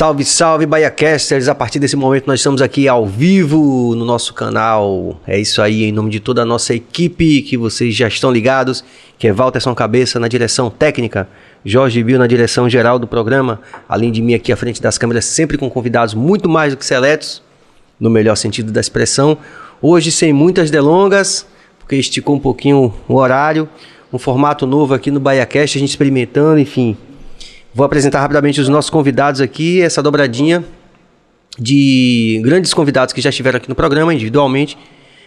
[0.00, 1.46] Salve, salve, BaiaCasters!
[1.46, 5.20] A partir desse momento nós estamos aqui ao vivo no nosso canal.
[5.26, 8.82] É isso aí, em nome de toda a nossa equipe que vocês já estão ligados,
[9.18, 11.28] que é Walterson Cabeça na direção técnica,
[11.62, 15.26] Jorge Bill na direção geral do programa, além de mim aqui à frente das câmeras,
[15.26, 17.42] sempre com convidados muito mais do que seletos,
[18.00, 19.36] no melhor sentido da expressão.
[19.82, 21.46] Hoje sem muitas delongas,
[21.78, 23.68] porque esticou um pouquinho o horário,
[24.10, 26.96] um formato novo aqui no BaiaCast, a gente experimentando, enfim,
[27.72, 30.64] Vou apresentar rapidamente os nossos convidados aqui, essa dobradinha
[31.56, 34.76] de grandes convidados que já estiveram aqui no programa individualmente,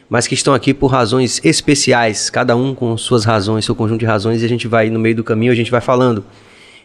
[0.10, 4.06] mas que estão aqui por razões especiais, cada um com suas razões, seu conjunto de
[4.06, 6.26] razões, e a gente vai no meio do caminho, a gente vai falando.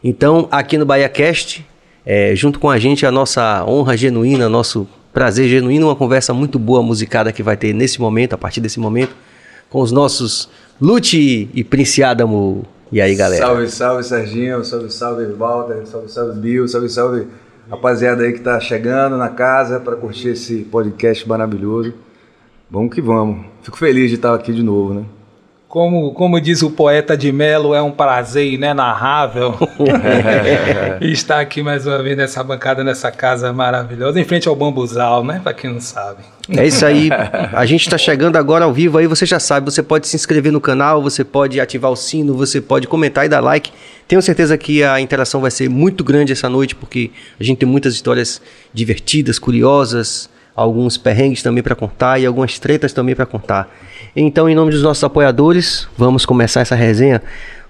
[0.02, 1.66] Então, aqui no BahiaCast,
[2.06, 6.56] é, junto com a gente, a nossa honra genuína, nosso prazer genuíno, uma conversa muito
[6.56, 9.14] boa musicada que vai ter nesse momento, a partir desse momento,
[9.68, 10.48] com os nossos
[10.80, 12.64] Lute e Prince Adamo.
[12.91, 13.45] E aí, galera?
[13.45, 14.65] Salve, salve, Serginho.
[14.65, 15.87] Salve, salve, Walter.
[15.87, 16.66] Salve, salve, Bill.
[16.66, 17.27] Salve, salve,
[17.70, 21.92] rapaziada aí que tá chegando na casa para curtir esse podcast maravilhoso.
[22.70, 23.45] Vamos que vamos.
[23.62, 25.05] Fico feliz de estar aqui de novo, né?
[25.69, 29.55] Como, como diz o poeta de Melo, é um prazer inenarrável
[31.02, 35.41] estar aqui mais uma vez nessa bancada, nessa casa maravilhosa, em frente ao Bambuzal, né?
[35.45, 36.23] Para quem não sabe.
[36.50, 37.10] É isso aí.
[37.52, 40.50] A gente está chegando agora ao vivo aí, você já sabe, você pode se inscrever
[40.50, 43.70] no canal, você pode ativar o sino, você pode comentar e dar like.
[44.06, 47.68] Tenho certeza que a interação vai ser muito grande essa noite, porque a gente tem
[47.68, 48.40] muitas histórias
[48.72, 53.68] divertidas, curiosas, alguns perrengues também para contar e algumas tretas também para contar.
[54.16, 57.22] Então, em nome dos nossos apoiadores, vamos começar essa resenha.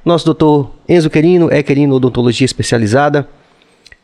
[0.04, 3.28] Nosso doutor Enzo Querino é Querino Odontologia Especializada.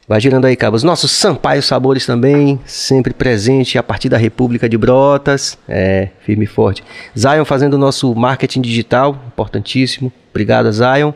[0.06, 0.82] Vai girando aí, cabos.
[0.82, 5.56] Nosso Sampaio Sabores também, sempre presente a partir da República de Brotas.
[5.66, 6.84] É, firme e forte.
[7.18, 10.12] Zion fazendo o nosso marketing digital, importantíssimo.
[10.30, 11.14] Obrigado, Zion.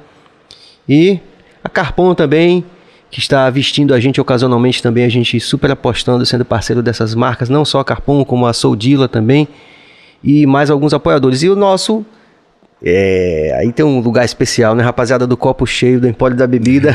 [0.88, 1.20] E
[1.62, 2.64] a Carpon também,
[3.10, 7.50] que está vestindo a gente ocasionalmente também, a gente super apostando, sendo parceiro dessas marcas,
[7.50, 9.46] não só a Carpon, como a Soldila também,
[10.24, 11.42] e mais alguns apoiadores.
[11.42, 12.06] E o nosso
[12.82, 16.94] é, aí tem um lugar especial, né, rapaziada do copo cheio do Empório da Bebida.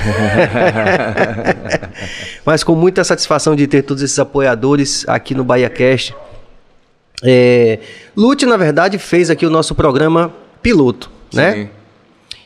[2.45, 6.15] Mas com muita satisfação de ter todos esses apoiadores aqui no BahiaCast.
[7.21, 7.79] É,
[8.15, 11.53] Lute, na verdade, fez aqui o nosso programa piloto, né?
[11.53, 11.69] Sim.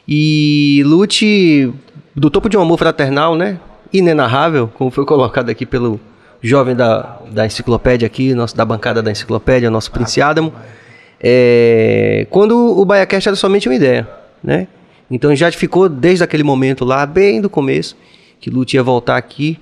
[0.07, 1.71] E Lute,
[2.15, 3.59] do topo de um amor fraternal, né?
[3.93, 5.99] Inenarrável, como foi colocado aqui pelo
[6.41, 10.53] jovem da, da enciclopédia aqui, nosso, da bancada da enciclopédia, nosso Prince Adamo.
[11.19, 14.07] É, quando o BaiaCast era somente uma ideia,
[14.43, 14.67] né?
[15.09, 17.95] Então já ficou desde aquele momento lá, bem do começo,
[18.39, 19.59] que Lute ia voltar aqui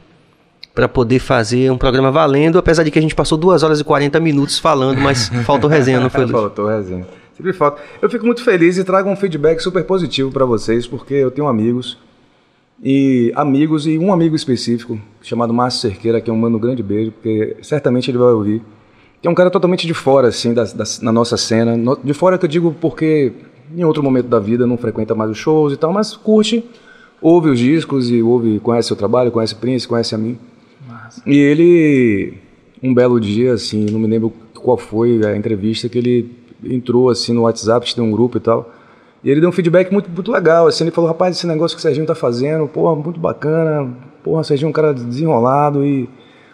[0.73, 3.83] para poder fazer um programa valendo, apesar de que a gente passou 2 horas e
[3.83, 6.33] 40 minutos falando, mas faltou resenha, não foi, Lute?
[6.33, 7.07] faltou resenha.
[7.35, 7.81] Sempre falta.
[8.01, 11.47] Eu fico muito feliz e trago um feedback super positivo para vocês, porque eu tenho
[11.47, 11.97] amigos
[12.83, 17.11] e amigos e um amigo específico chamado Márcio Cerqueira, que é um mano grande beijo,
[17.11, 18.61] porque certamente ele vai ouvir
[19.27, 21.75] é um cara totalmente de fora, assim, da, da, na nossa cena.
[21.75, 23.33] No, de fora que eu digo porque
[23.75, 26.63] em outro momento da vida não frequenta mais os shows e tal, mas curte,
[27.21, 30.37] ouve os discos e ouve, conhece o trabalho, conhece o Prince, conhece a mim.
[30.87, 31.21] Massa.
[31.25, 32.33] E ele,
[32.83, 36.31] um belo dia, assim, não me lembro qual foi a entrevista, que ele
[36.63, 38.71] entrou, assim, no WhatsApp, tem um grupo e tal,
[39.23, 41.79] e ele deu um feedback muito, muito legal, assim, ele falou, rapaz, esse negócio que
[41.79, 43.91] o Serginho tá fazendo, porra, muito bacana,
[44.23, 46.07] porra, o Serginho é um cara desenrolado e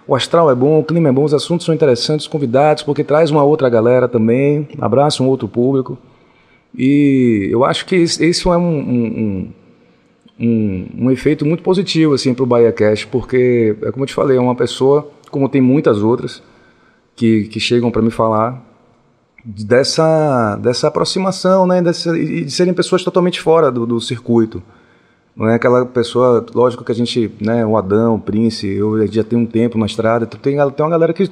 [0.08, 3.04] o astral é bom, o clima é bom, os assuntos são interessantes, os convidados, porque
[3.04, 5.98] traz uma outra galera também, abraça um outro público.
[6.78, 9.54] E eu acho que isso é um, um,
[10.40, 14.14] um, um, efeito muito positivo assim, para o Bahia Cash, porque, é como eu te
[14.14, 16.42] falei, é uma pessoa, como tem muitas outras,
[17.16, 18.62] que, que chegam para me falar
[19.44, 24.64] dessa, dessa aproximação, né, dessa, e de serem pessoas totalmente fora do, do circuito.
[25.36, 29.24] Não é aquela pessoa, lógico que a gente, né, o Adão, o Prince, eu já
[29.24, 31.30] tenho um tempo na estrada, tem, tem uma galera que,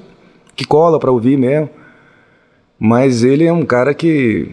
[0.55, 1.69] que cola para ouvir mesmo,
[2.79, 4.49] mas ele é um cara que,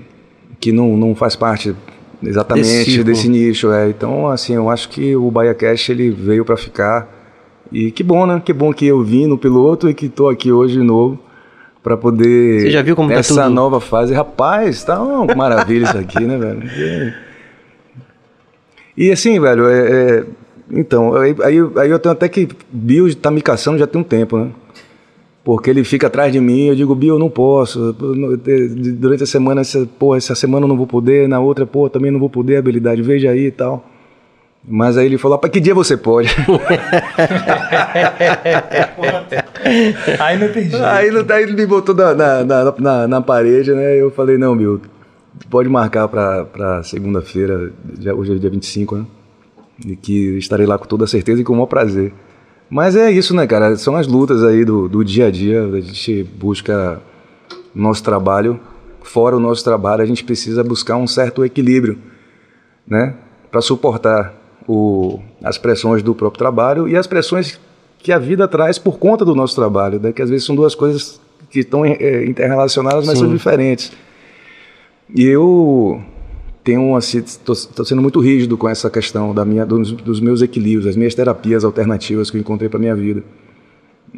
[0.58, 1.74] que não, não faz parte
[2.22, 3.88] exatamente desse, desse nicho, é.
[3.88, 7.08] Então, assim, eu acho que o Bahia Cash ele veio para ficar
[7.70, 8.40] e que bom, né?
[8.44, 11.18] Que bom que eu vim no piloto e que tô aqui hoje de novo
[11.82, 13.54] para poder Você já viu como tá essa tá tudo...
[13.54, 16.62] nova fase, rapaz, tá uma maravilha isso aqui, né, velho?
[18.96, 20.24] E assim, velho, é, é,
[20.70, 21.56] então, aí, aí,
[21.90, 22.48] eu tenho até que.
[22.70, 24.50] Bill tá me caçando já tem um tempo, né?
[25.44, 27.92] Porque ele fica atrás de mim, eu digo, Bill, eu não posso.
[27.92, 32.10] Durante a semana, essa, pô, essa semana eu não vou poder, na outra, pô, também
[32.10, 33.84] não vou poder, habilidade, veja aí e tal.
[34.68, 36.28] Mas aí ele falou, para que dia você pode?
[40.18, 40.84] aí não tem jeito.
[40.84, 43.94] Aí, aí ele me botou na, na, na, na, na parede, né?
[43.94, 44.80] Eu falei, não, Bill,
[45.50, 47.72] pode marcar para segunda-feira,
[48.16, 49.06] hoje é dia 25, né?
[49.84, 52.12] E que estarei lá com toda certeza e com o maior prazer.
[52.68, 53.76] Mas é isso, né, cara?
[53.76, 55.62] São as lutas aí do, do dia a dia.
[55.64, 57.00] A gente busca
[57.74, 58.58] nosso trabalho.
[59.02, 61.96] Fora o nosso trabalho, a gente precisa buscar um certo equilíbrio,
[62.86, 63.14] né?
[63.50, 64.34] Para suportar
[64.66, 67.60] o, as pressões do próprio trabalho e as pressões
[67.98, 70.12] que a vida traz por conta do nosso trabalho, né?
[70.12, 73.24] que às vezes são duas coisas que estão é, interrelacionadas, mas Sim.
[73.24, 73.92] são diferentes.
[75.14, 76.00] E eu
[76.64, 80.86] tenho assim, estou sendo muito rígido com essa questão da minha, dos, dos meus equilíbrios,
[80.86, 83.22] das minhas terapias alternativas que eu encontrei para minha vida.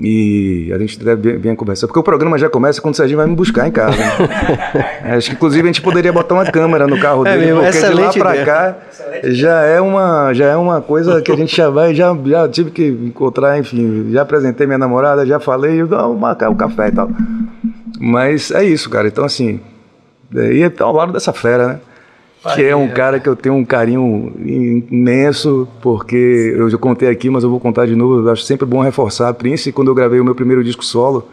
[0.00, 3.26] E a gente deve vir conversar, porque o programa já começa quando o Serginho vai
[3.26, 3.98] me buscar em casa.
[3.98, 5.02] Né?
[5.16, 7.62] Acho que inclusive a gente poderia botar uma câmera no carro é dele, é mesmo,
[7.64, 8.76] porque de lá para cá
[9.24, 12.70] já é uma já é uma coisa que a gente já vai, já, já tive
[12.70, 17.10] que encontrar, enfim, já apresentei minha namorada, já falei, vou marcar o café e tal.
[17.98, 19.08] Mas é isso, cara.
[19.08, 19.58] Então assim,
[20.32, 21.80] e é ao lado dessa fera, né?
[22.54, 24.32] que é um cara que eu tenho um carinho
[24.90, 28.26] imenso, porque eu já contei aqui, mas eu vou contar de novo.
[28.26, 31.28] Eu acho sempre bom reforçar, Prince, quando eu gravei o meu primeiro disco solo,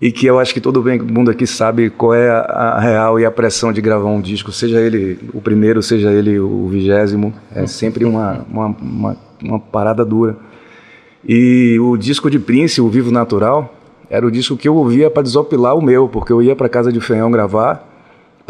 [0.00, 3.24] e que eu acho que todo mundo aqui sabe qual é a, a, real e
[3.24, 7.66] a pressão de gravar um disco, seja ele o primeiro, seja ele o vigésimo, é
[7.66, 10.36] sempre uma, uma, uma, uma parada dura.
[11.26, 13.74] E o disco de Prince, o Vivo Natural,
[14.10, 16.92] era o disco que eu ouvia para desopilar o meu, porque eu ia para casa
[16.92, 17.88] de Fenhão gravar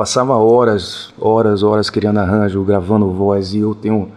[0.01, 4.11] passava horas, horas, horas criando arranjo, gravando voz, e eu tenho.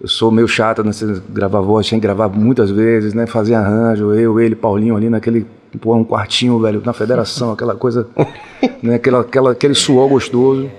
[0.00, 3.26] Eu sou meio chato nesse né, gravar voz, tinha que gravar muitas vezes, né?
[3.26, 5.44] Fazer arranjo, eu, ele, Paulinho ali naquele
[5.82, 8.06] pô, um quartinho, velho, na federação, aquela coisa,
[8.82, 8.94] né?
[8.94, 10.70] Aquela, aquela, aquele suor gostoso,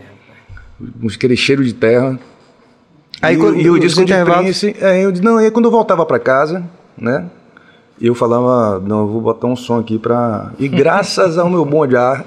[1.13, 2.17] aquele cheiro de terra.
[3.21, 6.03] Aí, e, quando, e o disco de Prince, é, eu, não, aí quando eu voltava
[6.07, 6.63] para casa,
[6.97, 7.29] né?
[8.01, 10.51] Eu falava, não, eu vou botar um som aqui pra.
[10.57, 12.25] E graças ao meu bom de ar,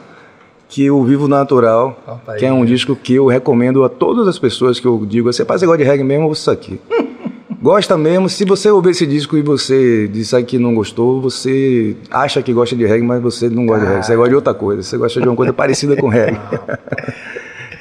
[0.69, 4.39] que o Vivo Natural, Opa, que é um disco que eu recomendo a todas as
[4.39, 6.81] pessoas que eu digo assim, você gosta de reggae mesmo, ouça isso aqui.
[7.61, 12.43] gosta mesmo, se você ouvir esse disco e você disser que não gostou, você acha
[12.43, 14.83] que gosta de reggae, mas você não gosta de reggae, você gosta de outra coisa,
[14.83, 16.41] você gosta de uma coisa parecida com reggae.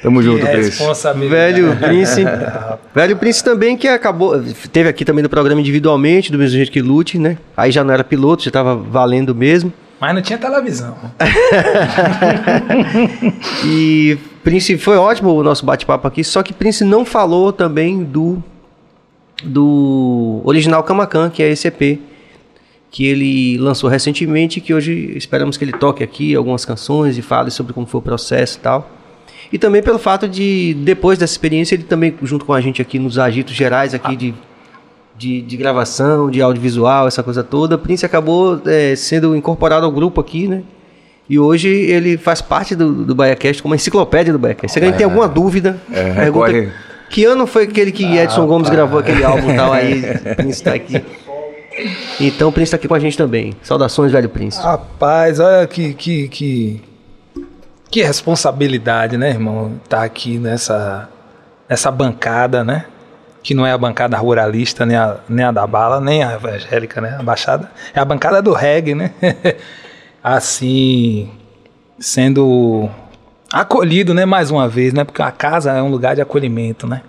[0.02, 0.82] Tamo que junto, Prince.
[1.28, 2.24] Velho Prince.
[2.92, 4.42] velho Prince também que acabou.
[4.72, 7.38] Teve aqui também no programa individualmente, do mesmo jeito que Lute, né?
[7.56, 9.72] Aí já não era piloto, já tava valendo mesmo.
[10.00, 10.96] Mas não tinha televisão.
[13.64, 18.42] e Prince foi ótimo o nosso bate-papo aqui, só que Prince não falou também do
[19.44, 22.00] do original Kamakan, que é esse EP
[22.90, 27.50] que ele lançou recentemente, que hoje esperamos que ele toque aqui algumas canções e fale
[27.50, 28.90] sobre como foi o processo e tal.
[29.52, 32.98] E também pelo fato de, depois dessa experiência, ele também, junto com a gente aqui
[32.98, 34.16] nos agitos gerais aqui ah.
[34.16, 34.34] de
[35.16, 40.20] de, de gravação, de audiovisual, essa coisa toda, Prince acabou é, sendo incorporado ao grupo
[40.20, 40.62] aqui, né?
[41.28, 44.72] E hoje ele faz parte do, do BaiaCast como uma enciclopédia do BaiaCast.
[44.72, 46.72] Se alguém é, tem alguma dúvida, é, pergunta,
[47.08, 48.74] que ano foi aquele que Edson ah, Gomes pá.
[48.74, 50.02] gravou aquele álbum e tal, aí
[50.36, 51.02] Prince está aqui.
[52.20, 53.54] Então o Prince está aqui com a gente também.
[53.62, 54.60] Saudações, velho Prince.
[54.60, 56.80] Rapaz, olha que, que, que,
[57.92, 59.78] que responsabilidade, né, irmão?
[59.86, 61.08] Tá aqui nessa,
[61.68, 62.86] nessa bancada, né?
[63.42, 67.00] que não é a bancada ruralista, nem a, nem a da bala, nem a evangélica,
[67.00, 67.16] né?
[67.18, 69.12] A baixada é a bancada do reggae, né?
[70.22, 71.28] assim,
[71.98, 72.88] sendo
[73.52, 74.24] acolhido, né?
[74.24, 75.02] Mais uma vez, né?
[75.02, 77.02] Porque a casa é um lugar de acolhimento, né?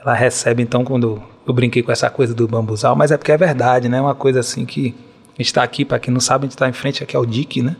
[0.00, 3.36] Ela recebe, então, quando eu brinquei com essa coisa do bambuzal, mas é porque é
[3.36, 4.00] verdade, né?
[4.00, 4.94] Uma coisa assim que
[5.36, 7.76] está aqui, para quem não sabe, a gente está em frente aqui ao DIC, né?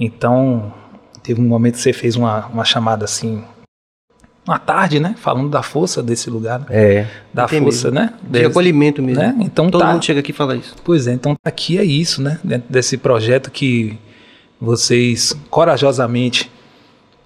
[0.00, 0.72] Então,
[1.28, 3.44] teve um momento que você fez uma, uma chamada assim,
[4.46, 5.14] uma tarde, né?
[5.18, 6.60] Falando da força desse lugar.
[6.60, 6.66] Né?
[6.70, 7.06] É.
[7.34, 8.06] Da força, mesmo.
[8.06, 8.14] né?
[8.22, 9.22] De acolhimento mesmo.
[9.22, 9.36] Né?
[9.40, 10.74] Então Todo tá, mundo chega aqui e fala isso.
[10.82, 12.40] Pois é, então aqui é isso, né?
[12.42, 13.98] Dentro desse projeto que
[14.58, 16.50] vocês corajosamente,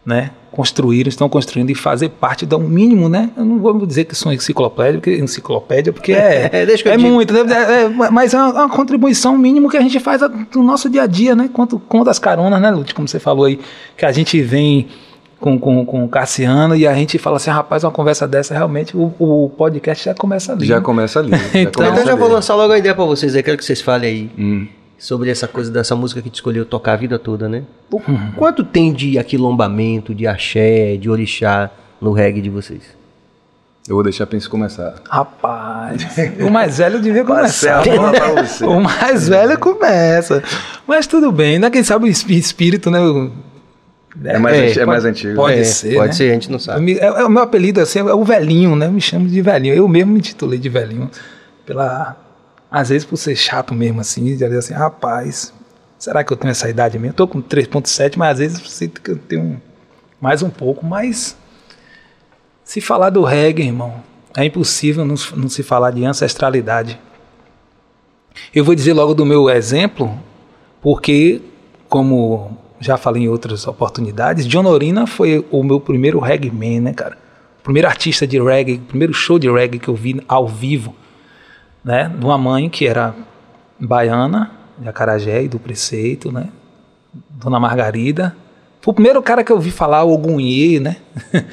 [0.04, 0.32] né?
[0.52, 3.30] Construíram, estão construindo e fazer parte do mínimo, né?
[3.36, 7.32] Eu não vou dizer que são enciclopédia, porque, enciclopédia, porque é, é, é, é muito,
[7.32, 7.40] né?
[7.52, 10.20] é, é, mas é uma, uma, contribuição mínima que a gente faz
[10.54, 11.48] no nosso dia a dia, né?
[11.52, 12.94] Quanto, quanto as caronas, né, Lute?
[12.94, 13.58] Como você falou aí,
[13.96, 14.88] que a gente vem
[15.40, 18.96] com, com, com o Cassiano e a gente fala assim, rapaz, uma conversa dessa, realmente
[18.96, 20.66] o, o podcast já começa ali.
[20.66, 20.80] Já né?
[20.82, 21.30] começa ali.
[21.30, 23.64] Já então, começa eu já vou lançar logo a ideia para vocês aí, quero que
[23.64, 24.30] vocês falem aí.
[24.38, 24.66] Hum.
[25.02, 27.64] Sobre essa coisa dessa música que tu escolheu tocar a vida toda, né?
[27.90, 28.30] O, uhum.
[28.36, 32.82] Quanto tem de aquilombamento, de axé, de orixá no reggae de vocês?
[33.88, 34.94] Eu vou deixar a Prince começar.
[35.10, 36.06] Rapaz,
[36.40, 37.82] o mais velho devia começar.
[38.62, 40.40] o mais velho começa.
[40.86, 41.68] Mas tudo bem, né?
[41.68, 43.00] Quem sabe o espírito, né?
[44.22, 45.34] É mais, é, é mais antigo.
[45.34, 45.94] Pode é, ser.
[45.96, 46.12] Pode né?
[46.12, 46.96] ser, a gente não sabe.
[47.00, 48.86] É, é, o meu apelido assim, é o velhinho, né?
[48.86, 49.74] Me chamo de velhinho.
[49.74, 51.10] Eu mesmo me titulei de velhinho.
[51.66, 52.16] Pela,
[52.72, 55.52] às vezes por ser chato mesmo, assim, de assim, rapaz,
[55.98, 57.10] será que eu tenho essa idade mesmo?
[57.10, 59.60] Eu tô com 3.7, mas às vezes eu sinto que eu tenho
[60.18, 60.86] mais um pouco.
[60.86, 61.36] Mas
[62.64, 64.02] se falar do reggae, irmão,
[64.34, 66.98] é impossível não, não se falar de ancestralidade.
[68.54, 70.18] Eu vou dizer logo do meu exemplo,
[70.80, 71.42] porque,
[71.90, 76.94] como já falei em outras oportunidades, John Orina foi o meu primeiro reggae man, né,
[76.94, 77.18] cara?
[77.62, 80.96] Primeiro artista de reggae, primeiro show de reggae que eu vi ao vivo,
[81.84, 82.08] né?
[82.08, 83.14] De uma mãe que era
[83.78, 86.48] baiana, de Acarajé e do preceito, né?
[87.30, 88.36] Dona Margarida.
[88.80, 90.96] Foi o primeiro cara que eu vi falar o Gunhê, né?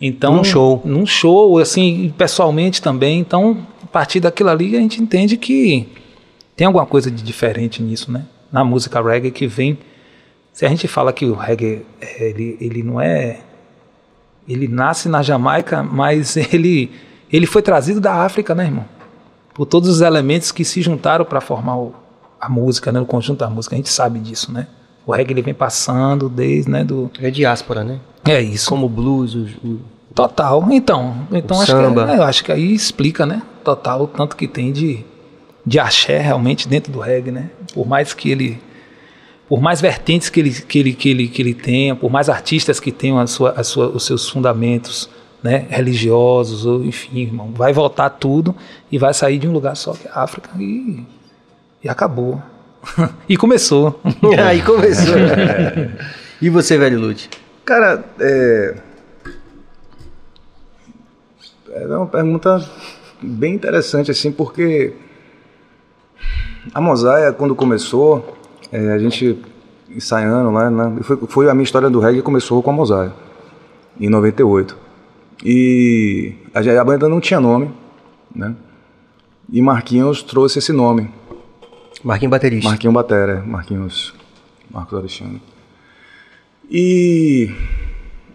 [0.00, 0.82] então, Num show.
[0.84, 3.18] Num show, assim, pessoalmente também.
[3.20, 5.88] Então, a partir daquilo ali, a gente entende que
[6.56, 8.24] tem alguma coisa de diferente nisso, né?
[8.50, 9.78] Na música reggae que vem.
[10.52, 13.40] Se a gente fala que o reggae, é, ele, ele não é.
[14.46, 16.90] Ele nasce na Jamaica, mas ele,
[17.32, 18.84] ele foi trazido da África, né, irmão?
[19.54, 21.94] Por todos os elementos que se juntaram para formar o,
[22.40, 23.00] a música, né?
[23.00, 23.74] O conjunto da música.
[23.74, 24.66] A gente sabe disso, né?
[25.06, 27.10] O reggae ele vem passando desde, né, do...
[27.18, 27.98] É diáspora, né?
[28.24, 28.68] É isso.
[28.68, 29.80] Como o blues, o, o-
[30.14, 30.64] Total.
[30.70, 32.04] Então, então O acho samba.
[32.04, 33.42] que é, eu acho que aí explica, né?
[33.64, 35.04] Total o tanto que tem de
[35.64, 37.50] de axé realmente dentro do reggae, né?
[37.72, 38.60] Por mais que ele
[39.48, 42.78] por mais vertentes que ele que ele que ele que ele tenha, por mais artistas
[42.80, 45.08] que tenham a sua, a sua, os seus fundamentos,
[45.42, 48.54] né, religiosos ou enfim, irmão, vai voltar tudo
[48.90, 51.04] e vai sair de um lugar só que é a África e
[51.82, 52.40] e acabou.
[53.28, 54.00] e começou.
[54.46, 55.16] Aí começou.
[56.40, 57.28] e você, velho Lute?
[57.64, 58.74] Cara, é.
[61.74, 62.62] É uma pergunta
[63.20, 64.92] bem interessante, assim, porque
[66.74, 68.36] a Mosaia, quando começou,
[68.70, 69.38] é, a gente
[69.88, 73.12] ensaiando lá, né, foi, foi a minha história do reggae começou com a Mosaia,
[73.98, 74.76] em 98.
[75.44, 77.70] E a, banda não tinha nome,
[78.34, 78.54] né?
[79.50, 81.10] E Marquinhos trouxe esse nome,
[82.02, 82.68] Marquinhos Baterista.
[82.68, 84.14] Marquinhos Batera, Marquinhos,
[84.70, 85.42] Marcos Alexandre.
[86.70, 87.50] E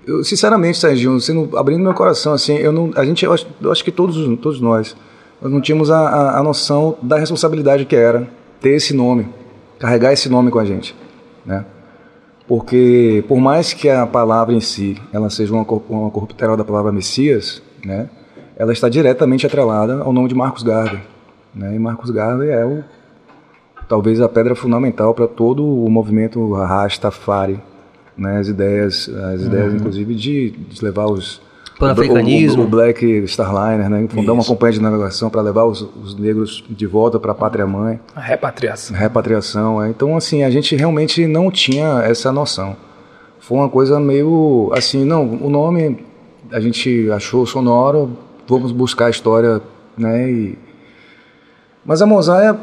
[0.06, 3.72] eu, sinceramente, Serginho, sendo, abrindo meu coração, assim, eu não, a gente, eu acho, eu
[3.72, 4.96] acho que todos, todos nós,
[5.42, 8.28] nós não tínhamos a, a, a noção da responsabilidade que era
[8.62, 9.28] ter esse nome,
[9.80, 10.96] carregar esse nome com a gente,
[11.46, 11.66] né?
[12.48, 16.92] Porque por mais que a palavra em si, ela seja uma, uma corruptela da palavra
[16.92, 18.10] Messias, né?
[18.56, 21.02] Ela está diretamente atrelada ao nome de Marcos Garvey,
[21.54, 21.76] né?
[21.76, 22.84] E Marcos Garvey é o
[23.88, 27.60] talvez a pedra fundamental para todo o movimento Rastafari,
[28.18, 28.40] né?
[28.40, 31.42] As ideias, as ideias inclusive de, de levar os
[31.78, 32.62] Pan-africanismo.
[32.62, 34.08] o, o, o Black Starliner, né?
[34.10, 37.68] Fundar uma companhia de navegação para levar os, os negros de volta para a pátria
[37.68, 38.96] mãe, A repatriação.
[38.98, 39.84] repatriação.
[39.84, 39.90] é.
[39.90, 42.76] Então, assim, a gente realmente não tinha essa noção.
[43.40, 46.06] Foi uma coisa meio assim, não, o nome
[46.52, 48.12] a gente achou sonoro,
[48.48, 49.62] vamos buscar a história,
[49.98, 50.30] né?
[50.30, 50.58] E...
[51.86, 52.58] Mas a Mosaia,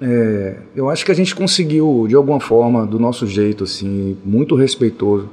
[0.00, 4.54] é, eu acho que a gente conseguiu, de alguma forma, do nosso jeito, assim, muito
[4.56, 5.28] respeitoso,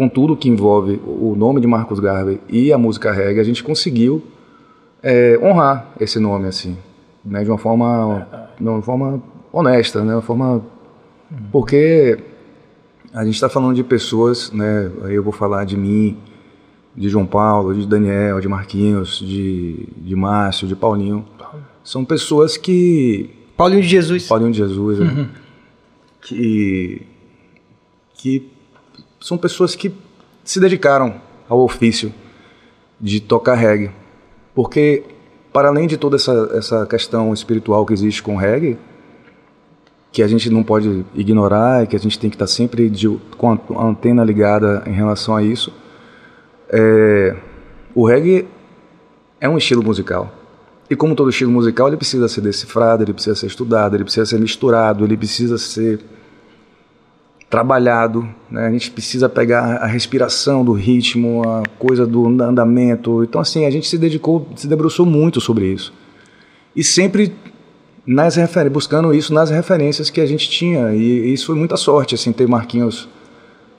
[0.00, 3.62] com tudo que envolve o nome de Marcos Garvey e a música reggae, a gente
[3.62, 4.22] conseguiu
[5.02, 6.74] é, honrar esse nome, assim,
[7.22, 7.44] né?
[7.44, 10.14] De uma forma, de uma forma honesta, né?
[10.14, 10.62] Uma forma...
[11.52, 12.18] Porque
[13.12, 14.90] a gente está falando de pessoas, né?
[15.04, 16.16] Aí eu vou falar de mim,
[16.96, 21.26] de João Paulo, de Daniel, de Marquinhos, de, de Márcio, de Paulinho.
[21.84, 24.26] São pessoas que Paulinho de Jesus.
[24.26, 25.28] Paulinho de Jesus, né?
[26.22, 27.02] que,
[28.14, 28.50] que
[29.20, 29.92] são pessoas que
[30.42, 32.12] se dedicaram ao ofício
[33.00, 33.90] de tocar reggae.
[34.54, 35.04] Porque,
[35.52, 38.78] para além de toda essa, essa questão espiritual que existe com reggae,
[40.12, 43.08] que a gente não pode ignorar e que a gente tem que estar sempre de,
[43.36, 45.72] com a antena ligada em relação a isso,
[46.68, 47.36] é,
[47.94, 48.48] o reggae
[49.40, 50.32] é um estilo musical.
[50.88, 54.26] E como todo estilo musical, ele precisa ser decifrado, ele precisa ser estudado, ele precisa
[54.26, 56.00] ser misturado, ele precisa ser
[57.50, 58.26] trabalhado.
[58.48, 58.68] Né?
[58.68, 63.24] A gente precisa pegar a respiração do ritmo, a coisa do andamento.
[63.24, 65.92] Então, assim, a gente se dedicou, se debruçou muito sobre isso.
[66.74, 67.34] E sempre
[68.06, 68.38] nas
[68.72, 70.94] buscando isso nas referências que a gente tinha.
[70.94, 73.08] E isso foi muita sorte, assim, ter Marquinhos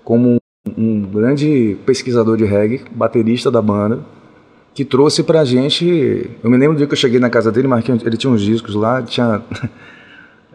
[0.03, 0.37] como
[0.77, 3.99] um grande pesquisador de reggae, baterista da banda,
[4.73, 6.29] que trouxe pra gente.
[6.43, 8.41] Eu me lembro do dia que eu cheguei na casa dele, Marquinhos, ele tinha uns
[8.41, 9.41] discos lá, tinha.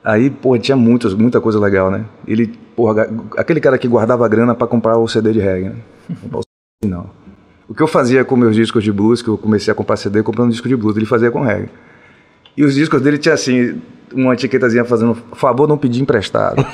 [0.06, 2.04] Aí, pô, tinha muitas, muita coisa legal, né?
[2.28, 2.46] Ele,
[2.76, 5.74] porra, aquele cara que guardava grana pra comprar o CD de reggae, né?
[6.22, 7.10] Comprar o CD, não.
[7.68, 10.22] O que eu fazia com meus discos de blues, que eu comecei a comprar CD
[10.22, 11.70] comprando disco de blues, ele fazia com reggae.
[12.56, 13.82] E os discos dele tinha assim,
[14.14, 16.64] uma etiquetazinha fazendo, favor não pedir emprestado.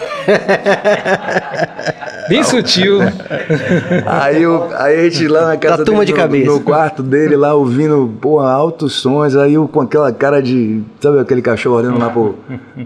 [2.32, 2.98] Bem sutil.
[4.06, 6.50] Aí, eu, aí a gente lá na casa Da turma dele, de no- cabeça.
[6.52, 11.18] no, quarto dele lá ouvindo, porra, altos sons, aí eu com aquela cara de, sabe
[11.18, 12.34] aquele cachorro olhando lá pro,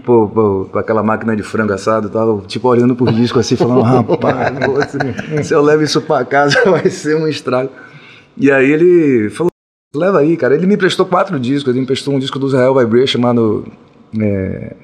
[0.03, 3.81] pro, pro- pra aquela máquina de frango assado, tava tipo olhando por disco assim, falando,
[3.81, 7.69] rapaz, se, se eu levo isso pra casa vai ser um estrago.
[8.37, 9.49] E aí ele falou,
[9.95, 10.55] leva aí, cara.
[10.55, 13.65] Ele me emprestou quatro discos, ele me emprestou um disco do Israel Vibration chamado
[14.19, 14.75] É,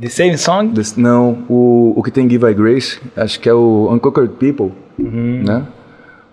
[0.00, 0.72] The Same Song?
[0.96, 5.66] Não, o, o que tem Give I Grace, acho que é o Unconquered People, né?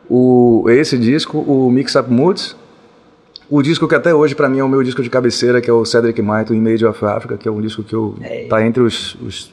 [0.10, 2.56] O, esse disco, o Mix Up Moods,
[3.50, 5.74] o disco que até hoje pra mim é o meu disco de cabeceira, que é
[5.74, 8.16] o Cedric Maito, Image of Africa, que é um disco que eu
[8.48, 9.52] tá entre os, os,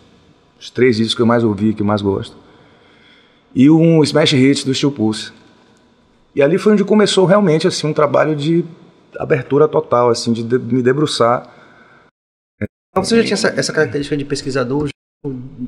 [0.59, 2.37] os três discos que eu mais ouvi, que eu mais gosto.
[3.55, 5.33] E um Smash Hits do Steel Pulse.
[6.35, 8.65] E ali foi onde começou realmente assim um trabalho de
[9.19, 11.56] abertura total, assim, de, de me debruçar
[12.97, 14.89] Então você já tinha essa, essa característica de pesquisador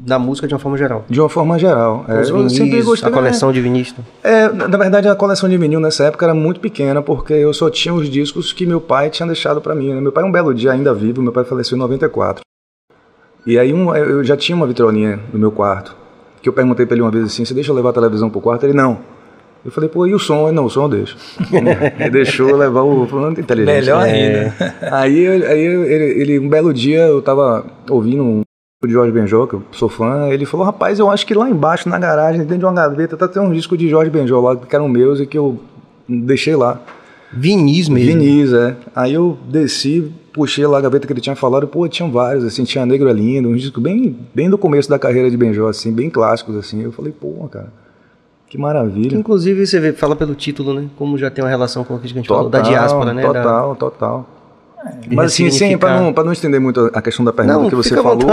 [0.07, 1.05] da música de uma forma geral.
[1.11, 2.07] de uma forma geral.
[2.09, 3.93] É, Os eu vinis, sempre gostei a coleção de vinis.
[3.93, 4.05] né?
[4.23, 7.69] É, na verdade, a coleção de vinil nessa época era muito pequena, porque eu só
[7.69, 9.93] tinha os discos que meu pai tinha deixado pra mim.
[9.93, 10.01] né?
[10.01, 12.41] Meu pai, um belo dia, ainda vivo, meu pai faleceu em 94.
[13.47, 15.95] E aí um, eu já tinha uma vitrolinha no meu quarto,
[16.41, 18.41] que eu perguntei pra ele uma vez assim, você deixa eu levar a televisão pro
[18.41, 18.65] quarto?
[18.65, 18.99] Ele, não.
[19.65, 20.51] Eu falei, pô, e o som?
[20.53, 21.17] Não, o som eu deixo.
[21.99, 23.07] ele deixou levar o...
[23.07, 23.75] Falando inteligente.
[23.75, 24.11] Melhor É.
[24.13, 24.75] ainda.
[24.93, 28.43] Aí, aí ele, ele- um belo dia, eu tava ouvindo um
[28.87, 31.89] de Jorge Benjol, que eu sou fã, ele falou, rapaz, eu acho que lá embaixo,
[31.89, 34.75] na garagem, dentro de uma gaveta, tá tendo um disco de Jorge Benjol lá, que
[34.75, 35.59] eram meus e que eu
[36.09, 36.81] deixei lá.
[37.33, 38.21] Vinis mesmo.
[38.21, 38.77] Vinis, é.
[38.95, 42.63] Aí eu desci, puxei lá a gaveta que ele tinha falado, pô, tinham vários, assim,
[42.63, 45.93] tinha Negro é Lindo, um disco bem, bem do começo da carreira de Benjol, assim,
[45.93, 46.81] bem clássicos, assim.
[46.83, 47.73] Eu falei, pô, cara,
[48.49, 49.17] que Que, maravilha.
[49.17, 50.89] inclusive você vê, fala pelo título, né?
[50.97, 53.23] Como já tem uma relação com o que a gente falou Total, da diáspora, né?
[53.23, 54.27] Da- Total, total.
[55.07, 55.79] de Mas assim, ressignificar.
[55.95, 58.31] pra não, pra não estender muito a questão da pergunta Não, que você falou.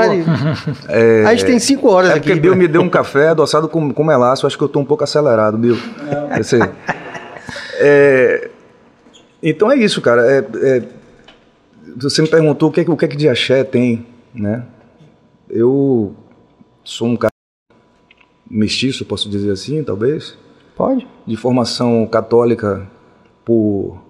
[0.87, 2.27] é, A gente tem cinco horas É aqui.
[2.29, 4.85] porque Bill me deu um café adoçado com, com melaço, acho que eu tô um
[4.85, 5.77] pouco acelerado, Bill.
[6.37, 6.61] Eu sei.
[7.79, 8.49] É,
[9.43, 10.21] então é isso, cara.
[10.31, 10.83] É, é,
[11.97, 14.63] você me perguntou o que, é que- o que é que de axé tem, né?
[15.49, 16.13] Eu
[16.83, 17.31] sou um cara
[18.49, 20.37] mestiço, posso dizer assim, talvez,
[20.75, 21.07] Pode.
[21.25, 22.87] de formação católica
[23.43, 24.03] por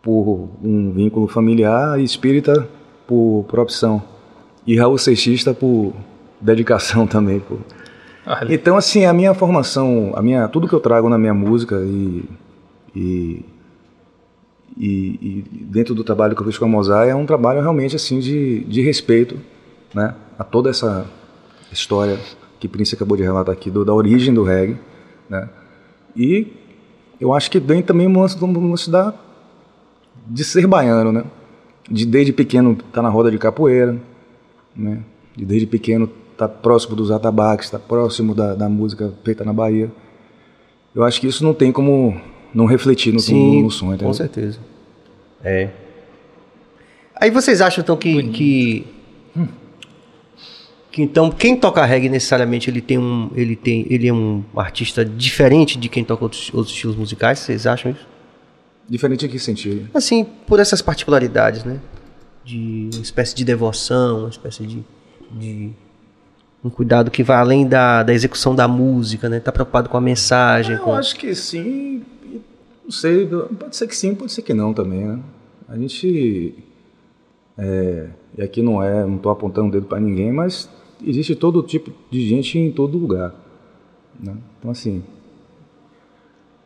[0.00, 2.68] por um vínculo familiar e espírita
[3.06, 4.02] por, por opção
[4.66, 5.92] e Raul Seixista por
[6.40, 7.42] dedicação também.
[8.26, 11.76] Olha, então assim a minha formação a minha tudo que eu trago na minha música
[11.84, 12.24] e
[12.94, 13.44] e,
[14.76, 17.96] e, e dentro do trabalho que eu fiz com a Mosaic é um trabalho realmente
[17.96, 19.38] assim de, de respeito
[19.94, 21.06] né a toda essa
[21.72, 22.18] história
[22.58, 24.76] que Prince acabou de relatar aqui do, da origem do reggae
[25.28, 25.48] né
[26.16, 26.52] e
[27.20, 29.14] eu acho que vem também um lance, um lance da
[30.26, 31.24] de ser baiano, né?
[31.90, 33.96] De desde pequeno estar tá na roda de capoeira,
[34.76, 35.00] né?
[35.36, 39.44] De desde pequeno estar tá próximo dos atabaques, estar tá próximo da, da música feita
[39.44, 39.90] na Bahia.
[40.94, 42.20] Eu acho que isso não tem como
[42.52, 44.08] não refletir no, Sim, no som, entendeu?
[44.08, 44.58] com certeza.
[45.42, 45.70] É.
[47.14, 48.86] Aí vocês acham então que, que que
[51.02, 55.78] então quem toca reggae necessariamente ele tem um ele tem ele é um artista diferente
[55.78, 57.38] de quem toca outros, outros estilos musicais?
[57.38, 58.06] Vocês acham isso?
[58.88, 59.88] Diferente em que sentido?
[59.92, 61.78] Assim, por essas particularidades, né?
[62.44, 64.82] De uma espécie de devoção, uma espécie de,
[65.32, 65.70] de
[66.64, 69.40] um cuidado que vai além da, da execução da música, né?
[69.40, 72.02] Tá preocupado com a mensagem, Eu com acho que sim,
[72.82, 75.20] não sei, pode ser que sim, pode ser que não também, né?
[75.68, 76.54] A gente,
[77.58, 78.08] é,
[78.38, 80.66] e aqui não é, não estou apontando o dedo para ninguém, mas
[81.04, 83.34] existe todo tipo de gente em todo lugar,
[84.18, 84.36] né?
[84.58, 85.02] Então assim,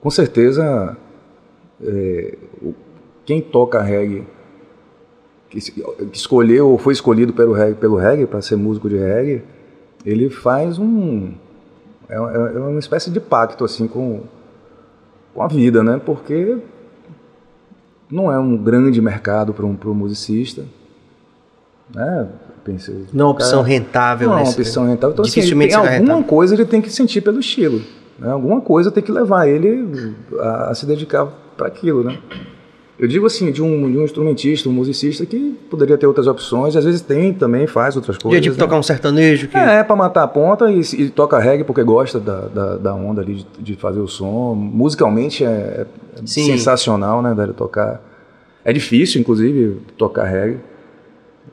[0.00, 0.96] com certeza,
[1.82, 2.36] é,
[3.24, 4.24] quem toca reggae,
[5.50, 9.42] que, es- que escolheu ou foi escolhido pelo reggae, pelo para ser músico de reggae,
[10.04, 11.32] ele faz um
[12.08, 14.22] é, é- é uma espécie de pacto assim com,
[15.34, 16.00] com a vida, né?
[16.04, 16.58] Porque
[18.10, 20.64] não é um grande mercado para um, um musicista,
[21.94, 22.28] né?
[22.64, 24.44] Pensei, não é uma opção cara, rentável, não é né?
[24.44, 25.12] uma opção rentável.
[25.14, 26.28] Então, assim, Dificilmente tem será alguma rentável.
[26.28, 27.82] coisa ele tem que sentir pelo estilo.
[28.18, 28.30] Né?
[28.30, 32.18] Alguma coisa tem que levar ele a, a se dedicar para aquilo, né?
[32.98, 36.76] Eu digo assim, de um, de um instrumentista, um musicista que poderia ter outras opções,
[36.76, 38.40] às vezes tem também, faz outras De, coisas.
[38.42, 38.60] tipo, né?
[38.62, 42.20] tocar um sertanejo que É, pra matar a ponta e, e toca reggae porque gosta
[42.20, 44.54] da, da, da onda ali de, de fazer o som.
[44.54, 45.86] Musicalmente é, é
[46.24, 48.00] sensacional, né, velho, tocar.
[48.64, 50.58] É difícil, inclusive, tocar reggae.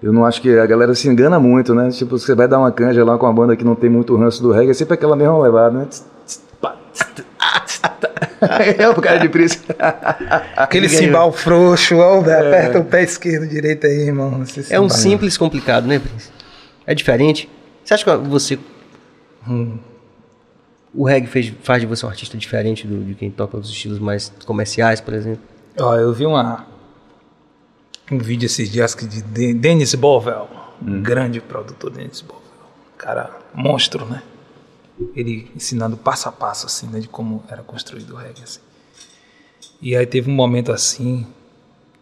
[0.02, 1.90] Eu não acho que a galera se engana muito, né?
[1.90, 4.42] Tipo, você vai dar uma canja lá com uma banda que não tem muito ranço
[4.42, 5.88] do reggae, é sempre aquela mesma levada, né?
[8.78, 9.76] É o cara de príncipe.
[10.56, 14.44] Aquele cimbal frouxo, ó, velho, aperta o pé esquerdo, direito aí, irmão.
[14.70, 16.30] é um simples complicado, né, Prince?
[16.88, 17.50] É diferente.
[17.84, 18.58] Você acha que você
[19.48, 19.78] hum,
[20.94, 24.00] o reggae fez, faz de você um artista diferente do, de quem toca os estilos
[24.00, 25.42] mais comerciais, por exemplo?
[25.80, 26.66] Ó, eu vi uma,
[28.12, 30.48] um vídeo esses dias que de De- Dennis Bovell,
[30.82, 32.42] um grande produtor Dennis Bovell.
[32.98, 34.24] Cara, monstro, né?
[35.16, 38.60] Ele ensinando passo a passo, assim, né, de como era construído o reggae, assim.
[39.82, 41.26] E aí teve um momento assim,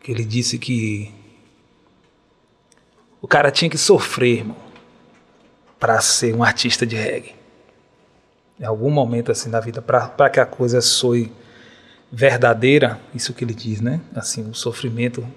[0.01, 1.13] que ele disse que
[3.21, 4.57] O cara tinha que sofrer, irmão,
[5.79, 7.35] para ser um artista de reggae.
[8.59, 11.31] Em algum momento assim da vida, para que a coisa soe
[12.11, 14.01] verdadeira, isso que ele diz, né?
[14.15, 15.27] Assim, o sofrimento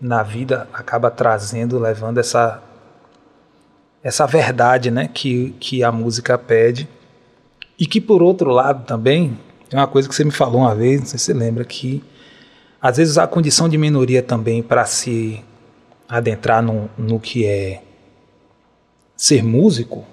[0.00, 2.62] na vida acaba trazendo, levando essa
[4.02, 6.88] essa verdade, né, que, que a música pede.
[7.78, 11.00] E que por outro lado também, tem uma coisa que você me falou uma vez,
[11.00, 12.02] não sei se você lembra, que
[12.80, 15.44] às vezes a condição de minoria também para se
[16.08, 17.82] adentrar no, no que é
[19.16, 20.04] ser músico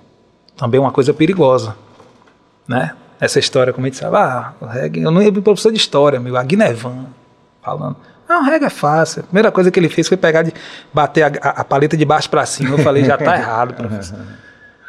[0.58, 1.76] também é uma coisa perigosa,
[2.68, 2.96] né?
[3.20, 6.20] Essa história, como a gente sabe, ah, o reggae, eu não ia professor de história,
[6.20, 7.08] meu, a Guinevan,
[7.62, 7.98] falando.
[8.28, 9.22] Não, reggae é fácil.
[9.22, 10.54] A primeira coisa que ele fez foi pegar de
[10.94, 12.72] bater a, a, a paleta de baixo para cima.
[12.72, 14.20] Eu falei, já tá errado, professor.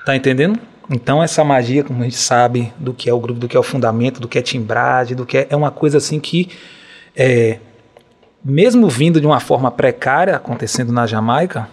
[0.05, 0.59] Tá entendendo?
[0.89, 3.61] Então essa magia, como a gente sabe, do que é o grupo, do que é
[3.61, 6.49] o fundamento, do que é timbragem, do que é, é uma coisa assim que
[7.15, 7.59] é,
[8.45, 11.69] mesmo vindo de uma forma precária acontecendo na Jamaica,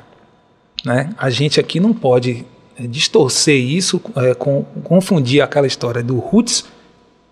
[0.83, 2.45] né, a gente aqui não pode
[2.77, 6.65] é, distorcer isso, é, com, confundir aquela história do roots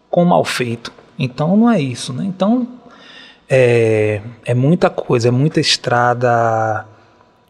[0.10, 0.94] com mal feito.
[1.17, 2.24] Então não é isso, né?
[2.26, 2.67] Então
[3.54, 6.86] é, é muita coisa, é muita estrada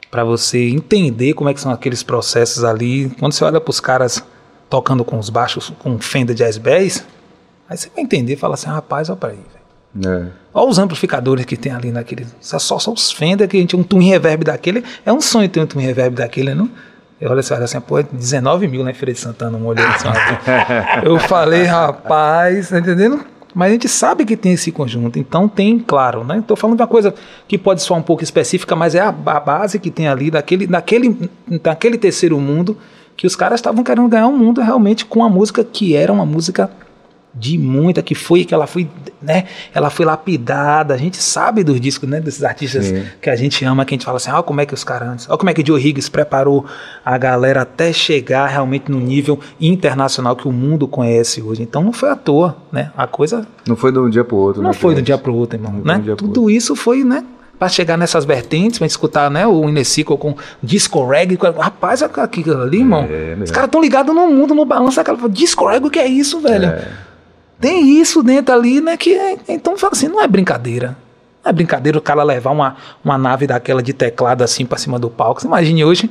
[0.09, 3.11] para você entender como é que são aqueles processos ali.
[3.19, 4.23] Quando você olha para os caras
[4.67, 7.05] tocando com os baixos, com Fender Jazz Bass,
[7.69, 9.39] aí você vai entender e fala assim, rapaz, olha para aí,
[10.03, 10.25] é.
[10.53, 12.25] Olha os amplificadores que tem ali naquele.
[12.39, 14.83] Só, só os Fender que a gente um twin reverb daquele.
[15.05, 16.69] É um sonho ter um twin reverb daquele, não?
[17.19, 20.07] Eu olho assim, olha assim, pô, 19 mil na Feira de Santana, um olho assim.
[21.05, 23.23] eu falei, rapaz, tá entendendo?
[23.53, 26.39] Mas a gente sabe que tem esse conjunto, então tem, claro, né?
[26.39, 27.13] Estou falando de uma coisa
[27.47, 30.67] que pode soar um pouco específica, mas é a, a base que tem ali daquele,
[30.67, 31.29] daquele,
[31.61, 32.77] daquele terceiro mundo
[33.17, 36.25] que os caras estavam querendo ganhar um mundo realmente com a música que era uma
[36.25, 36.71] música
[37.33, 38.89] de muita que foi que ela foi
[39.21, 43.05] né ela foi lapidada a gente sabe dos discos né desses artistas Sim.
[43.21, 45.09] que a gente ama que a gente fala assim olha como é que os caras
[45.09, 46.65] antes olha como é que Joe Higgs preparou
[47.05, 51.93] a galera até chegar realmente no nível internacional que o mundo conhece hoje então não
[51.93, 54.71] foi à toa né a coisa não foi de um dia para o outro não
[54.71, 57.23] né, foi de um dia para o outro irmão né um tudo isso foi né
[57.57, 61.37] para chegar nessas vertentes, para escutar né, o Inesico com disco reggae.
[61.59, 63.07] Rapaz, aquilo ali, irmão.
[63.07, 64.99] É, os caras estão ligados no mundo, no balanço.
[64.99, 66.65] Aquela, disco reggae, o que é isso, velho?
[66.65, 66.87] É.
[67.61, 68.97] Tem isso dentro ali, né?
[68.97, 70.97] Que é, então fala assim, não é brincadeira.
[71.43, 74.97] Não é brincadeira o cara levar uma, uma nave daquela de teclado assim para cima
[74.97, 75.39] do palco.
[75.39, 76.09] Você imagine hoje.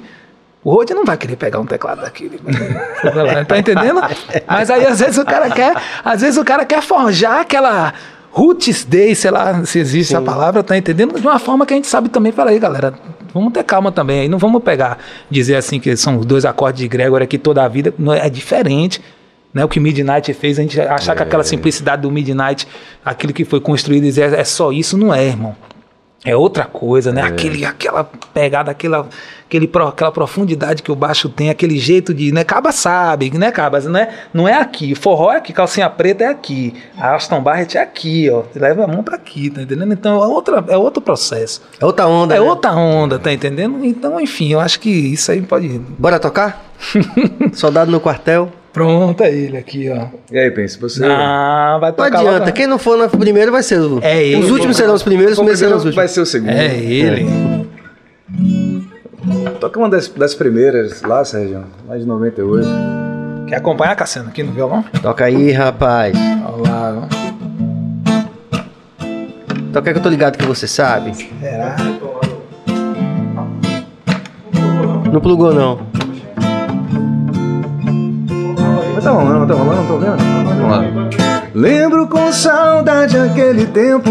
[0.62, 2.38] O Rod não vai querer pegar um teclado daquele.
[3.48, 4.00] tá entendendo?
[4.46, 7.94] Mas aí às vezes o cara quer, às vezes o cara quer forjar aquela
[8.30, 10.16] roots day, sei lá se existe Sim.
[10.16, 11.18] a palavra, tá entendendo?
[11.18, 12.94] De uma forma que a gente sabe também, fala aí, galera,
[13.34, 16.80] vamos ter calma também, aí não vamos pegar, dizer assim que são os dois acordes
[16.80, 19.02] de Gregor aqui toda a vida, não é, é diferente.
[19.52, 21.16] Né, o que Midnight fez, a gente achar é.
[21.16, 22.68] que aquela simplicidade do Midnight,
[23.04, 25.56] aquilo que foi construído, é, é só isso, não é, irmão.
[26.22, 27.22] É outra coisa, né?
[27.22, 27.24] É.
[27.24, 29.08] Aquele, aquela pegada, aquela,
[29.46, 32.30] aquele, aquela profundidade que o baixo tem, aquele jeito de.
[32.30, 32.44] Né?
[32.44, 33.86] Caba sabe, né, Cabas?
[33.86, 34.94] Não é, não é aqui.
[34.94, 36.74] Forró é aqui, calcinha preta é aqui.
[36.98, 38.42] A Aston Barrett é aqui, ó.
[38.54, 39.94] Leva a mão para aqui, tá entendendo?
[39.94, 41.62] Então é, outra, é outro processo.
[41.80, 42.34] É outra onda.
[42.34, 42.44] É né?
[42.44, 43.82] outra onda, tá entendendo?
[43.82, 45.68] Então, enfim, eu acho que isso aí pode.
[45.68, 46.62] Bora tocar?
[47.54, 48.52] Soldado no quartel.
[48.72, 50.06] Pronto, é ele aqui, ó.
[50.30, 51.04] E aí, pensa, você.
[51.04, 52.10] Ah, vai tocar.
[52.10, 52.52] Não adianta, logo.
[52.52, 53.98] quem não for no primeiro vai ser o.
[54.00, 54.42] É ele.
[54.42, 55.96] Os últimos serão os primeiros, os primeiros serão os últimos.
[55.96, 56.50] Vai ser o segundo.
[56.50, 57.26] É ele.
[57.26, 57.60] É.
[59.58, 62.68] Toca uma das, das primeiras lá, Sérgio, mais de 98.
[63.48, 64.84] Quer acompanhar, Cassiano, aqui no violão?
[65.02, 66.16] Toca aí, rapaz.
[66.16, 67.08] Olha lá,
[69.72, 71.14] Toca que eu tô ligado que você sabe.
[71.14, 71.76] Será?
[75.12, 75.89] Não plugou, não.
[79.00, 80.16] Mas tá rolando, tá rolando, tô vendo?
[80.44, 80.84] Vamos lá.
[81.54, 84.10] Lembro com saudade aquele tempo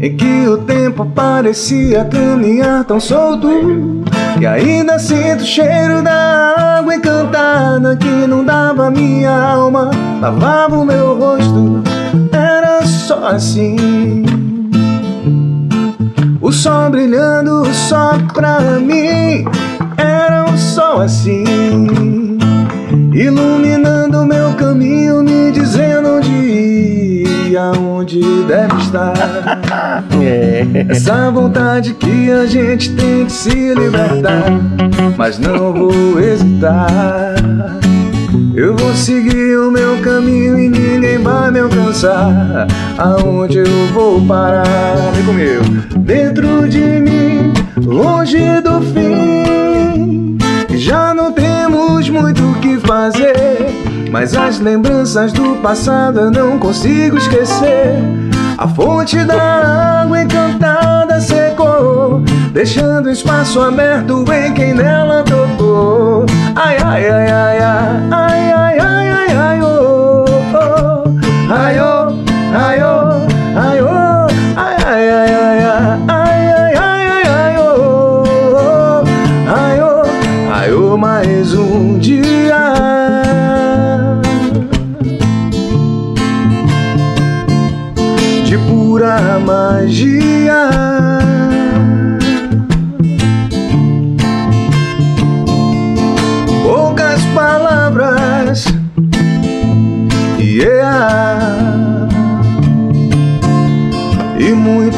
[0.00, 3.48] em que o tempo parecia caminhar tão solto.
[4.40, 10.84] E ainda sinto o cheiro da água encantada que não dava minha alma, lavava o
[10.84, 11.84] meu rosto.
[12.32, 14.26] Era só assim.
[16.40, 19.44] O sol brilhando só pra mim.
[19.96, 22.17] Era um sol assim
[23.12, 29.14] iluminando meu caminho, me dizendo onde ir, aonde deve estar.
[30.20, 30.66] É.
[30.88, 34.50] Essa vontade que a gente tem de se libertar,
[35.16, 37.34] mas não vou hesitar.
[38.54, 42.66] Eu vou seguir o meu caminho e ninguém vai me alcançar.
[42.98, 44.64] Aonde eu vou parar?
[45.14, 45.98] Vem comigo.
[46.00, 50.36] Dentro de mim, longe do fim.
[50.76, 52.57] Já não temos muito
[52.98, 57.94] fazer, mas as lembranças do passado eu não consigo esquecer.
[58.58, 66.26] A fonte da água encantada secou, deixando espaço aberto em quem nela tocou.
[66.56, 68.57] Ai, ai, ai, ai, ai, ai, ai,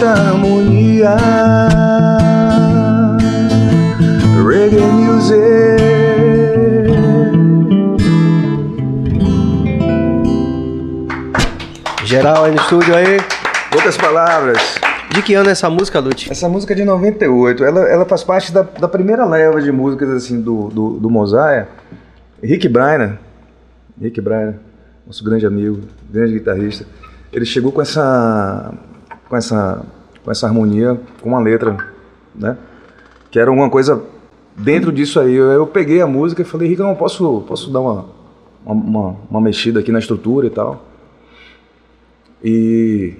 [0.02, 1.16] harmonia.
[4.46, 5.80] Reggae music.
[12.04, 13.18] Geral aí no estúdio aí.
[13.70, 14.80] Poucas palavras.
[15.12, 16.30] De que ano é essa música, Lute?
[16.30, 20.08] Essa música é de 98, ela, ela faz parte da, da primeira leva de músicas
[20.10, 21.68] assim do, do, do Mosaia.
[22.42, 23.18] Rick Brainer,
[24.00, 24.54] Rick Brainer,
[25.04, 26.86] nosso grande amigo, grande guitarrista,
[27.32, 28.72] ele chegou com essa,
[29.30, 29.86] com essa,
[30.24, 31.76] com essa harmonia, com uma letra,
[32.34, 32.58] né?
[33.30, 34.02] Que era uma coisa
[34.56, 35.32] dentro disso aí.
[35.32, 38.06] Eu, eu peguei a música e falei, Rick, não posso, posso dar uma,
[38.66, 40.84] uma, uma, mexida aqui na estrutura e tal.
[42.42, 43.14] E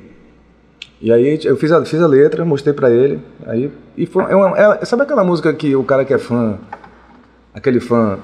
[1.01, 3.21] e aí eu fiz a, fiz a letra, mostrei pra ele.
[3.47, 6.59] Aí, e foi, é uma, é- sabe aquela música que o cara que é fã,
[7.55, 8.19] aquele fã,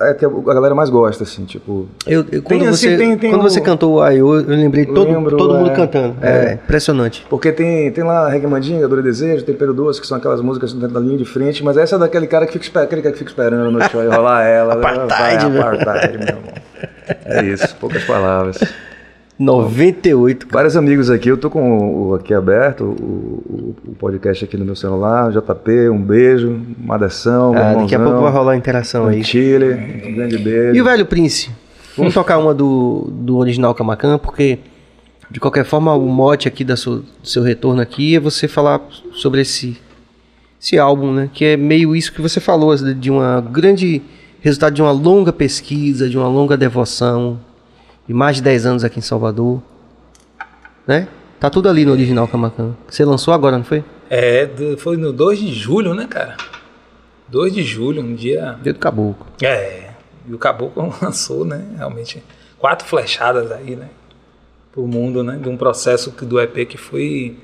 [0.00, 1.88] é, é que a galera mais gosta, assim, tipo.
[2.06, 4.46] Eu, eu- quando Tem, assim, você, tem- tem quando o- você cantou o Aiô, eu
[4.46, 6.16] lembrei todo, Lembro, todo mundo é, cantando.
[6.22, 6.52] É, é.
[6.54, 7.26] impressionante.
[7.28, 10.72] Porque tem, tem lá Reggae Mandinga, Dor e Desejo, Tempero Doce, que são aquelas músicas
[10.74, 13.30] da linha de frente, mas essa é daquele cara que fica, aquele cara que fica
[13.30, 14.74] esperando no show e rolar ela.
[14.76, 15.62] Apartheid, vai, meu.
[15.62, 16.42] apartheid, meu irmão.
[17.24, 18.58] É isso, poucas palavras.
[19.38, 20.52] 98, cara.
[20.58, 24.64] Vários amigos aqui, eu tô com o, aqui aberto, o, o- o podcast aqui no
[24.64, 29.22] meu celular, JP, um beijo, meu Ah, daqui a pouco vai rolar a interação aí.
[29.22, 29.74] Chile,
[30.06, 30.74] um grande beijo.
[30.76, 31.50] E o Velho Prince?
[31.96, 34.58] Vamos tocar uma do, do original Camacan, porque
[35.30, 38.80] de qualquer forma o mote aqui da sua- do seu retorno aqui é você falar
[39.12, 39.76] sobre esse,
[40.60, 41.28] esse álbum, né?
[41.32, 44.00] Que é meio isso que você falou, de uma grande
[44.40, 47.38] resultado de uma longa pesquisa, de uma longa devoção,
[48.06, 49.62] de mais de 10 anos aqui em Salvador,
[50.86, 51.08] né?
[51.40, 52.74] Tá tudo ali no original Camacan.
[52.88, 53.84] Você lançou agora, não foi?
[54.08, 56.36] É, foi no 2 de julho, né, cara?
[57.28, 58.56] 2 de julho, um dia.
[58.62, 59.26] Dia do Caboclo.
[59.42, 59.90] É,
[60.26, 61.62] e o Caboclo lançou, né?
[61.76, 62.22] Realmente,
[62.58, 63.88] quatro flechadas aí, né?
[64.72, 65.36] Pro mundo, né?
[65.40, 67.36] De um processo que- do EP que foi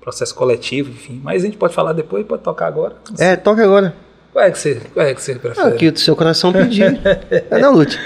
[0.00, 1.20] processo coletivo, enfim.
[1.22, 2.94] Mas a gente pode falar depois, pode tocar agora.
[3.18, 3.94] É, toca agora.
[4.32, 5.68] Qual é que você, qual é que você prefere?
[5.68, 6.86] Ah, que o seu coração pediu.
[7.50, 7.98] é não, Lute.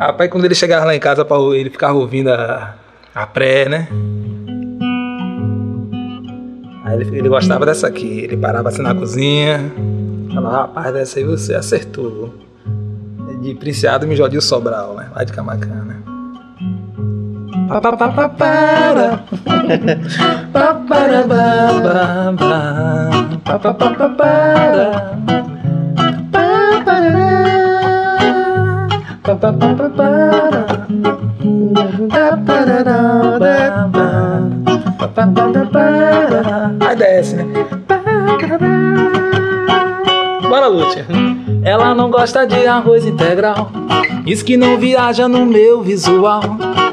[0.00, 2.74] Rapaz, quando ele chegava lá em casa, ele ficava ouvindo a,
[3.14, 3.86] a pré, né?
[6.86, 8.20] Aí ele, ele gostava dessa aqui.
[8.20, 9.60] Ele parava assim na cozinha.
[10.32, 12.32] Falava, rapaz, dessa aí você acertou.
[13.28, 15.10] É De Princiado Mijodil Sobral, né?
[15.14, 15.96] Lá de Camacan, né?
[17.68, 19.22] Papapapapara.
[20.50, 22.30] Paparababa.
[23.44, 25.49] Papapapapara.
[36.80, 37.44] Aí desce, né?
[40.48, 41.06] Bora, Lúcia.
[41.62, 43.70] Ela não gosta de arroz integral.
[44.24, 46.42] Diz que não viaja no meu visual.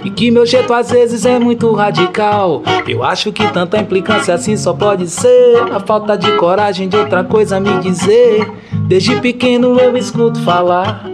[0.03, 2.61] E que meu jeito às vezes é muito radical.
[2.87, 7.23] Eu acho que tanta implicância assim só pode ser a falta de coragem de outra
[7.23, 8.47] coisa me dizer.
[8.87, 11.05] Desde pequeno eu escuto falar.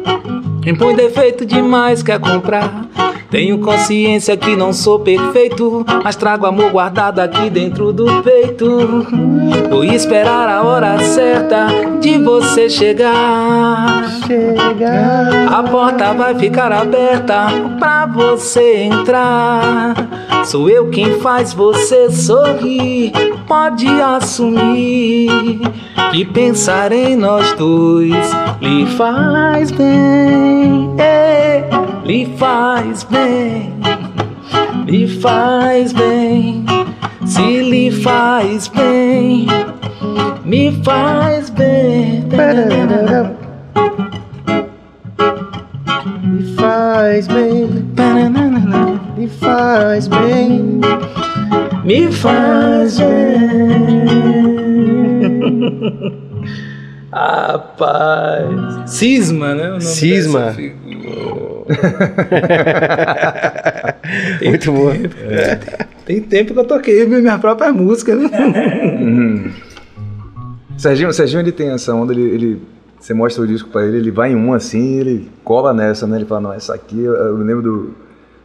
[0.66, 2.86] Impõe defeito demais, quer comprar.
[3.34, 9.08] Tenho consciência que não sou perfeito, mas trago amor guardado aqui dentro do peito.
[9.72, 11.66] Vou esperar a hora certa
[12.00, 14.04] de você chegar.
[15.52, 17.48] A porta vai ficar aberta
[17.80, 19.96] pra você entrar.
[20.46, 23.12] Sou eu quem faz você sorrir.
[23.48, 25.60] Pode assumir
[26.12, 28.14] que pensar em nós dois
[28.62, 30.94] lhe faz bem.
[31.00, 31.68] é,
[32.06, 33.74] lhe faz bem.
[34.88, 36.66] Lhe faz bem.
[37.26, 39.48] Se lhe faz bem,
[40.44, 42.24] me faz bem.
[46.26, 47.70] Me faz bem,
[49.16, 50.82] me faz bem.
[51.86, 54.44] Me faz bem.
[57.12, 58.92] Rapaz.
[58.92, 59.80] Cisma, né?
[59.80, 60.56] Cisma.
[64.44, 64.94] Muito boa.
[66.06, 68.30] Tem tempo que eu toquei minha própria música, né?
[69.00, 69.52] Uhum.
[70.78, 72.62] Serginho, Serginho ele tem essa onda, ele, ele,
[73.00, 76.18] você mostra o disco pra ele, ele vai em um assim, ele cola nessa, né?
[76.18, 77.92] Ele fala, não, essa aqui, eu, lembro do.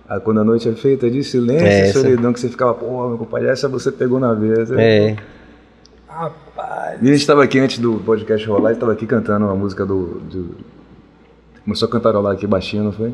[0.08, 3.08] ah, quando a noite é feita de silêncio É, e solidão, que você ficava, pô,
[3.08, 4.70] meu compadre, essa você pegou na vez.
[4.72, 5.16] É.
[6.06, 6.98] Rapaz.
[7.02, 10.20] E a gente estava aqui antes do podcast rolar, estava aqui cantando uma música do,
[10.30, 10.54] do-
[11.68, 13.12] Começou a cantarolar aqui baixinho, não foi?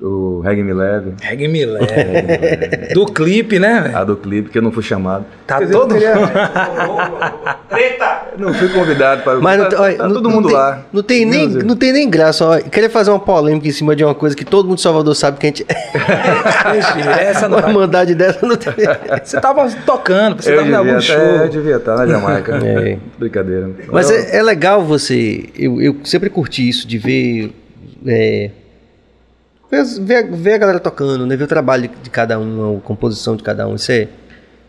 [0.00, 2.94] Do Reggae Me Leve, Reggae me leve.
[2.94, 3.82] Do clipe, né?
[3.82, 3.96] velho?
[3.98, 5.26] a do clipe, que eu não fui chamado.
[5.46, 6.16] Tá Quer dizer, todo- eu queria-
[8.38, 9.38] Não fui convidado para.
[9.40, 10.82] Mas não, tá, olha, tá não- todo não mundo tem, lá.
[10.92, 12.44] Não tem, nem, Deus, não tem nem graça.
[12.44, 12.58] Ó.
[12.60, 15.38] Queria fazer uma polêmica em cima de uma coisa que todo mundo de Salvador sabe
[15.38, 15.66] que a gente.
[17.20, 17.70] Essa não uma vai.
[17.70, 18.74] irmandade dessa não tem.
[19.24, 21.16] Você tava tocando, você Eu tava em algum devia, show.
[21.16, 22.56] até, eu devia estar na Jamaica.
[22.62, 22.98] É.
[23.18, 23.70] Brincadeira.
[23.90, 25.46] Mas Eu- é, é legal você.
[25.58, 27.52] Eu, eu sempre curti isso, de ver.
[28.06, 28.50] É,
[29.70, 31.36] ver, ver, ver a galera tocando, né?
[31.36, 33.74] Ver o trabalho de cada um, a composição de cada um.
[33.74, 34.08] Isso é.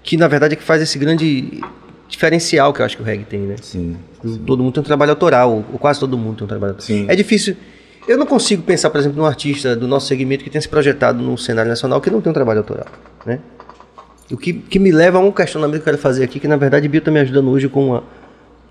[0.04, 1.62] Que na verdade é que faz esse grande
[2.08, 3.56] diferencial que eu acho que o reggae tem, né?
[3.62, 3.98] Sim.
[4.46, 6.88] Todo mundo tem um trabalho autoral, ou quase todo mundo tem um trabalho autoral.
[6.88, 7.06] Sim.
[7.10, 7.56] É difícil.
[8.08, 11.22] Eu não consigo pensar, por exemplo, num artista do nosso segmento que tenha se projetado
[11.22, 12.88] no cenário nacional que não tem um trabalho autoral,
[13.26, 13.40] né?
[14.32, 16.56] O que, que me leva a um questionamento que eu quero fazer aqui, que na
[16.56, 18.04] verdade Bill está me ajudando hoje com uma.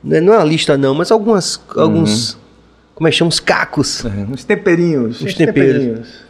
[0.02, 1.61] Não é não é uma lista, não, mas algumas.
[1.74, 2.38] Alguns.
[2.96, 3.28] Como é que chama?
[3.28, 4.04] Os cacos.
[4.06, 5.20] É, Uns temperinhos.
[5.20, 6.24] Uns temperos.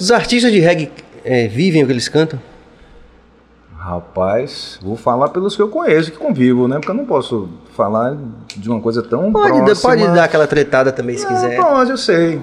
[0.00, 0.90] Os artistas de reggae
[1.24, 2.40] é, vivem o que eles cantam?
[3.76, 6.76] Rapaz, vou falar pelos que eu conheço, que convivo, né?
[6.76, 8.16] Porque eu não posso falar
[8.56, 9.90] de uma coisa tão Pode, próxima.
[9.90, 11.56] pode dar aquela tretada também, se Não, quiser.
[11.56, 12.40] Pode, eu sei.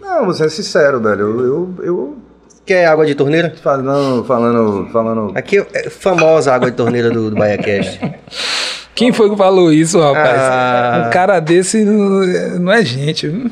[0.00, 1.20] Não, você é sincero, velho.
[1.20, 2.16] Eu, eu, eu
[2.64, 3.54] Quer água de torneira?
[3.62, 5.32] falando, falando, falando.
[5.38, 8.00] Aqui é famosa a água de torneira do, do BaiaCast.
[8.96, 10.40] Quem foi que falou isso, rapaz?
[10.40, 11.04] Ah.
[11.06, 13.28] Um cara desse não é- não é gente.
[13.28, 13.50] viu?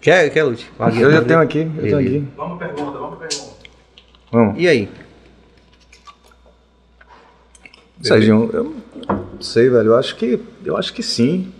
[0.00, 0.70] Quer, quer Lute?
[1.00, 2.24] Eu já tenho aqui, eu tenho aqui.
[2.36, 3.52] Vamos pergunta, vamos pergunta.
[4.30, 4.54] Vamos.
[4.60, 4.88] E aí?
[8.00, 8.74] Serginho, eu
[9.08, 9.88] não sei, velho.
[9.88, 10.40] Eu acho que.
[10.64, 11.52] Eu acho que sim.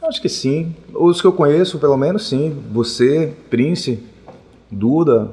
[0.00, 0.74] Eu acho que sim.
[0.94, 2.62] Os que eu conheço, pelo menos, sim.
[2.70, 4.02] Você, Prince,
[4.70, 5.30] Duda.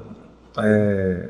[0.57, 1.29] É...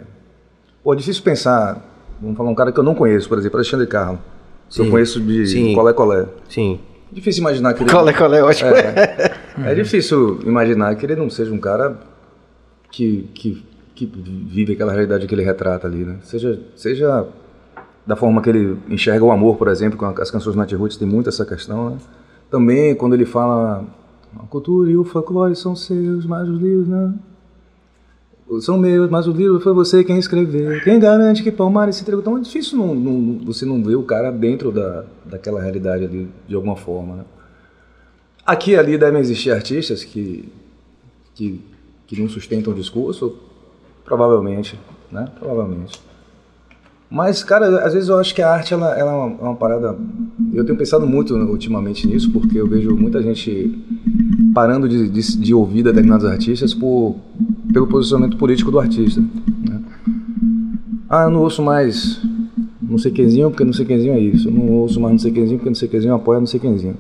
[0.84, 1.82] Pô, é difícil pensar.
[2.22, 4.20] Vamos falar um cara que eu não conheço, por exemplo, Alexandre Carlos.
[4.70, 5.74] Que eu conheço de Sim.
[5.74, 6.26] colé colé.
[6.50, 6.80] Sim.
[7.12, 7.92] Difícil imaginar que ele.
[7.92, 8.72] Colé, colé, ótimo.
[9.64, 11.98] É difícil imaginar que ele não seja um cara
[12.92, 13.64] que, que,
[13.96, 16.18] que vive aquela realidade que ele retrata ali, né?
[16.24, 17.26] Seja, seja
[18.06, 21.08] da forma que ele enxerga o amor, por exemplo, com as canções Nat Roots tem
[21.08, 21.98] muito essa questão, né?
[22.52, 23.86] Também quando ele fala
[24.38, 27.18] a cultura e o folclore são seus, mas os livros não.
[28.62, 30.80] São meus, mas o livro foi você quem escreveu.
[30.84, 32.22] Quem garante que Palmares se entregou?
[32.22, 36.30] Então é difícil não, não- você não ver o cara dentro da, daquela realidade ali,
[36.48, 37.26] de alguma forma, né?
[38.46, 40.48] Aqui e ali devem existir artistas que,
[41.34, 41.60] que,
[42.06, 43.36] que não sustentam o discurso,
[44.06, 44.80] provavelmente,
[45.12, 45.28] né?
[45.40, 46.00] Provavelmente.
[47.10, 49.56] Mas, cara, às vezes eu acho que a arte ela, ela é, uma, é uma
[49.56, 49.96] parada.
[50.54, 53.78] Eu tenho pensado muito ultimamente nisso, porque eu vejo muita gente
[54.54, 57.16] parando de, de, de ouvir determinados artistas por,
[57.72, 59.22] pelo posicionamento político do artista.
[59.22, 59.82] né?
[61.10, 62.20] Ah, eu não ouço mais
[62.82, 64.48] não sei quemzinho porque não sei quemzinho é isso.
[64.48, 66.96] Eu não ouço mais não sei quemzinho porque não sei quemzinho apoia não sei quemzinho.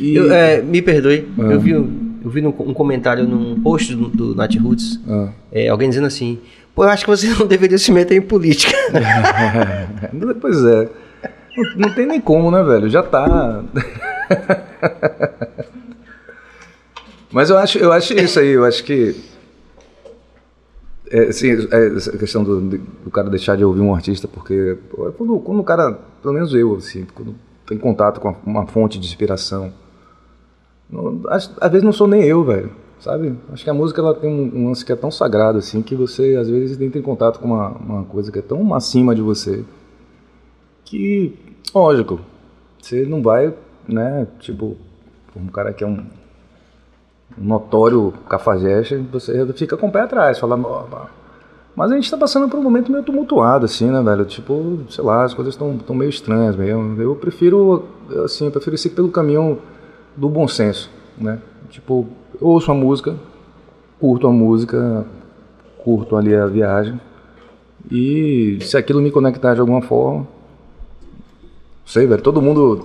[0.00, 1.42] E, Eu, é, me perdoe, Ah.
[1.42, 1.86] eu vi, eu
[2.24, 5.28] vi um comentário num post do, do Nat Roots, Ah.
[5.50, 6.38] é, alguém dizendo assim,
[6.74, 8.76] pô, eu acho que você não deveria se meter em política.
[10.40, 10.88] pois é.
[11.56, 12.88] Não, não tem nem como, né, velho?
[12.88, 13.62] Já tá.
[17.30, 19.14] Mas eu acho, eu acho isso aí, eu acho que.
[21.10, 25.10] É, assim, é, essa questão do, do cara deixar de ouvir um artista, porque é
[25.12, 27.34] quando, quando o cara, pelo menos eu, assim, quando
[27.66, 29.72] tem contato com uma fonte de inspiração,
[30.90, 32.70] não- às vezes não sou nem eu, velho,
[33.02, 33.36] sabe?
[33.52, 36.36] Acho que a música ela tem um, lance que é tão sagrado, assim, que você
[36.36, 39.64] às vezes entra em contato com uma, uma coisa que é tão acima de você,
[40.84, 41.36] que,
[41.74, 42.20] lógico,
[42.80, 43.52] você não vai,
[43.88, 44.76] né, tipo,
[45.36, 46.04] um cara que é um
[47.36, 50.68] notório cafajeste, você fica com o pé atrás, falando,
[51.74, 54.26] mas a gente tá passando por um momento meio tumultuado, assim, né, velho?
[54.26, 57.00] Tipo, sei lá, as coisas estão meio estranhas mesmo.
[57.00, 57.88] Eu prefiro,
[58.22, 59.58] assim, eu prefiro seguir pelo caminho
[60.14, 61.38] do bom senso, né?
[61.72, 62.06] Tipo,
[62.40, 63.16] eu ouço a música,
[63.98, 65.04] curto a música,
[65.82, 67.00] curto ali a viagem,
[67.90, 70.26] e se aquilo me conectar de alguma forma, não
[71.86, 72.84] sei, velho, todo mundo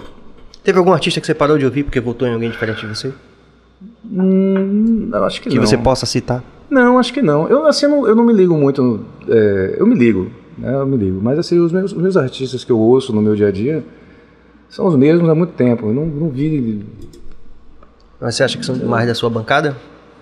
[0.63, 3.13] Teve algum artista que você parou de ouvir porque votou em alguém diferente de você?
[4.03, 5.65] Hum, eu acho que, Que não.
[5.65, 6.43] você possa citar?
[6.69, 7.47] Não, acho que não.
[7.47, 9.05] Eu assim, eu não, eu não me ligo muito.
[9.29, 10.73] é, eu me ligo, né?
[10.73, 11.21] Eu me ligo.
[11.21, 13.83] Mas assim, os meus, os meus artistas que eu ouço no meu dia a dia
[14.69, 15.87] são os mesmos há muito tempo.
[15.87, 16.83] Eu não, não vi.
[18.19, 19.75] Mas você acha que são mais da sua bancada?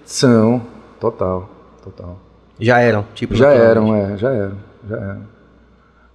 [0.05, 0.61] São,
[0.99, 1.49] total,
[1.83, 2.19] total.
[2.59, 3.35] Já eram, tipo.
[3.35, 5.21] Já eram, é, já eram, já eram.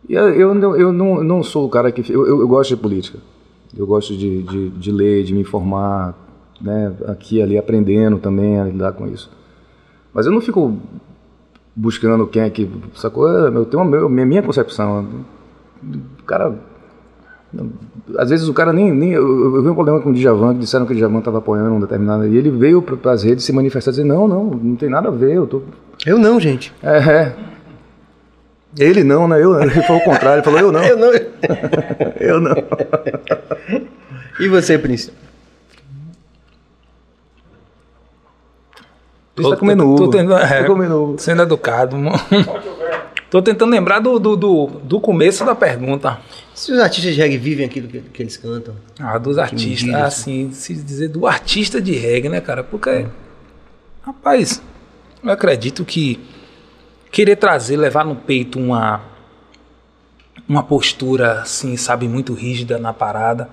[0.08, 2.10] E eu, eu, não- eu não, não sou o cara que.
[2.12, 3.18] Eu, eu, eu gosto de política.
[3.76, 6.14] Eu gosto de, de, de ler, de me informar,
[6.60, 6.92] né?
[7.06, 9.30] Aqui ali aprendendo também a lidar com isso.
[10.12, 10.76] Mas eu não fico
[11.74, 12.68] buscando quem é que.
[12.94, 13.28] Sacou?
[13.28, 15.06] Eu tenho a minha concepção.
[16.20, 16.54] O cara.
[18.16, 18.92] Às vezes o cara nem.
[18.92, 21.18] nem eu, eu eu vi um problema com o Djavan, que disseram que o Djavan
[21.18, 22.26] estava apoiando um determinado.
[22.26, 25.08] E ele veio para as redes se manifestar e dizer: não, não, não tem nada
[25.08, 25.62] a ver, eu tô.
[26.06, 26.72] Eu não, gente.
[26.82, 27.36] É, é.
[28.78, 29.42] Ele não, né?
[29.42, 30.82] Eu, ele falou o contrário, ele falou eu não.
[30.84, 31.10] Eu não.
[32.20, 32.54] Eu não.
[34.38, 35.16] E você, Príncipe?
[39.36, 40.04] Você tá comendo uva.
[40.04, 41.18] tô tentando, é, comendo uva.
[41.18, 41.96] sendo educado.
[43.30, 46.18] tô tentando lembrar do, do, do, do começo da pergunta.
[46.54, 48.74] Se os artistas de reggae vivem aquilo que, que eles cantam.
[48.98, 52.62] Ah, dos artistas, diga, assim, se dizer do artista de reggae, né, cara?
[52.62, 53.06] Porque,
[54.02, 54.60] rapaz,
[55.22, 56.20] eu acredito que
[57.10, 59.08] querer trazer, levar no peito uma
[60.48, 63.48] uma postura, assim, sabe, muito rígida na parada,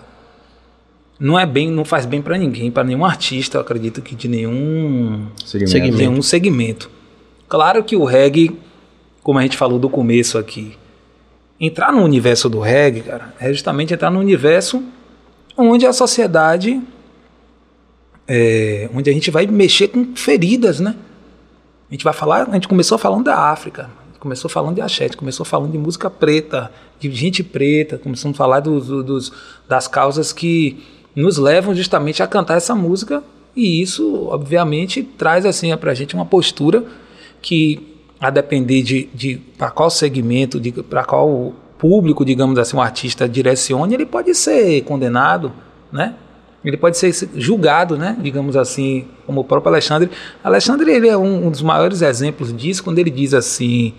[1.19, 4.27] não é bem, não faz bem pra ninguém, pra nenhum artista, eu acredito que de
[4.27, 5.71] nenhum Segmento.
[5.71, 5.97] Segmento.
[5.97, 6.89] nenhum segmento.
[7.47, 8.57] Claro que o reggae,
[9.27, 10.77] como a gente falou do começo aqui,
[11.59, 14.81] entrar no universo do reggae, cara, é justamente entrar no universo
[15.57, 16.81] onde a sociedade,
[18.25, 20.95] é, onde a gente vai mexer com feridas, né?
[21.89, 25.07] A gente vai falar, a gente começou falando da África, a começou falando de axé,
[25.07, 29.33] a começou falando de música preta, de gente preta, começamos a falar dos, dos-
[29.67, 30.81] das causas que
[31.13, 33.21] nos levam justamente a cantar essa música
[33.53, 36.85] e isso, obviamente, traz assim pra gente uma postura
[37.41, 43.29] que, a depender de, de para qual segmento, para qual público, digamos assim, um artista
[43.29, 45.51] direcione, ele pode ser condenado,
[45.91, 46.15] né?
[46.65, 48.17] Ele pode ser julgado, né?
[48.19, 50.09] Digamos assim, como o próprio Alexandre.
[50.43, 53.93] Alexandre ele é um, um dos maiores exemplos disso quando ele diz assim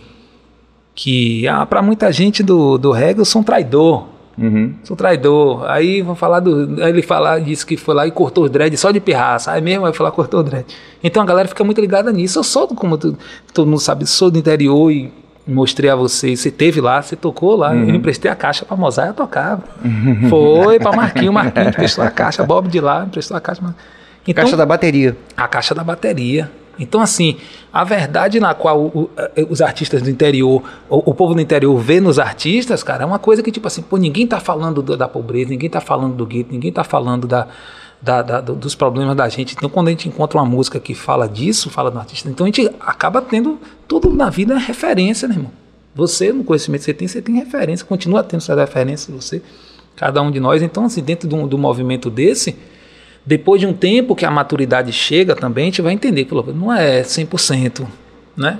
[0.95, 4.09] que ah, para muita gente do, do reggae eu sou um traidor.
[4.39, 4.75] Uhum.
[4.85, 5.65] Sou traidor.
[5.69, 6.81] Aí vão falar do.
[6.83, 9.51] Aí ele falar, disse que foi lá e cortou os dread só de pirraça.
[9.53, 10.65] Aí mesmo vai falar cortou o dread.
[11.03, 12.39] Então a galera fica muito ligada nisso.
[12.39, 13.17] Eu sou, como tu-
[13.53, 15.13] todo mundo sabe, sou do interior e
[15.47, 16.39] mostrei a vocês.
[16.41, 17.75] Você teve lá, você tocou lá.
[17.75, 18.77] Eu emprestei a caixa pra
[19.09, 19.63] eu tocava.
[20.31, 22.45] Foi pra Marquinho, Marquinho emprestou a caixa.
[22.45, 23.63] Bob de lá emprestou a caixa.
[24.27, 25.17] Então, Caixa da bateria.
[25.37, 26.51] a caixa da bateria.
[26.79, 27.37] Então, assim,
[27.73, 31.77] a verdade na qual o- eh, os artistas do interior, o, o povo do interior
[31.79, 34.97] vê nos artistas, cara, é uma coisa que, tipo assim, pô, ninguém tá falando do-
[34.97, 37.49] da pobreza, ninguém tá falando do gueto, ninguém tá falando da,
[38.01, 39.55] da- da- do- dos problemas da gente.
[39.57, 42.49] Então, quando a gente encontra uma música que fala disso, fala do artista, então a
[42.49, 43.59] gente acaba tendo
[43.89, 45.51] tudo na vida é referência, né, irmão?
[45.95, 49.43] Você, no conhecimento que você tem, você tem referência, continua tendo essa referência, você,
[49.97, 50.63] cada um de nós.
[50.63, 52.57] Então, assim, dentro de um, do movimento desse,
[53.29, 56.73] depois de um tempo que a maturidade chega também, a gente vai entender que não
[56.73, 57.87] é 100%,
[58.35, 58.59] né?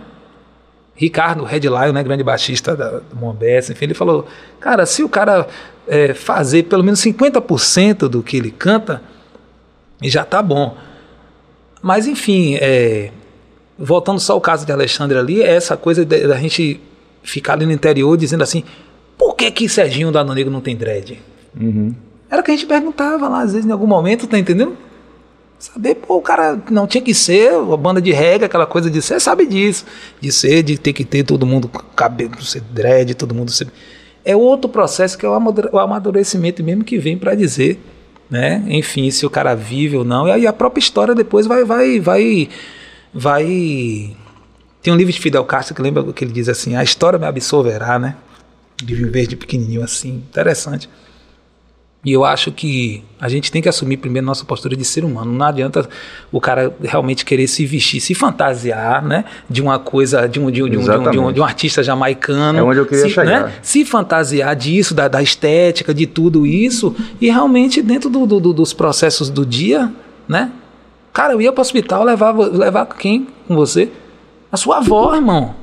[0.95, 4.27] Ricardo Red Lion, né, grande baixista da, do Mombessa, enfim, ele falou,
[4.61, 5.49] cara, se o cara
[5.87, 9.01] é, fazer pelo menos 50% do que ele canta,
[10.03, 10.77] já tá bom.
[11.81, 13.11] Mas, enfim, é,
[13.79, 16.79] voltando só ao caso de Alexandre ali, é essa coisa da gente
[17.23, 18.65] ficar ali no interior dizendo assim,
[19.17, 21.19] por que que Serginho da Negro não tem dread?
[22.31, 24.77] Era o que a gente perguntava lá, às vezes, em algum momento, tá entendendo?
[25.59, 29.03] Saber, pô, o cara não tinha que ser a banda de reggae, aquela coisa de
[29.03, 29.85] ser, sabe disso.
[30.21, 33.67] De ser, de ter que ter todo mundo cabelo, ser dread, todo mundo ser.
[34.25, 37.81] É outro processo que é o amadure- o amadurecimento mesmo que vem para dizer,
[38.31, 38.63] né?
[38.69, 40.29] Enfim, se o cara vive ou não.
[40.29, 42.49] E aí a própria história depois vai, vai, vai,
[43.13, 44.17] vai.
[44.81, 47.27] Tem um livro de Fidel Castro que lembra que ele diz assim: a história me
[47.27, 48.17] absolverá, né?
[48.83, 50.89] Livro verde pequenininho assim, interessante.
[52.05, 55.33] E eu acho que a gente tem que assumir primeiro nossa postura de ser humano.
[55.33, 55.89] Não adianta
[56.31, 59.25] o cara realmente querer se vestir, se fantasiar, né?
[59.51, 60.81] De uma coisa, de um, de um, de um,
[61.11, 62.59] de um, de um, artista jamaicano.
[62.61, 63.45] É onde eu queria se, chegar.
[63.47, 63.53] né?
[63.61, 66.95] se fantasiar disso, da, da estética, de tudo isso.
[67.21, 69.93] E realmente, dentro do- do- do- dos processos do dia,
[70.29, 70.53] né?
[71.13, 73.91] Cara, eu ia para o hospital levar, levar quem com você?
[74.53, 75.55] A sua avó, irmão.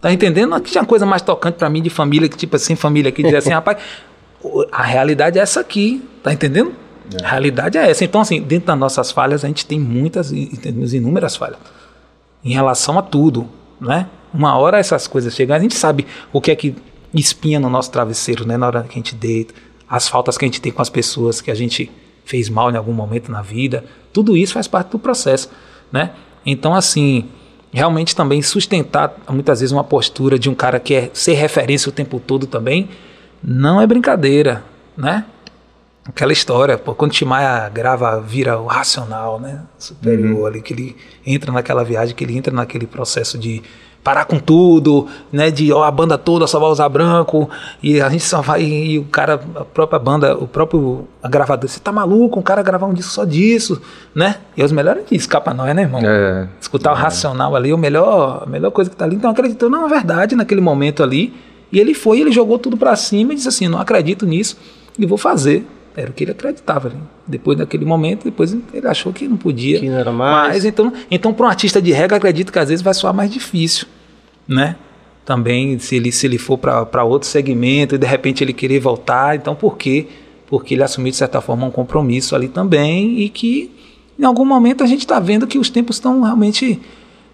[0.00, 0.50] Tá entendendo?
[0.50, 3.38] Não tinha coisa mais tocante pra mim de família, que tipo assim, família que dizia
[3.38, 3.78] assim, rapaz,
[4.70, 6.74] a realidade é essa aqui, tá entendendo?
[7.22, 8.04] A realidade é essa.
[8.04, 11.58] Então, assim, dentro das nossas falhas, a gente tem muitas inúmeras falhas
[12.44, 13.48] em relação a tudo,
[13.80, 14.08] né?
[14.32, 16.74] Uma hora essas coisas chegam, a gente sabe o que é que
[17.12, 18.56] espinha no nosso travesseiro, né?
[18.56, 19.54] Na hora que a gente deita,
[19.88, 21.90] as faltas que a gente tem com as pessoas que a gente
[22.24, 25.50] fez mal em algum momento na vida, tudo isso faz parte do processo,
[25.92, 26.10] né?
[26.44, 27.28] Então, assim,
[27.72, 31.92] realmente também sustentar muitas vezes uma postura de um cara que é ser referência o
[31.92, 32.88] tempo todo também,
[33.44, 34.64] não é brincadeira,
[34.96, 35.24] né?
[36.06, 39.60] Aquela história, pô, quando Timaya grava, vira o racional, né?
[39.78, 43.62] Superior ali, que ele entra naquela viagem, que ele entra naquele processo de
[44.02, 45.50] parar com tudo, né?
[45.50, 47.48] De ó, a banda toda só vai usar branco
[47.82, 51.80] e a gente só vai e o cara, a própria banda, o próprio gravador, você
[51.80, 52.38] tá maluco?
[52.38, 53.80] Um cara gravar um disco só disso,
[54.14, 54.36] né?
[54.54, 56.02] E é os melhores discos, capa nós, né, irmão?
[56.04, 56.46] É.
[56.60, 59.16] Escutar o racional ali, o melhor, a melhor coisa que tá ali.
[59.16, 61.32] Então acreditou na verdade naquele momento ali.
[61.74, 64.56] E ele foi, ele jogou tudo para cima e disse assim: "Não acredito nisso
[64.98, 65.66] e vou fazer".
[65.96, 66.88] Era o que ele acreditava.
[66.88, 66.96] Né?
[67.26, 69.78] Depois daquele momento, depois ele achou que não podia.
[69.78, 70.54] Que não era mais.
[70.54, 73.30] Mas então, então para um artista de reggae, acredito que às vezes vai soar mais
[73.30, 73.86] difícil,
[74.46, 74.76] né?
[75.24, 79.36] Também se ele se ele for para outro segmento e de repente ele querer voltar,
[79.36, 80.06] então por quê?
[80.46, 83.70] Porque ele assumiu de certa forma um compromisso ali também e que
[84.18, 86.80] em algum momento a gente está vendo que os tempos estão realmente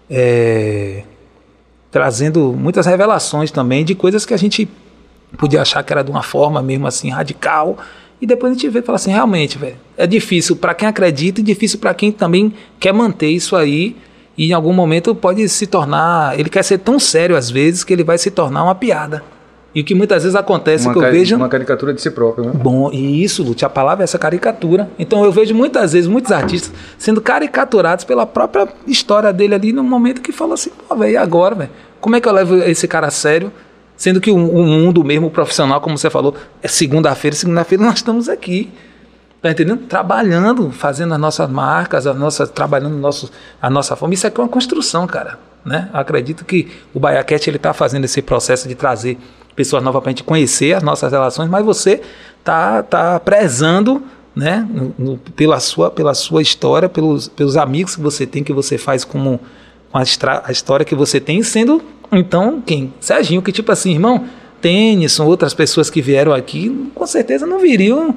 [0.09, 1.03] é,
[1.91, 4.67] trazendo muitas revelações também de coisas que a gente
[5.37, 7.77] podia achar que era de uma forma mesmo assim radical
[8.21, 11.41] e depois a gente vê e fala assim, realmente, velho, é difícil para quem acredita
[11.41, 13.95] e difícil para quem também quer manter isso aí.
[14.37, 16.39] E em algum momento pode se tornar.
[16.39, 19.23] Ele quer ser tão sério às vezes que ele vai se tornar uma piada.
[19.73, 21.35] E o que muitas vezes acontece Uma, que eu vejo.
[21.37, 22.51] uma caricatura de si próprio, né?
[22.53, 24.89] Bom, e isso, Lute, a palavra é essa caricatura.
[24.99, 29.83] Então eu vejo muitas vezes muitos artistas sendo caricaturados pela própria história dele ali no
[29.83, 31.69] momento que fala assim, pô, velho, e agora, velho?
[32.01, 33.51] Como é que eu levo esse cara a sério?
[33.95, 37.95] Sendo que o, o mundo mesmo, o profissional, como você falou, é segunda-feira, segunda-feira nós
[37.95, 38.69] estamos aqui.
[39.41, 39.83] Tá entendendo?
[39.87, 44.13] Trabalhando, fazendo as nossas marcas, as nossas, trabalhando nosso, a nossa forma.
[44.13, 45.39] Isso aqui é uma construção, cara.
[45.63, 45.89] Né?
[45.93, 49.17] Acredito que o Baiaquete ele está fazendo esse processo de trazer
[49.61, 52.01] pessoas novas para a gente conhecer as nossas relações, mas você
[52.43, 54.01] tá, tá prezando
[54.35, 54.65] né?
[54.73, 58.77] no- no- pela, sua, pela sua história, pelos, pelos amigos que você tem, que você
[58.77, 59.39] faz como
[59.91, 60.03] com a,
[60.45, 61.81] a história que você tem, sendo
[62.11, 62.93] então quem?
[62.99, 64.23] Serginho, que tipo assim, irmão,
[64.61, 68.15] Tennyson, outras pessoas que vieram aqui, com certeza não viriam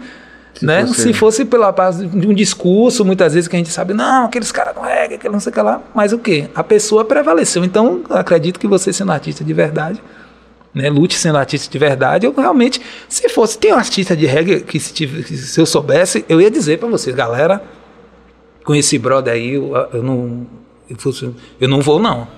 [0.55, 0.87] Se né?
[0.87, 4.27] fosse- Se fosse pela base de um discurso, muitas vezes que a gente sabe, não,
[4.27, 6.49] aqueles caras não reggae, aquele não sei o que lá, mas o quê?
[6.55, 7.65] A pessoa prevaleceu.
[7.65, 10.01] Então, acredito que você sendo artista de verdade,
[10.75, 10.91] né?
[10.91, 14.79] Lute sendo artista de verdade, eu realmente, se fosse, tem um artista de reggae que
[14.81, 17.63] se, tive- que se eu soubesse, eu ia dizer pra vocês, galera,
[18.65, 20.47] com esse brother aí, eu, eu não.
[21.59, 22.29] Eu, não vou, não.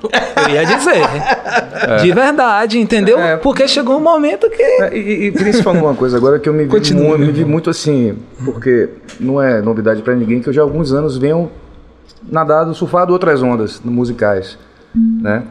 [0.48, 1.02] Eu ia dizer.
[2.00, 3.18] De verdade, entendeu?
[3.18, 3.36] É.
[3.36, 4.62] Porque chegou um momento que.
[4.62, 7.44] É, E, e Prince falou uma coisa agora que eu me vi, Continua, me vi
[7.44, 11.50] muito assim, porque não é novidade pra ninguém que eu já há alguns anos venho
[12.22, 14.56] nadado, surfado outras ondas musicais,
[14.94, 15.42] né?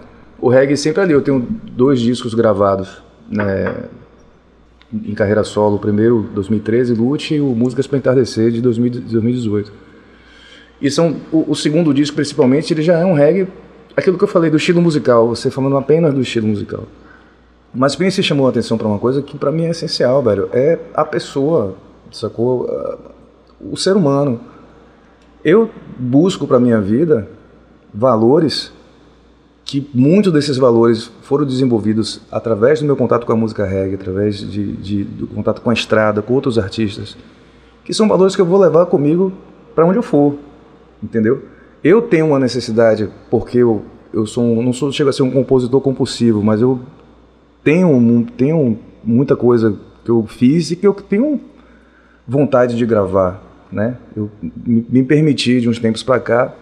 [0.45, 1.39] O reggae sempre ali, eu tenho
[1.71, 3.85] dois discos gravados, né,
[4.93, 9.73] em carreira solo, o primeiro 2013, Lute, e o Músicas para Entardecer de 2000 2018.
[10.79, 13.47] E são o, o segundo disco principalmente, ele já é um reggae,
[13.97, 16.83] aquilo que eu falei do estilo musical, você falando apenas do estilo musical.
[17.73, 20.47] Mas Prince chamou a atenção para uma coisa que para mim é essencial, velho.
[20.53, 21.75] É a pessoa,
[22.11, 22.67] sacou?
[22.69, 22.97] Ah,
[23.59, 24.39] O ser humano.
[25.43, 27.27] Eu busco para minha vida
[27.91, 28.71] valores
[29.65, 34.37] que muitos desses valores foram desenvolvidos através do meu contato com a música reggae, através
[34.37, 37.17] de, de- do contato com a estrada, com outros artistas,
[37.83, 39.33] que são valores que eu vou levar comigo
[39.73, 40.35] para onde eu for,
[41.01, 41.43] entendeu?
[41.83, 45.31] Eu tenho uma necessidade, porque eu, eu sou um, não sou, chego a ser um
[45.31, 46.79] compositor compulsivo, mas eu
[47.63, 51.41] tenho, tenho muita coisa que eu fiz e que eu tenho
[52.27, 53.41] vontade de gravar,
[53.71, 53.97] né?
[54.15, 56.53] Eu me, me permiti de uns tempos para cá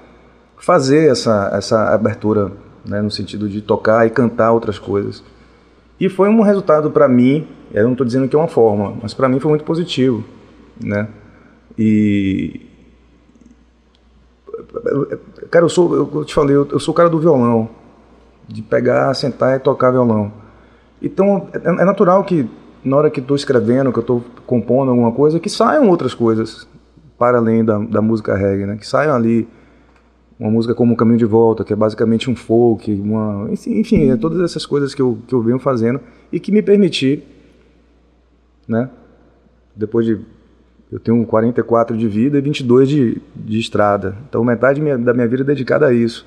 [0.58, 2.52] fazer essa essa abertura,
[2.86, 5.24] né, no sentido de tocar e cantar outras coisas.
[6.00, 9.14] E foi um resultado para mim, eu não estou dizendo que é uma forma, mas
[9.14, 10.24] para mim foi muito positivo,
[10.82, 11.08] né?
[11.78, 12.62] E
[15.50, 17.70] cara, eu sou, eu te falei, eu sou o cara do violão,
[18.48, 20.32] de pegar, sentar e tocar violão.
[21.02, 22.50] Então, é, é natural que
[22.84, 26.68] na hora que estou escrevendo, que eu estou compondo alguma coisa, que saiam outras coisas
[27.18, 28.76] para além da, da música reggae, né?
[28.76, 29.48] Que saiam ali
[30.40, 34.18] uma música como o Caminho de Volta, que é basicamente um folk, uma, enfim, é
[34.18, 36.00] todas essas coisas que eu, que eu venho fazendo
[36.32, 37.24] e que me permiti,
[38.68, 38.90] né?
[39.76, 40.20] Depois de
[40.92, 44.16] eu tenho 44 de vida e 22 de, de estrada.
[44.30, 46.26] Então metade minha- da minha vida é dedicada a isso.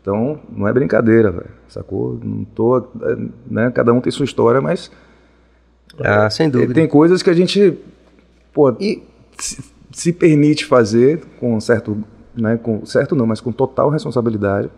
[0.00, 1.50] Então não é brincadeira, velho.
[1.68, 2.18] Sacou?
[2.22, 3.16] Não tô, é,
[3.48, 3.70] né?
[3.70, 4.90] Cada um tem sua história, mas
[6.00, 6.74] Ah, sem dúvida.
[6.74, 7.78] tem coisas que a gente,
[8.52, 9.02] pô, E
[9.38, 9.62] se,
[9.92, 12.02] se permite fazer com certo,
[12.36, 14.68] né, com certo não, mas com total responsabilidade,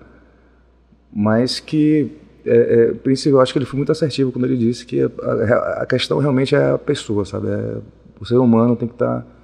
[1.12, 2.10] mas que
[2.44, 5.82] é, é, Prince, eu acho que ele foi muito assertivo quando ele disse que a,
[5.82, 7.48] a- questão realmente é a pessoa, sabe?
[7.48, 7.76] É,
[8.20, 9.34] o ser humano tem que tá estar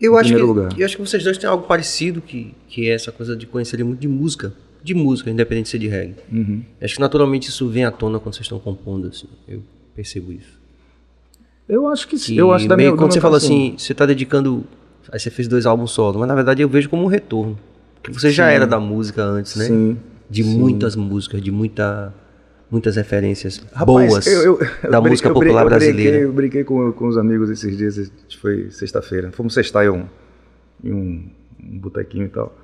[0.00, 0.78] eu Em acho, que, lugar.
[0.78, 3.84] eu acho que vocês dois têm algo parecido, que, que é essa coisa de conhecerem
[3.84, 4.52] muito de música.
[4.82, 6.14] De música, independente de ser de reggae.
[6.30, 6.62] Uhum.
[6.82, 9.26] Acho que naturalmente isso vem à tona quando vocês estão compondo, assim.
[9.48, 9.62] Eu
[9.94, 10.60] percebo isso.
[11.66, 12.34] Eu acho que sim.
[12.34, 14.64] Que Eu acho da meio minha, quando você fala assim, você tá dedicando.
[15.12, 17.58] Aí você fez dois álbuns solo, mas na verdade eu vejo como um retorno.
[18.02, 18.54] Porque você já Sim.
[18.54, 19.66] era da música antes, né?
[19.66, 19.96] Sim.
[20.28, 22.12] de muitas músicas, de muita,
[22.70, 26.16] muitas referências Rapaz, boas eu- eu- eu da música eu brin- popular brinquei- brasileira.
[26.18, 29.30] Eu brinquei com, com os amigos esses dias, foi sexta-feira.
[29.32, 30.04] Fomos sextar em um,
[30.82, 31.28] em um,
[31.62, 32.56] um botequinho e tal.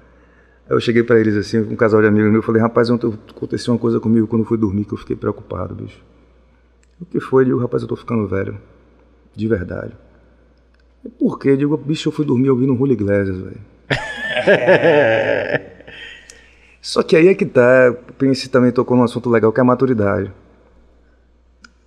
[0.69, 3.13] Aí eu cheguei pra eles assim, um casal de amigos meus, eu falei, rapaz, ontem
[3.29, 6.03] aconteceu uma coisa comigo quando eu fui dormir que eu fiquei preocupado, bicho.
[7.01, 7.43] O que foi?
[7.43, 8.59] Eu digo, rapaz, eu tô ficando velho.
[9.37, 9.93] De verdade.
[11.05, 11.51] E por quê?
[11.51, 13.61] Eu digo, bicho, eu fui dormir ouvindo Julio Iglesias, velho.
[16.81, 19.63] Só que aí é que tá, o Prince também tocou num assunto legal, que é
[19.63, 20.33] a maturidade.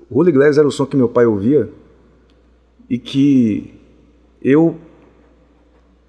[0.09, 1.69] O Julio Iglesias era o som que meu pai ouvia
[2.89, 3.73] e que
[4.41, 4.77] eu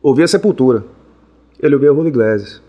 [0.03, 0.85] ouvia Sepultura.
[1.59, 2.63] Ele ouvia Julio Iglesias.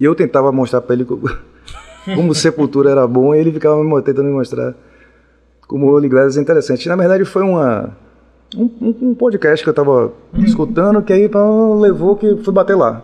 [0.00, 1.20] E eu tentava mostrar pra ele co-
[2.14, 4.74] como Sepultura era bom e ele ficava me tentando me mostrar
[5.66, 6.88] como o Julio Iglesias é interessante.
[6.88, 7.94] Na verdade foi uma,
[8.56, 8.70] um,
[9.10, 11.30] um- podcast que eu tava escutando que aí
[11.80, 13.02] levou que fui bater lá.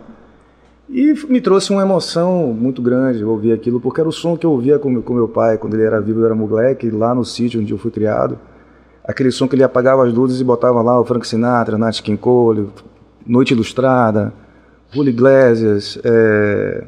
[0.89, 4.51] E me trouxe uma emoção muito grande ouvir aquilo, porque era o som que eu
[4.51, 7.25] ouvia com, meu- com meu pai quando ele era vivo, eu era moleque, lá no
[7.25, 8.37] sítio onde eu fui criado.
[9.03, 12.17] Aquele som que ele apagava as luzes e botava lá o Frank Sinatra, Nat King
[12.17, 12.69] Cole,
[13.25, 14.33] Noite Ilustrada,
[14.91, 16.85] Julio Iglesias, é,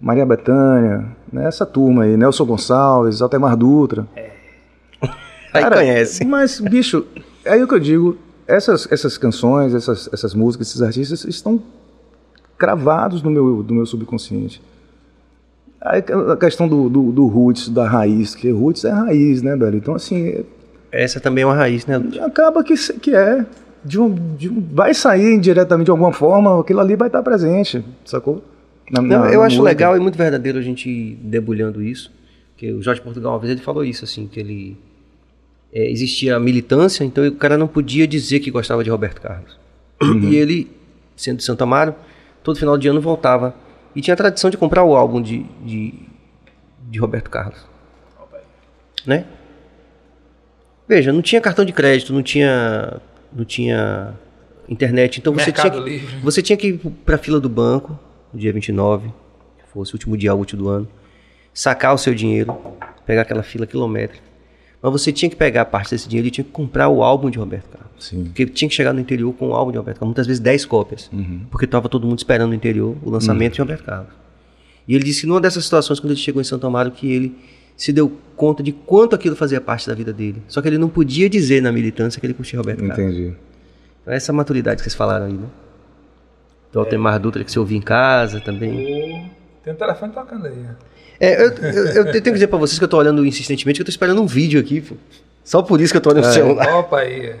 [0.00, 4.06] Maria Bethânia, né, essa turma aí, Nelson Gonçalves, Altemar Dutra.
[5.52, 6.24] Aí Cara, conhece.
[6.24, 7.04] Mas, bicho,
[7.44, 8.16] é aí o que eu digo,
[8.46, 11.62] essas, essas canções, essas, essas músicas, esses artistas estão
[12.58, 14.60] cravados no meu, do meu subconsciente.
[15.80, 19.78] Aí a questão do, do, do roots, da raiz, que roots é raiz, né, velho?
[19.78, 20.44] Então, assim,
[20.92, 21.96] Essa também é uma raiz, né?
[22.20, 23.46] Acaba que, que é.
[23.82, 27.82] De um, de um- vai sair indiretamente de alguma forma, aquilo ali vai estar presente,
[28.04, 28.44] sacou?
[28.90, 32.12] Na- Não, na- eu acho legal e muito verdadeiro a gente debulhando isso.
[32.58, 34.76] Que o Jorge Portugal, uma vez, ele falou isso, assim, que ele.
[35.72, 39.58] É, existia militância, então o cara não podia dizer que gostava de Roberto Carlos.
[40.02, 40.70] E ele,
[41.14, 41.94] sendo de Santo Amaro,
[42.42, 43.54] todo final de ano voltava.
[43.94, 45.94] E tinha a tradição de comprar o álbum de, de,
[46.88, 47.58] de Roberto Carlos.
[49.06, 49.26] Né?
[50.88, 53.00] Veja, não tinha cartão de crédito, não tinha,
[53.32, 54.14] não tinha
[54.68, 56.16] internet, então você tinha, Mercado que, Livre.
[56.22, 57.98] você tinha que ir para a fila do banco,
[58.32, 59.08] no dia 29,
[59.58, 60.88] que fosse o último dia útil do ano,
[61.52, 62.56] sacar o seu dinheiro,
[63.06, 64.29] pegar aquela fila quilométrica.
[64.82, 67.38] Mas você tinha que pegar parte desse dinheiro e tinha que comprar o álbum de
[67.38, 67.90] Roberto Carlos.
[67.98, 68.24] Sim.
[68.24, 70.64] Porque tinha que chegar no interior com o álbum de Roberto Carlos, muitas vezes 10
[70.64, 71.10] cópias.
[71.50, 74.12] Porque estava todo mundo esperando no interior o lançamento de Roberto Carlos.
[74.88, 77.36] E ele disse que numa dessas situações, quando ele chegou em Santo Amaro, que ele
[77.76, 80.42] se deu conta de quanto aquilo fazia parte da vida dele.
[80.48, 82.98] Só que ele não podia dizer na militância que ele curtia Roberto Carlos.
[82.98, 83.34] Entendi.
[84.02, 85.46] Então, essa maturidade que vocês falaram aí, né?
[86.72, 89.30] Do Altemar Dutra que você ouvia em casa também.
[89.62, 90.64] Tem um telefone tocando aí.
[91.18, 93.82] É, eu, eu- eu tenho que dizer pra vocês que eu tô olhando insistentemente, que
[93.82, 94.80] eu tô esperando um vídeo aqui.
[94.80, 94.96] pô.
[95.44, 96.74] Só por isso que eu tô olhando o celular.
[96.78, 97.36] Opa aí.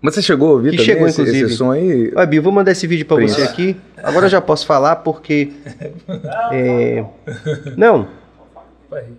[0.00, 1.46] Mas você chegou a ouvir Que também chegou, esse, inclusive.
[1.46, 2.12] esse som aí?
[2.14, 3.34] Olha, Bia, eu vou mandar esse vídeo pra Prince.
[3.36, 3.76] você aqui.
[4.02, 5.52] Agora eu já posso falar porque.
[6.52, 7.04] é,
[7.76, 8.08] não,
[8.38, 9.12] Opa aí.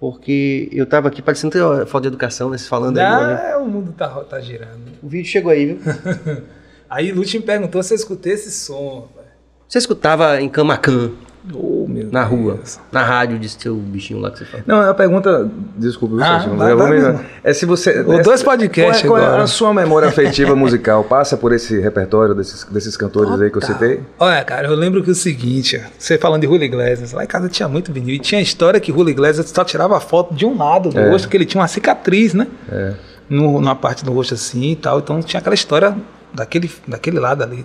[0.00, 2.58] porque eu tava aqui parecendo ter falta de educação, né?
[2.58, 3.04] Falando aí.
[3.08, 3.32] Não, olha.
[3.34, 4.80] é, o mundo tá, tá girando.
[5.02, 5.78] O vídeo chegou aí, viu?
[6.90, 9.08] Aí Lúcio me perguntou se eu escutei esse som.
[9.68, 11.10] Você escutava em Camacan,
[11.54, 12.78] Oh, na rua, Deus.
[12.92, 14.62] na rádio de seu bichinho lá que você fala.
[14.66, 17.20] Não, a pergunta, desculpa, viu, Ah, eu vou vai me- mesmo.
[17.42, 18.02] é se você...
[18.02, 19.42] Os é- dois podcasts qual é, qual é agora.
[19.44, 21.04] a sua memória afetiva musical?
[21.04, 24.00] Passa por esse repertório desses, desses cantores aí que eu citei?
[24.18, 27.48] Olha, cara, eu lembro que o seguinte, você falando de Julio Iglesias, lá em casa
[27.48, 28.14] tinha muito vinil.
[28.16, 31.08] E tinha a história que Julio Iglesias só tirava foto de um lado do É.
[31.10, 32.46] rosto, que ele tinha uma cicatriz, né?
[32.70, 32.92] É.
[33.30, 34.98] No, numa parte do rosto assim e tal.
[34.98, 35.96] Então tinha aquela história
[36.34, 37.64] daquele, daquele lado ali.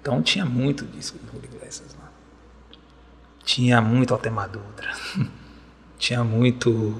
[0.00, 2.08] Então tinha muito disco do Julio Iglesias lá.
[3.44, 4.90] Tinha muito Altemar Dutra.
[5.98, 6.94] tinha muito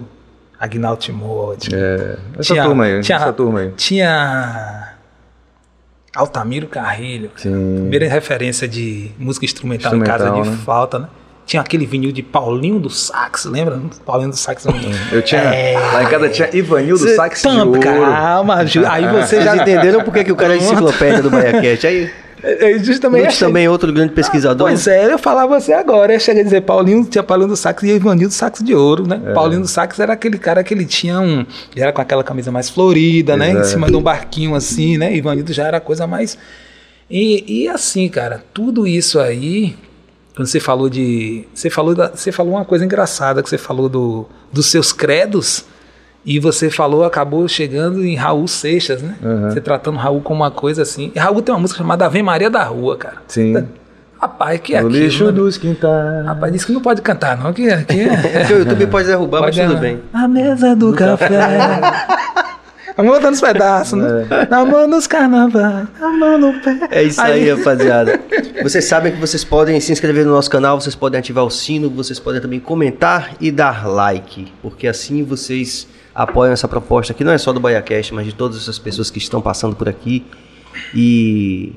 [0.59, 1.73] Agnaldo Timóteo.
[1.75, 3.73] É, essa turma aí, tinha, essa turma aí.
[3.77, 4.95] Tinha
[6.15, 7.31] Altamiro Carrilho.
[7.31, 7.41] cara.
[7.55, 10.65] Primeira referência de música instrumental, em casa Instrumental, de né?
[10.65, 11.09] falta, né?
[11.47, 13.81] Tinha aquele vinil de Paulinho do Sax, lembra?
[14.07, 14.67] Paulinho do Sax.
[15.11, 15.77] Eu tinha, É.
[15.79, 17.81] lá em casa tinha Ivanildo Sax de Tampa, ouro.
[17.81, 21.31] Calma, Ju- aí você Vocês já entenderam por que que o cara é enciclopédia do
[21.31, 21.87] BaiaCast?
[21.89, 22.13] Aí,
[22.43, 24.69] É, é, justamente Lutz também é outro grande pesquisador.
[24.69, 26.15] Pois é, eu falava você agora.
[26.15, 29.21] Eu cheguei a dizer Paulinho, tinha Paulinho do Sax e Ivanildo Sax de Ouro, né?
[29.27, 29.33] É.
[29.33, 31.47] Paulinho do Sax era aquele cara que ele tinha um.
[31.73, 33.49] Ele era com aquela camisa mais florida, né?
[33.49, 33.69] Em Exato.
[33.69, 35.15] cima de um barquinho assim, né?
[35.15, 36.39] Ivanildo já era a coisa mais.
[37.11, 39.77] E, e assim, cara, tudo isso aí.
[40.35, 41.45] Quando você falou de.
[41.55, 45.65] Você falou, da, você falou uma coisa engraçada, que você falou do, dos seus credos.
[46.25, 49.15] E você falou, acabou chegando em Raul Seixas, né?
[49.23, 49.51] Uhum.
[49.51, 51.11] Você tratando Raul como uma coisa assim.
[51.15, 53.17] E Raul tem uma música chamada Ave Maria da Rua, cara.
[53.27, 53.55] Sim.
[54.21, 55.33] Rapaz, que é o aquilo, lixo né?
[55.33, 56.27] dos quintais.
[56.27, 57.55] Rapaz, disse que não pode cantar, não.
[57.55, 59.99] Que, que Porque o YouTube pode derrubar, mas Pode- tudo bem.
[60.13, 61.81] A mesa do café.
[62.97, 64.27] Vamos botando os pedaços, né?
[64.51, 66.79] Na mão nos carnavais, na mão no pé.
[66.91, 68.21] É isso aí, rapaziada.
[68.63, 71.89] Vocês sabem que vocês podem se inscrever no nosso canal, vocês podem ativar o sino,
[71.89, 77.33] vocês podem também comentar e dar like, porque assim vocês apoiam essa proposta que não
[77.33, 80.25] é só do BaiaCast, mas de todas essas pessoas que estão passando por aqui
[80.95, 81.73] e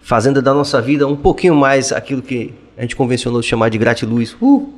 [0.00, 4.36] fazendo da nossa vida um pouquinho mais aquilo que a gente convencionou chamar de gratiluz,
[4.40, 4.68] uh,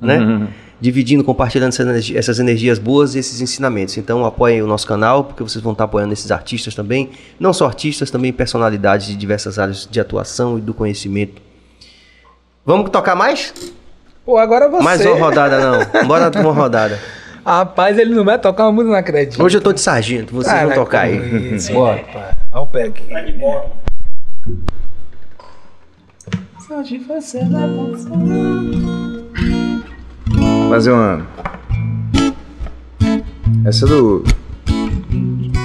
[0.00, 0.18] né?
[0.18, 0.48] Uhum.
[0.80, 3.96] Dividindo, compartilhando essas energi- essas energias boas e esses ensinamentos.
[3.96, 7.10] Então apoiem o nosso canal, porque vocês vão estar apoiando esses artistas também.
[7.38, 11.40] Não só artistas, também personalidades de diversas áreas de atuação e do conhecimento.
[12.66, 13.54] Vamos tocar mais?
[14.26, 14.82] Pô, agora você.
[14.82, 16.06] Mais uma rodada não.
[16.06, 16.98] Bora uma rodada.
[17.44, 19.42] Rapaz, ele não vai tocar uma música, não acredito.
[19.42, 21.54] Hoje eu tô de sargento, vocês vão Caraca, tocar aí.
[21.54, 22.32] Isso, bora, pai.
[22.52, 23.04] Olha o pé aqui.
[26.58, 27.20] Você vai
[30.70, 31.26] Fazer uma.
[33.66, 34.24] Essa é do.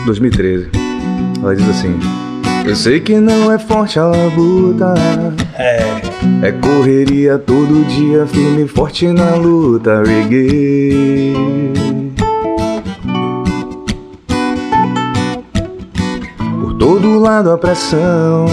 [0.05, 0.69] 2013.
[1.41, 1.97] Ela diz assim:
[2.65, 4.93] Eu sei que não é forte a labuta.
[5.57, 6.09] É.
[6.41, 11.33] É correria todo dia, firme e forte na luta, reggae.
[16.61, 18.45] Por todo lado a pressão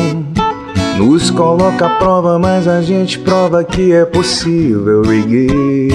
[0.98, 5.88] nos coloca à prova, mas a gente prova que é possível, reggae.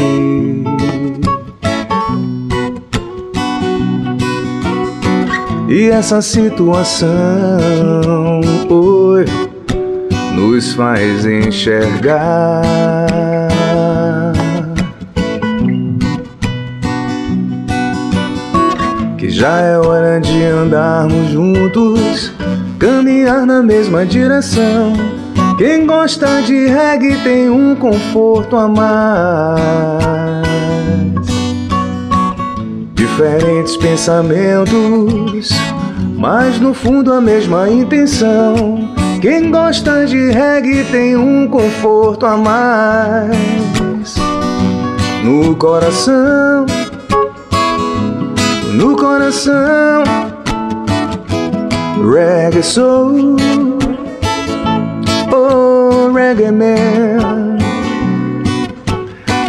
[5.73, 7.07] E essa situação,
[8.69, 9.23] oi,
[10.35, 12.61] nos faz enxergar
[19.17, 22.33] que já é hora de andarmos juntos,
[22.77, 24.91] caminhar na mesma direção.
[25.57, 30.40] Quem gosta de reggae tem um conforto a mais.
[33.11, 35.49] Diferentes pensamentos,
[36.17, 38.89] mas no fundo a mesma intenção.
[39.21, 44.15] Quem gosta de reggae tem um conforto a mais.
[45.25, 46.65] No coração,
[48.73, 50.03] no coração,
[52.13, 53.35] reggae soul,
[55.31, 57.60] oh reggae man.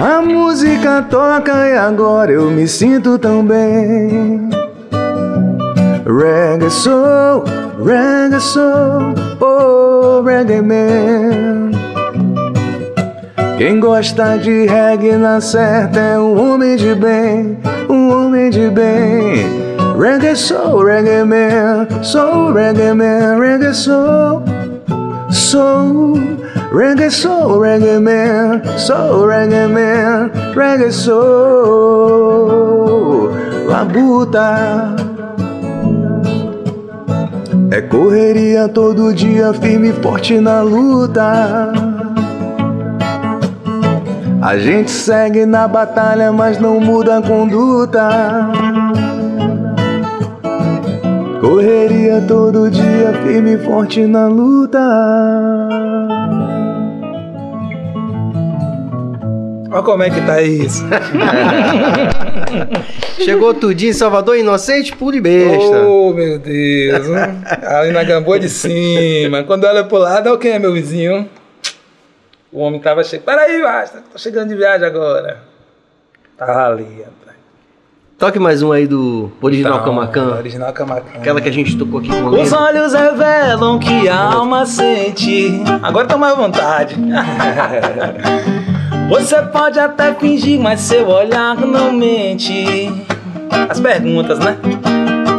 [0.01, 4.49] A música toca e agora eu me sinto tão bem.
[6.05, 7.45] Reggae soul,
[7.85, 11.71] reggae soul, oh reggae man.
[13.59, 19.47] Quem gosta de reggae na certa é um homem de bem, um homem de bem.
[19.99, 24.43] Reggae soul, reggae man, soul, reggae man, reggae soul,
[25.31, 26.32] soul,
[26.73, 32.33] reggae soul, reggae man, soul, reggae man, reggae soul,
[33.67, 34.97] labuta.
[37.71, 41.73] É correria todo dia, firme e forte na luta.
[44.43, 48.51] A gente segue na batalha, mas não muda a conduta.
[51.41, 54.81] Correria todo dia, firme e forte na luta.
[59.73, 60.85] Olha como é que tá isso.
[63.25, 65.83] Chegou tudinho em Salvador, inocente, puro e besta.
[65.87, 67.07] Oh, meu Deus.
[67.67, 69.43] Ali na Gamboa de cima.
[69.45, 71.29] Quando olha pro lado, olha quem é meu vizinho.
[72.53, 73.25] O homem tava chegando.
[73.25, 74.03] Peraí, basta.
[74.13, 75.41] Tô chegando de viagem agora.
[76.37, 77.23] Tava ali, rapaz.
[78.19, 80.37] Toque mais um aí do original Então, Camacan.
[80.37, 81.19] Original Camacan.
[81.19, 85.63] Aquela que a gente tocou aqui com o Os olhos revelam que a alma sente.
[85.83, 86.95] Agora tá mais à vontade.
[89.09, 92.91] Você pode até fingir, mas seu olhar não mente.
[93.69, 94.57] As perguntas, né?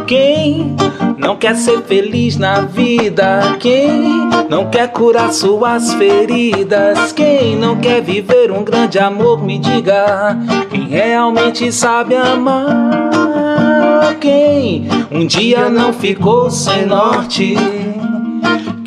[0.06, 0.76] Quem
[1.18, 3.56] não quer ser feliz na vida?
[3.58, 7.12] Quem não quer curar suas feridas?
[7.12, 9.42] Quem não quer viver um grande amor?
[9.42, 10.36] Me diga.
[10.70, 14.14] Quem realmente sabe amar?
[14.20, 17.56] Quem um dia não ficou sem norte?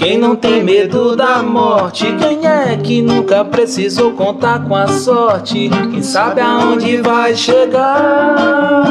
[0.07, 2.05] Quem não tem medo da morte?
[2.15, 5.69] Quem é que nunca precisou contar com a sorte?
[5.91, 8.87] Quem sabe aonde vai chegar?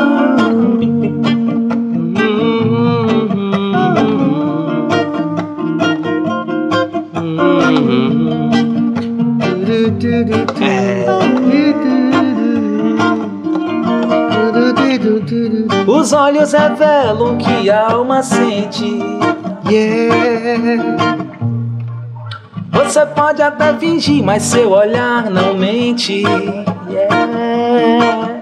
[16.06, 18.96] Os olhos revelam que a alma sente.
[19.68, 21.16] Yeah.
[22.70, 26.22] Você pode até fingir, mas seu olhar não mente.
[26.88, 28.38] Yeah.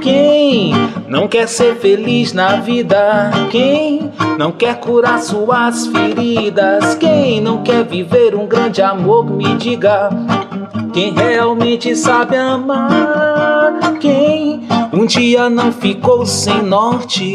[0.00, 0.74] Quem
[1.08, 3.32] não quer ser feliz na vida?
[3.50, 6.94] Quem não quer curar suas feridas?
[6.94, 9.28] Quem não quer viver um grande amor?
[9.28, 10.08] Me diga.
[10.92, 13.31] Quem realmente sabe amar?
[14.00, 17.34] Quem um dia não ficou sem norte?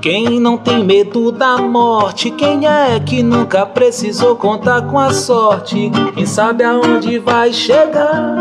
[0.00, 2.30] Quem não tem medo da morte?
[2.32, 5.90] Quem é que nunca precisou contar com a sorte?
[6.14, 8.36] Quem sabe aonde vai chegar?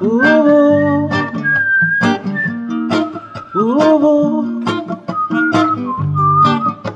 [0.00, 1.08] Uh,
[3.54, 4.54] uh, uh.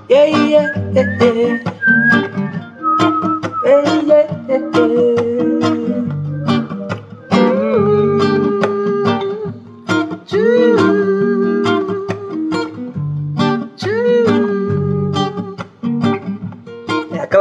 [0.09, 1.79] Yeah, yeah, yeah, yeah.
[3.65, 4.03] Yeah,
[4.49, 5.58] yeah,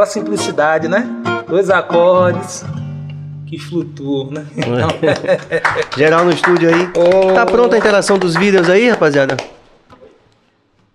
[0.08, 1.06] simplicidade, né?
[1.48, 2.64] Dois acordes
[3.46, 4.46] que flutuam, né?
[4.56, 4.88] Então,
[5.96, 6.88] Geral no estúdio aí.
[6.96, 7.32] Oh.
[7.32, 9.36] Tá pronta a interação dos vídeos aí, rapaziada?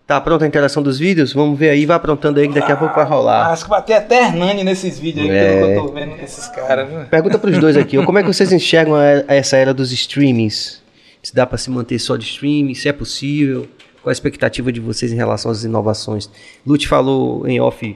[0.05, 1.31] Tá pronta a interação dos vídeos?
[1.33, 3.51] Vamos ver aí, vai aprontando aí que daqui a pouco vai rolar.
[3.51, 5.53] acho que vai ter até Hernani nesses vídeos aí, É.
[5.61, 6.99] pelo que eu tô vendo desses caras, viu?
[7.05, 10.81] Pergunta pros dois aqui, como é que vocês enxergam a- essa era dos streamings?
[11.23, 13.65] Se dá pra se manter só de streaming, se é possível?
[14.03, 16.29] Qual a expectativa de vocês em relação às inovações?
[16.67, 17.95] Lute falou em off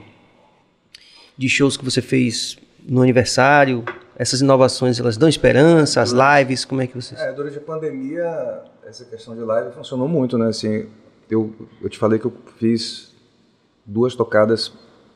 [1.38, 3.84] de shows que você fez no aniversário.
[4.16, 6.02] Essas inovações, elas dão esperança?
[6.02, 7.18] As lives, como é que vocês...
[7.20, 10.48] É, durante a pandemia, essa questão de live funcionou muito, né?
[10.48, 10.86] Assim,
[11.30, 13.14] eu, eu te falei que eu fiz
[13.86, 14.72] duas tocadas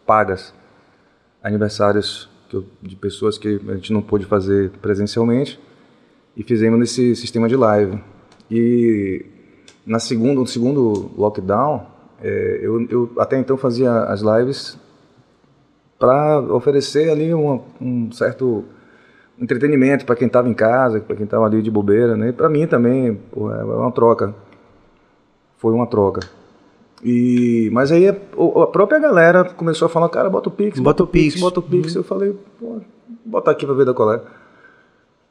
[0.07, 0.55] pagas,
[1.43, 5.59] aniversários eu- de pessoas que a gente não pôde fazer presencialmente
[6.37, 7.99] e fizemos nesse sistema de live.
[8.51, 9.27] E
[9.85, 11.87] na segunda, no segundo lockdown,
[12.23, 14.79] é, eu, eu até então fazia as lives
[16.03, 18.65] para oferecer ali uma- um certo
[19.41, 22.33] entretenimento para quem estava em casa, para quem estava ali de bobeira, né?
[22.33, 24.35] Para mim também, pô, é uma troca.
[25.59, 26.21] Foi uma troca.
[27.05, 30.81] E mas aí a, o- a própria galera começou a falar, cara, bota o Pix,
[30.81, 31.41] Bota o Pix.
[31.41, 31.95] bota o Pix.
[31.95, 32.81] Eu falei, pô,
[33.25, 34.21] bota aqui para ver da colé.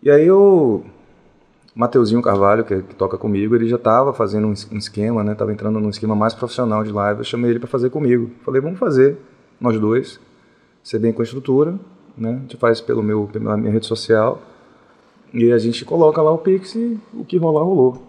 [0.01, 0.83] E aí o
[1.75, 5.35] Mateuzinho Carvalho, que, que toca comigo, ele já estava fazendo um, um esquema, né?
[5.35, 7.19] Tava entrando num esquema mais profissional de live.
[7.19, 8.31] Eu chamei ele para fazer comigo.
[8.45, 9.17] Falei, vamos fazer
[9.59, 10.17] nós dois,
[10.83, 11.75] ser bem com a estrutura,
[12.17, 12.31] né?
[12.31, 14.41] A gente faz pelo meu, pela minha rede social
[15.33, 18.01] e a gente coloca lá o Pix e o que rolar rolou.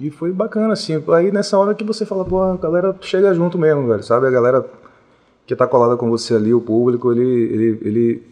[0.00, 1.02] E foi bacana, assim.
[1.12, 4.26] Aí nessa hora que você fala, pô, a galera chega junto mesmo, velho, sabe?
[4.26, 4.64] A galera
[5.46, 7.22] que tá colada com você ali, o público, ele.
[7.22, 8.22] ele, ele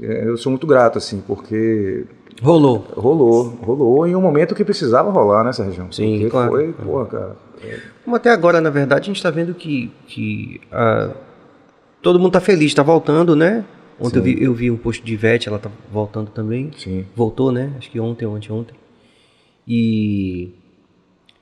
[0.00, 2.06] é, eu sou muito grato, assim, porque
[2.42, 2.84] Rolou.
[2.94, 5.86] rolou, rolou em um momento que precisava rolar, né, Sérgio?
[5.90, 6.50] Sim, porque claro.
[6.50, 7.36] foi, pô, cara.
[8.04, 11.10] Como até agora, na verdade, a gente está vendo que, que ah,
[12.02, 13.64] todo mundo está feliz, está voltando, né?
[13.98, 16.70] Ontem eu vi, eu vi um post de Ivete, ela tá voltando também.
[16.76, 17.04] Sim.
[17.14, 17.72] Voltou, né?
[17.78, 18.74] Acho que ontem, ontem, ontem.
[19.66, 20.50] E,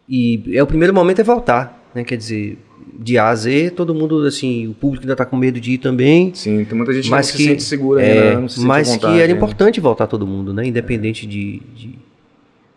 [0.09, 2.05] e é o primeiro momento é voltar, né?
[2.05, 2.59] Quer dizer,
[2.98, 5.78] de A a Z, todo mundo, assim, o público ainda está com medo de ir
[5.78, 6.32] também.
[6.34, 8.40] Sim, tem muita gente mas que que, não se sente segura é, ainda, né?
[8.40, 9.36] não se sente mas vontade que era ainda.
[9.36, 10.64] importante voltar todo mundo, né?
[10.66, 11.98] Independente de, de-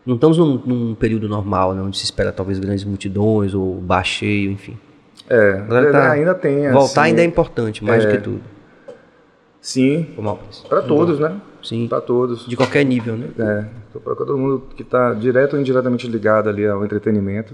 [0.06, 1.82] não estamos num, num período normal, né?
[1.82, 4.76] Onde se espera talvez grandes multidões ou baixeio, enfim.
[5.30, 5.54] É,
[5.92, 6.72] tá- ainda tem.
[6.72, 8.16] Voltar assim, ainda é importante, mais do é.
[8.18, 8.42] que tudo.
[9.60, 10.08] Sim,
[10.70, 11.42] para todos, né?
[11.62, 11.88] Sim.
[11.88, 12.48] Para todos.
[12.48, 13.28] De qualquer nível, né?
[13.38, 17.54] É, para todo mundo que está direto ou indiretamente ligado ali ao entretenimento.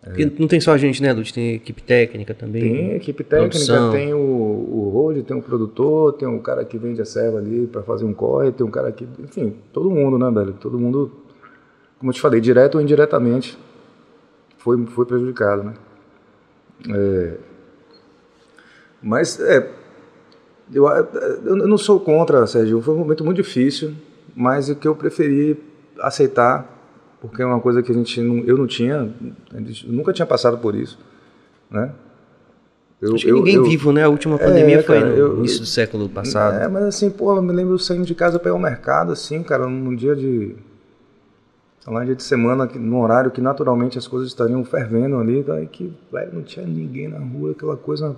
[0.00, 1.34] Porque não tem só a gente, né, Lute?
[1.34, 2.62] Tem equipe técnica também.
[2.62, 3.90] Tem equipe técnica, Produção.
[3.90, 7.66] tem o, o road, tem o produtor, tem um cara que vende a serva ali
[7.66, 9.06] para fazer um corre, tem um cara que.
[9.18, 10.52] Enfim, todo mundo, né, velho?
[10.54, 11.10] Todo mundo,
[11.98, 13.58] como eu te falei, direto ou indiretamente,
[14.56, 15.74] foi, foi prejudicado, né?
[16.90, 17.34] É,
[19.02, 19.70] mas, é.
[20.72, 22.82] Eu, eu não sou contra, Sérgio.
[22.82, 23.94] Foi um momento muito difícil,
[24.36, 25.58] mas o que eu preferi
[25.98, 26.68] aceitar,
[27.22, 29.10] porque é uma coisa que a gente não, eu não tinha,
[29.64, 30.98] gente nunca tinha passado por isso,
[31.70, 31.90] né?
[33.00, 34.02] Eu, Acho que ninguém vivo, né?
[34.04, 36.56] A última pandemia É, foi cara, no eu- início do século passado.
[36.62, 39.42] É, mas assim, pô, eu me lembro saindo de casa para ir ao mercado, assim,
[39.42, 40.54] cara, num dia de.
[41.88, 45.66] Sei lá, dia de semana, num horário que naturalmente as coisas estariam fervendo ali, daí
[45.66, 48.14] que, velho, não tinha ninguém na rua, aquela coisa.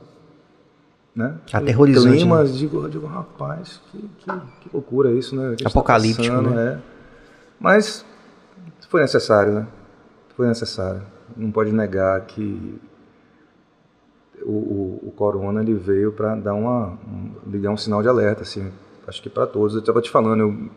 [1.14, 1.36] Né?
[1.52, 2.50] Aterrorizante, Clima, né?
[2.50, 4.24] digo, digo, rapaz, que, que,
[4.62, 5.54] que loucura isso, né?
[5.62, 6.72] Tá Apocalíptico, passando, né?
[6.72, 6.78] é.
[7.60, 8.04] Mas
[8.88, 9.66] foi necessário, né?
[10.36, 11.02] Foi necessário.
[11.36, 12.76] Não pode negar que
[14.42, 18.42] o, o, o corona ele veio para dar uma um- ligar um sinal de alerta
[18.42, 18.72] assim
[19.06, 20.70] acho que para todos eu estava te falando eu,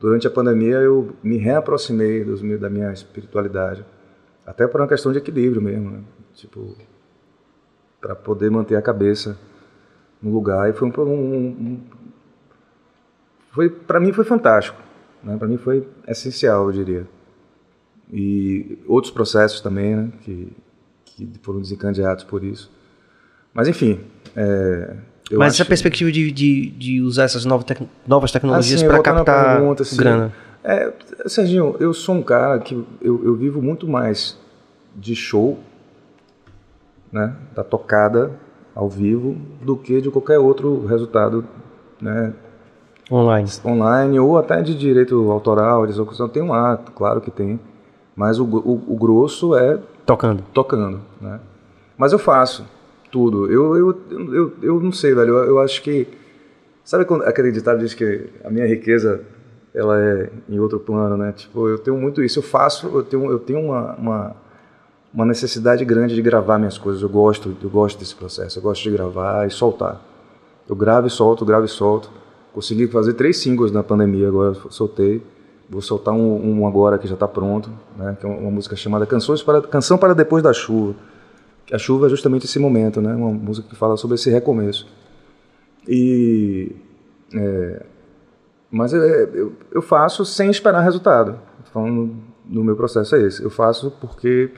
[0.00, 3.84] durante a pandemia eu me reaproximei dos da minha espiritualidade
[4.44, 6.00] até por uma questão de equilíbrio mesmo né?
[6.34, 6.76] tipo
[8.00, 9.38] para poder manter a cabeça
[10.22, 11.80] no lugar e foi um, um- um-
[13.50, 14.80] foi para mim foi fantástico
[15.22, 17.06] né para mim foi essencial eu diria
[18.12, 20.52] e outros processos também, né, que,
[21.04, 22.70] que foram desencadeados por isso.
[23.52, 24.00] Mas enfim,
[24.36, 24.96] é,
[25.32, 29.56] Mas essa perspectiva de, de, de, usar essas novas, tec novas tecnologias assim, para captar
[29.56, 30.32] pergunta, assim, grana.
[30.62, 30.92] É,
[31.26, 34.38] Serginho, eu sou um cara que eu, eu vivo muito mais
[34.94, 35.58] de show,
[37.10, 38.32] né, da tocada
[38.74, 41.44] ao vivo, do que de qualquer outro resultado,
[42.00, 42.32] né,
[43.10, 47.58] online, online ou até de direito autoral, de execução tem lá, claro que tem,
[48.14, 51.40] mas o, o, o grosso é tocando, tocando, né.
[51.96, 52.64] Mas eu faço
[53.10, 53.50] tudo.
[53.50, 54.00] Eu, eu,
[54.32, 55.34] eu, eu não sei, velho.
[55.34, 56.06] Eu, eu acho que
[56.84, 59.20] sabe quando aquele ditado diz que a minha riqueza
[59.74, 61.32] ela é em outro plano, né?
[61.32, 62.38] Tipo, eu tenho muito isso.
[62.38, 64.36] Eu faço, eu tenho, eu tenho uma, uma,
[65.12, 67.02] uma necessidade grande de gravar minhas coisas.
[67.02, 68.58] Eu gosto, eu gosto desse processo.
[68.58, 70.00] Eu gosto de gravar e soltar.
[70.66, 72.10] Eu gravo e solto, gravo e solto.
[72.54, 75.22] Consegui fazer três singles na pandemia agora, soltei.
[75.68, 78.16] Vou soltar um, um agora que já está pronto, né?
[78.18, 80.94] Que é uma música chamada Canções para Canção para depois da chuva.
[81.72, 83.14] A chuva é justamente esse momento, né?
[83.14, 84.86] Uma música que fala sobre esse recomeço.
[85.88, 86.72] E
[87.34, 87.82] é,
[88.70, 91.38] mas é, eu, eu faço sem esperar resultado.
[91.72, 92.14] Falando
[92.44, 93.42] no meu processo é esse.
[93.42, 94.50] Eu faço porque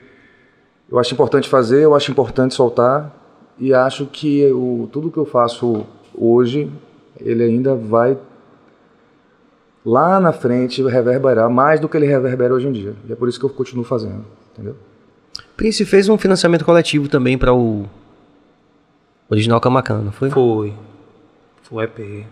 [0.91, 3.15] eu acho importante fazer, eu acho importante soltar
[3.59, 6.71] e acho que o, tudo que eu faço hoje
[7.21, 8.17] ele ainda vai
[9.85, 12.95] lá na frente reverberar mais do que ele reverbera hoje em dia.
[13.09, 14.77] E é por isso que eu continuo fazendo, entendeu?
[15.57, 17.87] Prince fez um financiamento coletivo também para o
[19.29, 20.31] Original Camacan, não foi?
[20.31, 20.75] Foi.
[21.63, 22.27] Foi o EP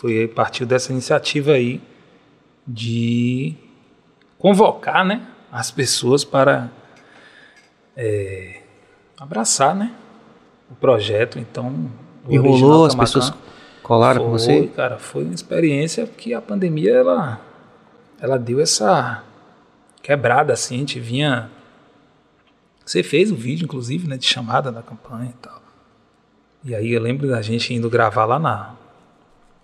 [0.00, 1.78] foi partiu dessa iniciativa aí
[2.66, 3.54] de
[4.38, 6.70] convocar, né, as pessoas para
[7.94, 8.62] é,
[9.18, 9.92] abraçar, né,
[10.70, 11.38] o projeto.
[11.38, 11.90] Então,
[12.30, 13.30] e rolou as pessoas
[13.82, 14.66] colaram foi, com você?
[14.68, 17.40] Cara, foi uma experiência que a pandemia ela
[18.18, 19.22] ela deu essa
[20.02, 21.50] quebrada assim, a gente vinha
[22.90, 25.62] você fez o vídeo inclusive, né, de chamada da campanha e tal.
[26.64, 28.74] E aí eu lembro da gente indo gravar lá na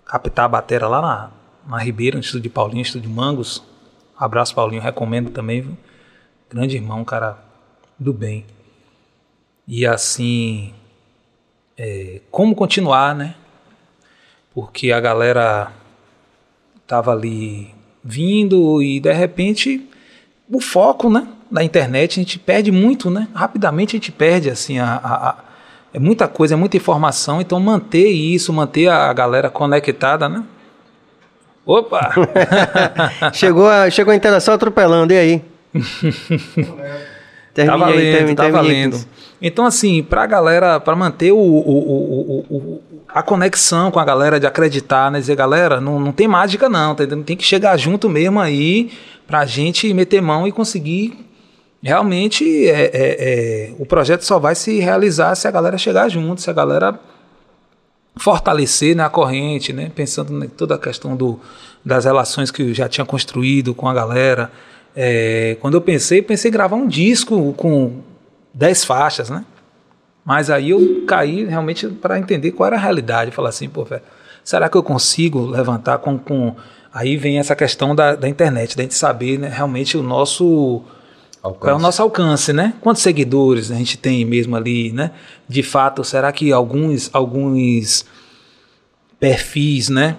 [0.05, 1.31] captar a bateria lá na,
[1.67, 3.61] na Ribeira, no estúdio de Paulinho, estúdio de Mangos.
[4.17, 5.77] Abraço, Paulinho, recomendo também, viu?
[6.49, 7.37] Grande irmão, cara
[7.99, 8.45] do bem.
[9.67, 10.73] E assim,
[11.77, 13.35] é, como continuar, né?
[14.53, 15.73] Porque a galera
[16.87, 19.85] tava ali vindo e de repente
[20.49, 21.27] o foco, né?
[21.49, 23.27] Da internet a gente perde muito, né?
[23.33, 25.35] Rapidamente a gente perde assim a, a,
[25.93, 30.43] é muita coisa, é muita informação, então manter isso, manter a galera conectada, né?
[31.65, 32.13] Opa!
[33.33, 35.41] chegou, a, chegou a interação atropelando, e aí?
[37.53, 38.97] tá valendo, aí, termine, tá valendo.
[39.41, 44.39] Então, assim, para a galera, para manter o, o, o, a conexão com a galera,
[44.39, 45.19] de acreditar, né?
[45.19, 48.91] Dizer, galera, não, não tem mágica não, tá tem que chegar junto mesmo aí
[49.27, 51.26] para a gente meter mão e conseguir
[51.81, 56.41] realmente é, é, é, o projeto só vai se realizar se a galera chegar junto,
[56.41, 56.99] se a galera
[58.17, 61.39] fortalecer né, a corrente, né, pensando em toda a questão do,
[61.85, 64.51] das relações que eu já tinha construído com a galera.
[64.95, 68.01] É, quando eu pensei, pensei em gravar um disco com
[68.53, 69.45] 10 faixas, né?
[70.25, 73.31] Mas aí eu caí realmente para entender qual era a realidade.
[73.31, 73.87] Falar assim, pô,
[74.43, 76.17] será que eu consigo levantar com.
[76.17, 76.53] com...
[76.91, 80.83] Aí vem essa questão da, da internet, da gente saber né, realmente o nosso
[81.47, 81.61] Alcance.
[81.61, 82.73] Qual é o nosso alcance, né?
[82.81, 85.11] Quantos seguidores a gente tem mesmo ali, né?
[85.47, 88.05] De fato, será que alguns, alguns
[89.19, 90.17] perfis, né?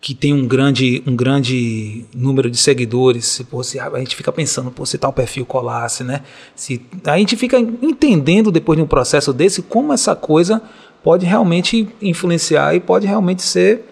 [0.00, 4.32] Que tem um grande, um grande número de seguidores, se, pô, se a gente fica
[4.32, 6.22] pensando, pô, se tal perfil colasse, né?
[6.54, 10.62] Se, a gente fica entendendo depois de um processo desse como essa coisa
[11.02, 13.84] pode realmente influenciar e pode realmente ser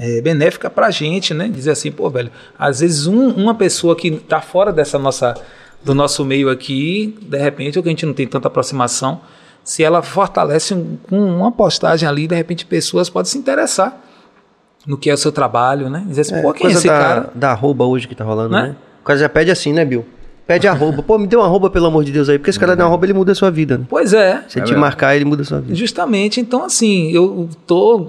[0.00, 1.46] é, benéfica para a gente, né?
[1.48, 5.34] Dizer assim, pô, velho, às vezes um, uma pessoa que está fora dessa nossa
[5.82, 9.20] do nosso meio aqui, de repente, ou que a gente não tem tanta aproximação,
[9.64, 14.00] se ela fortalece um, com uma postagem ali, de repente pessoas podem se interessar
[14.86, 16.04] no que é o seu trabalho, né?
[16.06, 17.30] Dizer assim, é, pô, quem é esse da, cara?
[17.34, 18.62] Da arroba hoje que tá rolando, né?
[18.62, 18.76] né?
[19.00, 20.04] O cara já pede assim, né, Bill?
[20.46, 21.02] Pede arroba.
[21.02, 22.36] Pô, me dê uma arroba, pelo amor de Deus aí.
[22.36, 23.78] Porque esse cara dá uma arroba, ele muda a sua vida.
[23.78, 23.84] Né?
[23.88, 24.42] Pois é.
[24.48, 25.76] Se é te marcar, ele muda a sua vida.
[25.76, 26.40] Justamente.
[26.40, 28.08] Então, assim, eu tô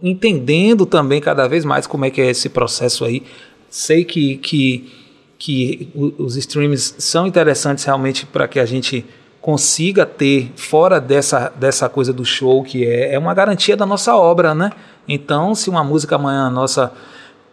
[0.00, 3.24] entendendo também cada vez mais como é que é esse processo aí.
[3.68, 5.01] Sei que, que
[5.44, 9.04] que os streams são interessantes realmente para que a gente
[9.40, 14.14] consiga ter fora dessa, dessa coisa do show que é, é uma garantia da nossa
[14.14, 14.70] obra, né?
[15.08, 16.92] Então, se uma música amanhã nossa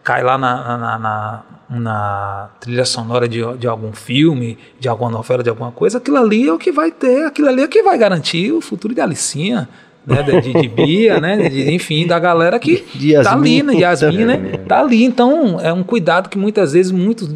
[0.04, 5.42] cai lá na, na, na, na trilha sonora de, de algum filme, de alguma novela,
[5.42, 7.82] de alguma coisa, aquilo ali é o que vai ter, aquilo ali é o que
[7.82, 9.68] vai garantir o futuro de Alicinha,
[10.10, 14.24] né, de, de, Bia, né, de, enfim, da galera que de tá ali, né, Yasmin,
[14.24, 14.36] né,
[14.66, 15.04] tá ali.
[15.04, 17.28] Então, é um cuidado que muitas vezes muitos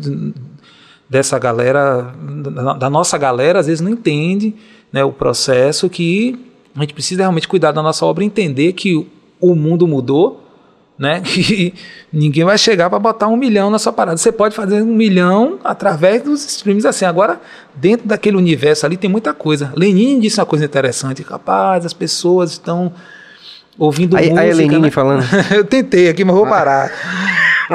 [1.09, 2.13] dessa galera,
[2.79, 4.55] da nossa galera, às vezes não entende
[4.93, 6.39] né, o processo que
[6.77, 9.07] a gente precisa realmente cuidar da nossa obra, entender que
[9.41, 10.44] o mundo mudou,
[10.99, 11.21] né?
[11.21, 11.75] Que
[12.13, 14.17] ninguém vai chegar para botar um milhão na sua parada.
[14.17, 17.05] Você pode fazer um milhão através dos streams assim.
[17.05, 17.41] Agora,
[17.75, 19.73] dentro daquele universo ali tem muita coisa.
[19.77, 21.23] Lenin disse uma coisa interessante.
[21.23, 22.93] Rapaz, as pessoas estão
[23.79, 24.41] ouvindo aí, música.
[24.41, 24.91] Aí é Lenin né?
[24.91, 25.25] falando.
[25.55, 26.91] Eu tentei aqui, mas vou parar.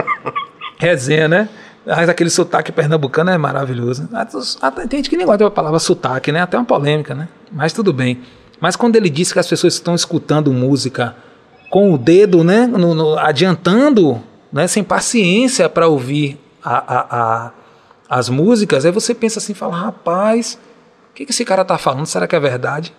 [0.79, 1.49] Resenha, né?
[1.85, 4.07] Mas aquele sotaque pernambucano é maravilhoso.
[4.89, 6.41] Tem gente que nem gosta da palavra sotaque, né?
[6.41, 7.27] Até uma polêmica, né?
[7.51, 8.21] Mas tudo bem.
[8.61, 11.15] Mas quando ele disse que as pessoas estão escutando música
[11.69, 17.51] com o dedo, né, no, no, adiantando, né, sem paciência para ouvir a, a, a,
[18.09, 20.59] as músicas, aí você pensa assim, fala, rapaz,
[21.11, 22.05] o que, que esse cara está falando?
[22.05, 22.93] Será que é verdade?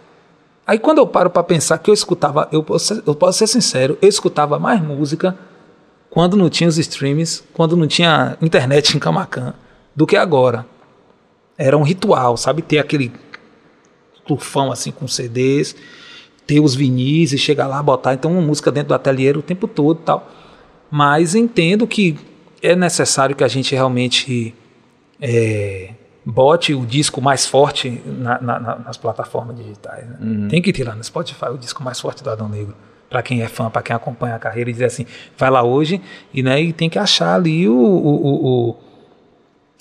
[0.67, 3.99] Aí quando eu paro para pensar que eu escutava, eu posso, eu posso ser sincero,
[4.01, 5.37] eu escutava mais música
[6.09, 9.55] quando não tinha os streams, quando não tinha internet em Camacan,
[9.95, 10.67] do que agora.
[11.57, 12.63] Era um ritual, sabe?
[12.63, 13.13] Ter aquele
[14.27, 15.75] tufão assim com CDs,
[16.51, 19.69] ter os vinis e chegar lá, botar então uma música dentro do ateliê o tempo
[19.69, 20.29] todo tal.
[20.91, 22.19] Mas entendo que
[22.61, 24.53] é necessário que a gente realmente
[25.21, 25.91] é,
[26.27, 30.05] bote o disco mais forte na, na, nas plataformas digitais.
[30.09, 30.17] Né?
[30.21, 30.49] Uhum.
[30.49, 32.75] Tem que tirar no Spotify o disco mais forte do Adão Negro.
[33.09, 35.07] Para quem é fã, para quem acompanha a carreira e dizer assim,
[35.39, 36.03] vai lá hoje
[36.35, 38.77] e, né, e tem que achar ali o, o, o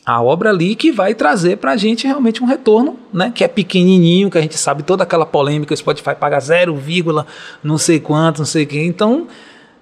[0.06, 3.32] a obra ali que vai trazer para a gente realmente um retorno, né?
[3.34, 6.82] Que é pequenininho, que a gente sabe toda aquela polêmica, o Spotify paga 0,
[7.64, 8.88] não sei quanto, não sei quem.
[8.88, 9.28] Então,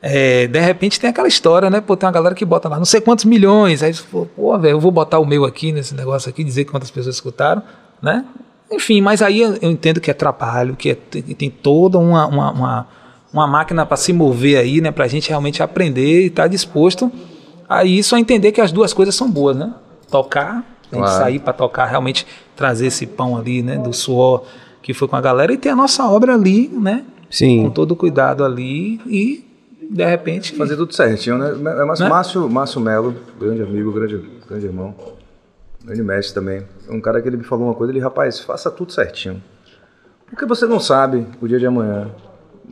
[0.01, 1.81] é, de repente tem aquela história, né?
[1.81, 3.81] Pô, tem uma galera que bota lá não sei quantos milhões.
[3.81, 4.03] Aí você
[4.35, 7.63] pô, velho, eu vou botar o meu aqui nesse negócio aqui, dizer quantas pessoas escutaram,
[8.01, 8.25] né?
[8.71, 12.87] Enfim, mas aí eu entendo que é trabalho, que é, tem toda uma, uma, uma,
[13.31, 14.91] uma máquina para se mover aí, né?
[14.91, 17.09] Para a gente realmente aprender e estar tá disposto
[17.67, 19.73] a isso, a entender que as duas coisas são boas, né?
[20.09, 21.13] Tocar, tem claro.
[21.13, 24.43] que sair para tocar, realmente trazer esse pão ali, né, do suor
[24.87, 27.03] que foi com a galera e ter a nossa obra ali, né?
[27.29, 27.63] Sim.
[27.63, 29.45] Com todo o cuidado ali e
[29.89, 31.51] de repente fazer tudo certinho, né?
[31.85, 32.07] Mas né?
[32.07, 34.95] Márcio, Márcio Melo, grande amigo, grande, grande irmão,
[35.83, 36.63] grande mestre também.
[36.87, 39.43] É um cara que ele me falou uma coisa, ele, rapaz, faça tudo certinho.
[40.29, 42.09] Porque você não sabe o dia de amanhã.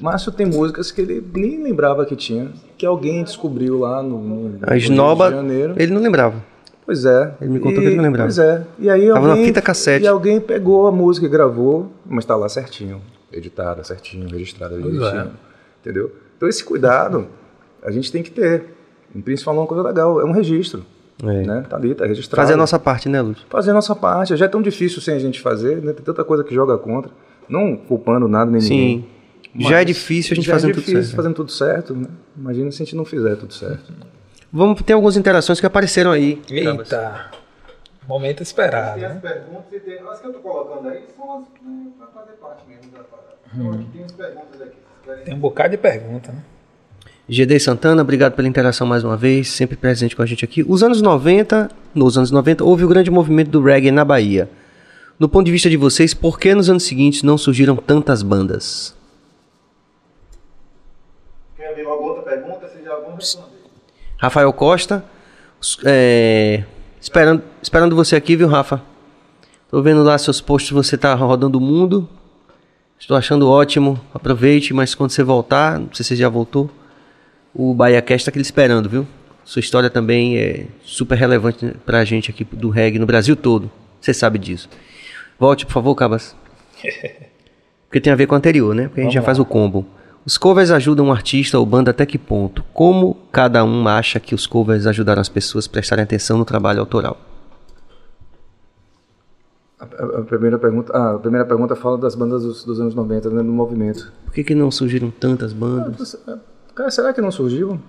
[0.01, 4.59] Márcio tem músicas que ele nem lembrava que tinha, que alguém descobriu lá no, no,
[4.61, 5.33] a Esnoba,
[5.77, 6.41] ele não lembrava.
[6.85, 7.33] Pois é.
[7.41, 8.27] Ele me contou e, que ele não lembrava.
[8.27, 8.65] Pois é.
[8.77, 10.05] E aí Tava alguém, na fita cassete.
[10.05, 13.01] E alguém pegou a música e gravou, mas está lá certinho.
[13.33, 15.05] Editada, certinho, registrada, direitinho.
[15.05, 15.27] É.
[15.81, 16.11] Entendeu?
[16.37, 17.27] Então esse cuidado
[17.83, 18.65] a gente tem que ter.
[19.13, 20.85] O Príncipe falou uma coisa legal, é um registro.
[21.23, 21.45] É.
[21.45, 21.65] Né?
[21.69, 22.41] Tá ali, tá registrado.
[22.41, 23.45] Fazer a nossa parte, né, Lúcio?
[23.49, 24.35] Fazer a nossa parte.
[24.35, 25.93] Já é tão difícil sem a gente fazer, né?
[25.93, 27.11] Tem tanta coisa que joga contra.
[27.47, 28.69] Não culpando nada nem Sim.
[28.69, 29.09] ninguém.
[29.53, 31.15] Mas já é difícil a gente fazendo é tudo certo.
[31.15, 31.93] Fazendo tudo certo.
[31.95, 32.07] Né?
[32.37, 33.93] Imagina se a gente não fizer tudo certo.
[34.51, 36.41] Vamos ter algumas interações que apareceram aí.
[36.49, 37.31] Eita.
[38.07, 38.99] Momento esperado.
[38.99, 39.99] Tem as perguntas e tem.
[39.99, 43.35] As que eu estou colocando aí são as né, para fazer parte mesmo da parada.
[43.55, 43.85] Hum.
[43.91, 44.77] Tem as perguntas aqui.
[45.25, 46.43] Tem um bocado de pergunta, né?
[47.27, 50.63] GD Santana, obrigado pela interação mais uma vez, sempre presente com a gente aqui.
[50.67, 54.47] Os anos 90, nos anos 90, houve o grande movimento do reggae na Bahia.
[55.17, 58.95] No ponto de vista de vocês, por que nos anos seguintes não surgiram tantas bandas?
[61.57, 62.67] Quer ver alguma outra pergunta?
[62.67, 63.54] Vocês já vão responder.
[64.17, 65.03] Rafael Costa,
[65.85, 66.63] é,
[67.01, 68.81] esperando, esperando você aqui, viu, Rafa?
[69.69, 72.07] Tô vendo lá seus posts, você tá rodando o mundo.
[72.99, 73.99] Estou achando ótimo.
[74.13, 76.69] Aproveite, mas quando você voltar, não sei se você já voltou,
[77.53, 79.05] o BahiaCast tá aqui esperando, viu?
[79.43, 83.69] Sua história também é super relevante pra gente aqui do reggae no Brasil todo.
[83.99, 84.69] Você sabe disso.
[85.37, 86.35] Volte, por favor, Cabas.
[87.87, 88.87] Porque tem a ver com o anterior, né?
[88.87, 89.25] Porque a gente Vamos já lá.
[89.25, 89.85] faz o combo.
[90.25, 92.63] Os covers ajudam um artista ou banda até que ponto?
[92.73, 96.79] Como cada um acha que os covers ajudaram as pessoas a prestarem atenção no trabalho
[96.79, 97.17] autoral?
[99.79, 103.29] A, a, primeira, pergunta, ah, a primeira pergunta fala das bandas dos, dos anos 90,
[103.29, 104.11] né, do movimento.
[104.23, 106.17] Por que, que não surgiram tantas bandas?
[106.27, 106.39] Ah,
[106.73, 107.79] cara, será que não surgiu?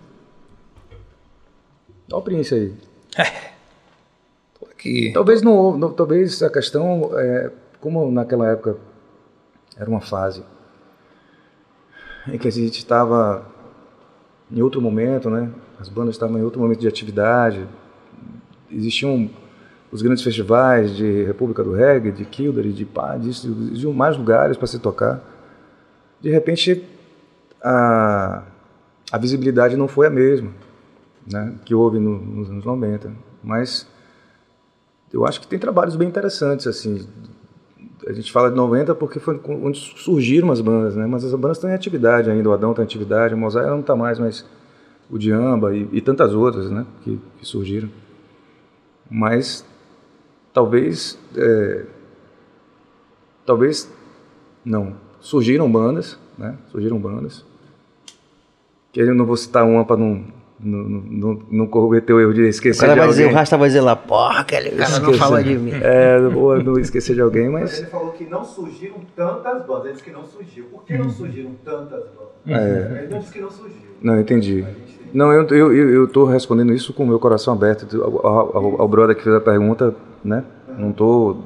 [2.07, 2.75] Dá o Prince aí.
[4.71, 5.11] aqui.
[5.15, 7.51] Talvez, não, não, talvez a questão, é,
[7.81, 8.77] como naquela época
[9.77, 10.43] era uma fase
[12.29, 13.47] em que a gente estava
[14.51, 15.51] em outro momento, né?
[15.79, 17.67] As bandas estavam em outro momento de atividade.
[18.71, 19.31] Existiam
[19.93, 24.67] os grandes festivais de República do Reggae, de Kildare, de Pá, existiam mais lugares para
[24.67, 25.23] se tocar.
[26.21, 26.85] De repente,
[27.63, 28.43] a,
[29.13, 30.51] a visibilidade não foi a mesma
[31.27, 33.13] né, que houve no, nos anos 90.
[33.43, 33.87] Mas
[35.13, 37.07] eu acho que tem trabalhos bem interessantes, assim,
[38.05, 41.07] a gente fala de 90 porque foi onde surgiram as bandas, né?
[41.07, 43.81] Mas as bandas estão em atividade ainda, o Adão está em atividade, o Mosaia não
[43.81, 44.45] está mais, mas
[45.09, 46.85] o Diamba e, e tantas outras, né?
[47.03, 47.89] Que, que, surgiram.
[49.11, 49.65] Mas
[50.53, 51.19] talvez.
[51.37, 51.87] é,
[53.45, 53.91] talvez.
[54.65, 54.95] Não.
[55.21, 56.57] Surgiram bandas, né?
[56.71, 57.45] Surgiram bandas.
[58.93, 60.25] Que eu não vou citar uma para não,
[60.59, 61.67] não, não, não
[62.15, 63.37] o erro de O esquecer cara de vai dizer, o alguém.
[63.39, 65.73] Rasta vai dizer lá, porra, aquele cara não fala de mim.
[65.83, 67.79] É, não vou não esquecer de alguém, mas.
[67.79, 69.85] Ele falou que não surgiram tantas bandas.
[69.85, 70.65] Ele disse que não surgiu.
[70.65, 72.63] Por que não surgiram tantas bandas?
[72.63, 73.03] É.
[73.03, 73.77] Ele não disse que não surgiu.
[74.01, 74.65] Não, entendi.
[75.13, 78.81] Não, eu, eu, eu, eu tô respondendo isso com o meu coração aberto ao, ao,
[78.83, 80.43] ao brother que fez a pergunta, né?
[80.79, 81.37] Não tô,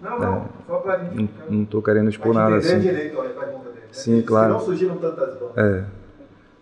[0.00, 0.44] Não, não.
[0.66, 1.28] Só pra gente.
[1.50, 2.78] não, tô querendo expor nada assim.
[2.78, 3.86] direito a pergunta dele.
[3.92, 4.52] Sim, claro.
[4.54, 5.56] Que não surgiram tantas bandas.
[5.56, 5.84] É.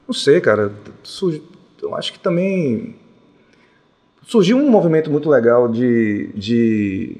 [0.08, 0.72] Não sei, cara.
[1.02, 1.42] Surgi-
[1.86, 2.94] eu acho que também
[4.26, 6.30] surgiu um movimento muito legal de.
[6.34, 7.16] de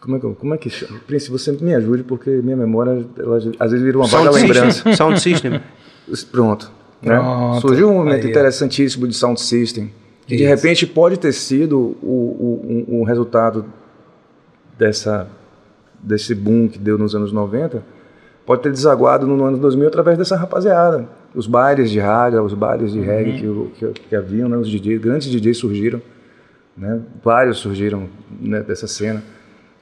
[0.00, 1.00] como é que, como é que chama?
[1.06, 4.70] Príncipe, você me ajude, porque minha memória, ela, às vezes vira uma vaga Sound lembrança.
[4.72, 4.92] System.
[4.96, 5.60] Sound System.
[6.30, 6.70] Pronto.
[7.02, 7.16] né?
[7.18, 7.60] Pronto.
[7.62, 9.90] Surgiu um movimento Aí, interessantíssimo de sound system.
[10.26, 13.64] Que de repente pode ter sido o, o, um- um resultado
[14.78, 15.26] dessa,
[16.02, 17.82] desse boom que deu nos anos 90,
[18.44, 21.08] pode ter desaguado no ano 2000 através dessa rapaziada.
[21.34, 24.56] Os bailes de raga, os bailes de reggae que, o- que, que haviam, né?
[24.56, 26.00] os DJs, grandes DJs surgiram,
[26.76, 27.00] né?
[27.24, 28.08] vários surgiram
[28.40, 29.22] né, dessa cena.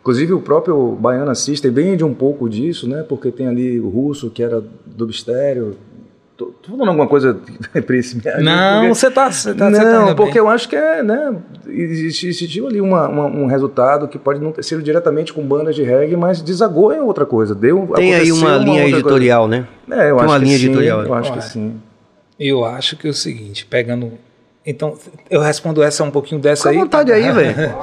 [0.01, 3.05] Inclusive o próprio Baiana System vem um pouco disso, né?
[3.09, 5.77] Porque tem ali o russo que era do estéreo.
[6.47, 7.39] Tô, tô falando alguma coisa
[7.87, 8.23] príncipe?
[8.41, 10.41] Não, Porque- você tá, você tá, você tá não, indo porque bem.
[10.43, 11.35] eu acho que é, né?
[11.69, 15.75] existe- Existiu ali uma, uma- um resultado que pode não ter sido diretamente com bandas
[15.75, 17.55] de reggae, mas desagou em outra coisa.
[17.55, 19.67] Deu, Tem aí aconteceu uma linha editorial, né?
[19.87, 20.03] Coisa.
[20.03, 21.03] É, eu Tem acho uma que linha sim, editorial.
[21.03, 21.37] Eu acho Ué.
[21.39, 21.81] que sim.
[22.41, 24.13] Eu acho que é o seguinte, pegando.
[24.67, 24.97] Então,
[25.31, 26.79] eu respondo essa um pouquinho dessa Fica à aí.
[26.79, 27.75] vontade aí, velho.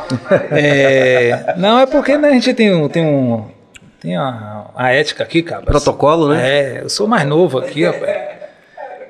[0.52, 2.88] É, não, é porque né, a gente tem um.
[2.88, 3.46] Tem, um,
[4.00, 5.62] tem a, a ética aqui, cara.
[5.64, 6.50] Protocolo, né?
[6.78, 8.19] É, eu sou mais novo aqui, rapaz.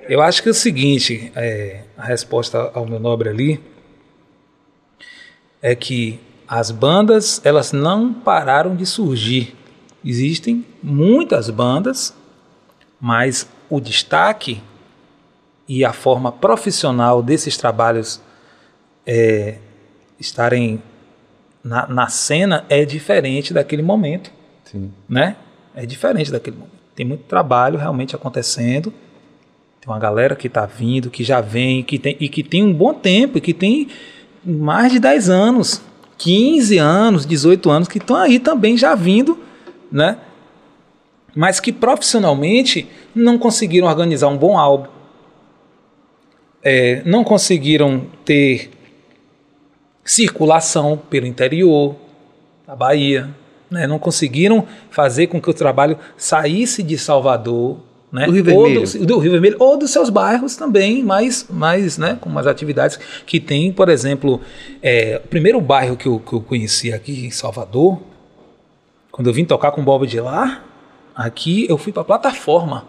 [0.09, 3.63] Eu acho que é o seguinte, é, a resposta ao meu nobre ali
[5.61, 9.55] é que as bandas elas não pararam de surgir.
[10.03, 12.11] Existem muitas bandas,
[12.99, 14.63] mas o destaque
[15.67, 18.19] e a forma profissional desses trabalhos
[19.05, 19.59] é,
[20.19, 20.81] estarem
[21.63, 24.31] na, na cena é diferente daquele momento
[24.63, 24.91] sim.
[25.07, 25.35] né?
[25.75, 26.79] É diferente daquele momento.
[26.95, 28.91] Tem muito trabalho realmente acontecendo.
[29.81, 32.73] Tem uma galera que está vindo, que já vem, que tem, e que tem um
[32.73, 33.87] bom tempo, e que tem
[34.43, 35.81] mais de 10 anos,
[36.17, 39.39] 15 anos, 18 anos, que estão aí também já vindo,
[39.91, 40.17] né?
[41.33, 44.89] Mas que profissionalmente não conseguiram organizar um bom álbum.
[46.61, 48.71] É, não conseguiram ter
[50.03, 51.95] circulação pelo interior
[52.67, 53.29] da Bahia,
[53.69, 53.87] né?
[53.87, 57.77] não conseguiram fazer com que o trabalho saísse de Salvador,
[58.11, 58.25] né?
[58.25, 58.99] Do Rio ou Vermelho.
[58.99, 62.17] do, do Rio Vermelho ou dos seus bairros também, mas, mas né?
[62.19, 64.41] com umas atividades que tem, por exemplo,
[64.81, 67.99] é, o primeiro bairro que eu, que eu conheci aqui em Salvador,
[69.11, 70.63] quando eu vim tocar com o Bob de lá,
[71.15, 72.85] aqui eu fui para a plataforma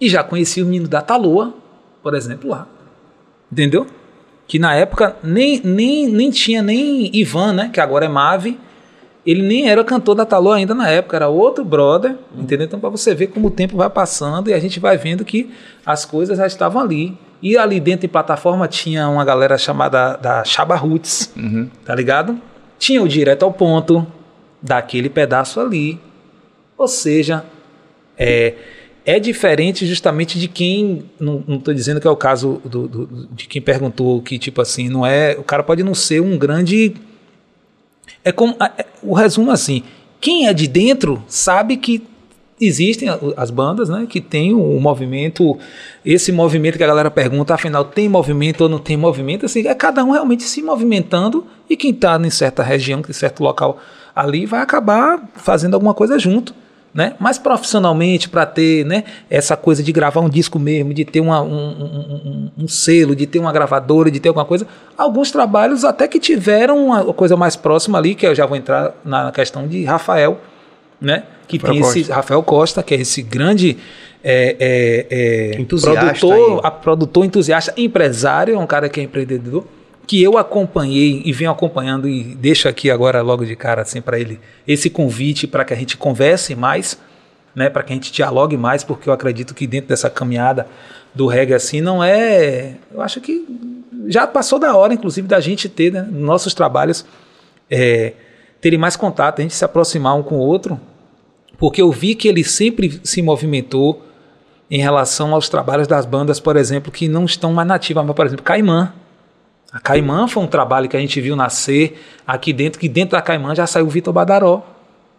[0.00, 1.54] e já conheci o menino da Taloa,
[2.02, 2.66] por exemplo, lá.
[3.50, 3.86] Entendeu?
[4.46, 7.70] Que na época nem, nem, nem tinha nem Ivan, né?
[7.72, 8.58] Que agora é Mave.
[9.26, 12.66] Ele nem era cantor da Talô ainda na época, era outro brother, entendeu?
[12.66, 15.50] Então, para você ver como o tempo vai passando e a gente vai vendo que
[15.84, 17.16] as coisas já estavam ali.
[17.42, 21.32] E ali dentro de plataforma tinha uma galera chamada da Chaba Roots,
[21.84, 22.40] tá ligado?
[22.78, 24.06] Tinha o direto ao ponto
[24.62, 26.00] daquele pedaço ali.
[26.78, 27.44] Ou seja,
[28.18, 28.54] é,
[29.04, 31.04] é diferente justamente de quem.
[31.18, 34.88] Não estou dizendo que é o caso do, do- de quem perguntou que, tipo assim,
[34.88, 35.36] não é.
[35.38, 36.94] O cara pode não ser um grande.
[38.24, 38.54] É como.
[38.60, 39.82] é- O resumo é assim:
[40.20, 42.02] quem é de dentro sabe que
[42.60, 44.06] existem as bandas, né?
[44.08, 45.58] Que tem o movimento.
[46.04, 49.46] Esse movimento que a galera pergunta, afinal, tem movimento ou não tem movimento?
[49.46, 53.42] Assim, é cada um realmente se movimentando e quem está em certa região, em certo
[53.42, 53.78] local
[54.14, 56.54] ali, vai acabar fazendo alguma coisa junto
[56.96, 57.12] né?
[57.20, 61.42] Mas profissionalmente, para ter né, essa coisa de gravar um disco mesmo, de ter uma-
[61.42, 64.66] um, um- um- selo, de ter uma gravadora, de ter alguma coisa,
[64.96, 68.94] alguns trabalhos até que tiveram uma coisa mais próxima ali, que eu já vou entrar
[69.04, 70.40] na questão de Rafael,
[70.98, 71.24] né?
[71.46, 72.14] Que Rafael tem esse Costa.
[72.14, 73.76] Rafael Costa, que é esse grande
[74.24, 75.06] é, é,
[75.56, 79.64] é, Entusiasta produtor, produtor entusiasta, empresário, é um cara que é empreendedor,
[80.06, 84.18] que eu acompanhei e venho acompanhando e deixo aqui agora logo de cara assim para
[84.18, 86.98] ele esse convite para que a gente converse mais,
[87.54, 90.66] né, para que a gente dialogue mais, porque eu acredito que dentro dessa caminhada
[91.14, 93.44] do reggae assim não é, eu acho que
[94.06, 97.04] já passou da hora inclusive da gente ter, né, nossos trabalhos
[97.68, 98.12] é,
[98.60, 100.80] terem mais contato, a gente se aproximar um com o outro,
[101.58, 104.04] porque eu vi que ele sempre se movimentou
[104.70, 108.26] em relação aos trabalhos das bandas, por exemplo, que não estão mais nativas, mas, por
[108.26, 108.92] exemplo, Caimã.
[109.72, 113.22] A Caimã foi um trabalho que a gente viu nascer aqui dentro, que dentro da
[113.22, 114.62] Caimã já saiu o Vitor Badaró,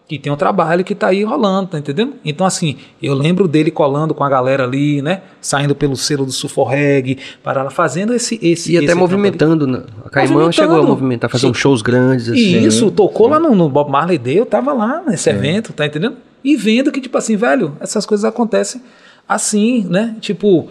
[0.07, 2.13] que tem um trabalho que tá aí rolando, tá entendendo?
[2.23, 5.21] Então, assim, eu lembro dele colando com a galera ali, né?
[5.41, 8.39] Saindo pelo selo do Suforreg, para lá, fazendo esse.
[8.41, 9.67] esse E até esse movimentando.
[9.67, 9.83] né?
[10.05, 10.53] A Caimã Movimentando.
[10.53, 11.51] chegou a movimentar, fazer Sim.
[11.51, 12.39] uns shows grandes assim.
[12.39, 15.85] E isso, tocou lá no, no Bob Marley Day, eu tava lá nesse evento, tá
[15.85, 16.15] entendendo?
[16.41, 18.81] E vendo que, tipo assim, velho, essas coisas acontecem
[19.27, 20.15] assim, né?
[20.21, 20.69] Tipo,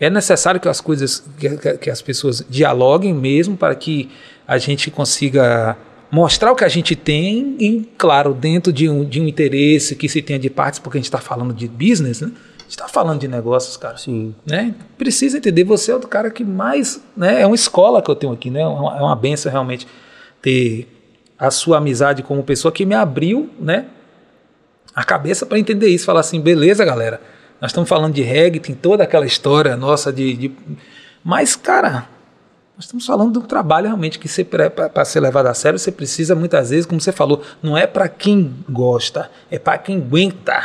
[0.00, 4.10] é necessário que as coisas, que, que- as pessoas dialoguem mesmo para que
[4.46, 5.76] a gente consiga
[6.10, 10.08] mostrar o que a gente tem e, claro, dentro de um, de um interesse que
[10.08, 12.28] se tenha de partes, porque a gente está falando de business, né?
[12.58, 14.34] A gente está falando de negócios, cara Sim.
[14.46, 14.74] né?
[14.96, 17.40] Precisa entender, você é o cara que mais, né?
[17.42, 18.60] É uma escola que eu tenho aqui, né?
[18.60, 19.86] É uma, é uma benção realmente
[20.40, 20.86] ter
[21.38, 23.86] a sua amizade como pessoa que me abriu, né?
[24.94, 27.20] A cabeça para entender isso, falar assim, beleza, galera.
[27.60, 30.52] Nós estamos falando de reggae, tem toda aquela história nossa de, de...
[31.22, 32.06] mas cara,
[32.76, 36.70] nós estamos falando do trabalho realmente que para ser levado a sério, você precisa muitas
[36.70, 40.60] vezes, como você falou, não é para quem gosta, é para quem aguenta.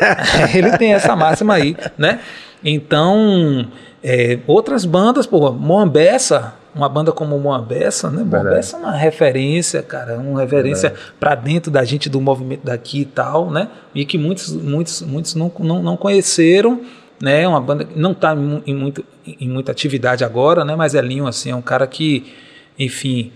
[0.54, 2.20] Ele tem essa máxima aí, né?
[2.64, 3.68] Então,
[4.02, 8.24] é, outras bandas, pô, Moambessa, uma banda como Moambessa, né?
[8.24, 13.04] Moambessa é uma referência, cara, uma referência para dentro da gente do movimento daqui e
[13.04, 13.68] tal, né?
[13.94, 16.80] E que muitos, muitos, muitos não, não, não conheceram,
[17.20, 17.46] né?
[17.46, 20.74] Uma banda que não está em, em muito, em muita atividade agora, né?
[20.74, 22.32] Mas Elinho, assim, é um cara que,
[22.78, 23.32] enfim,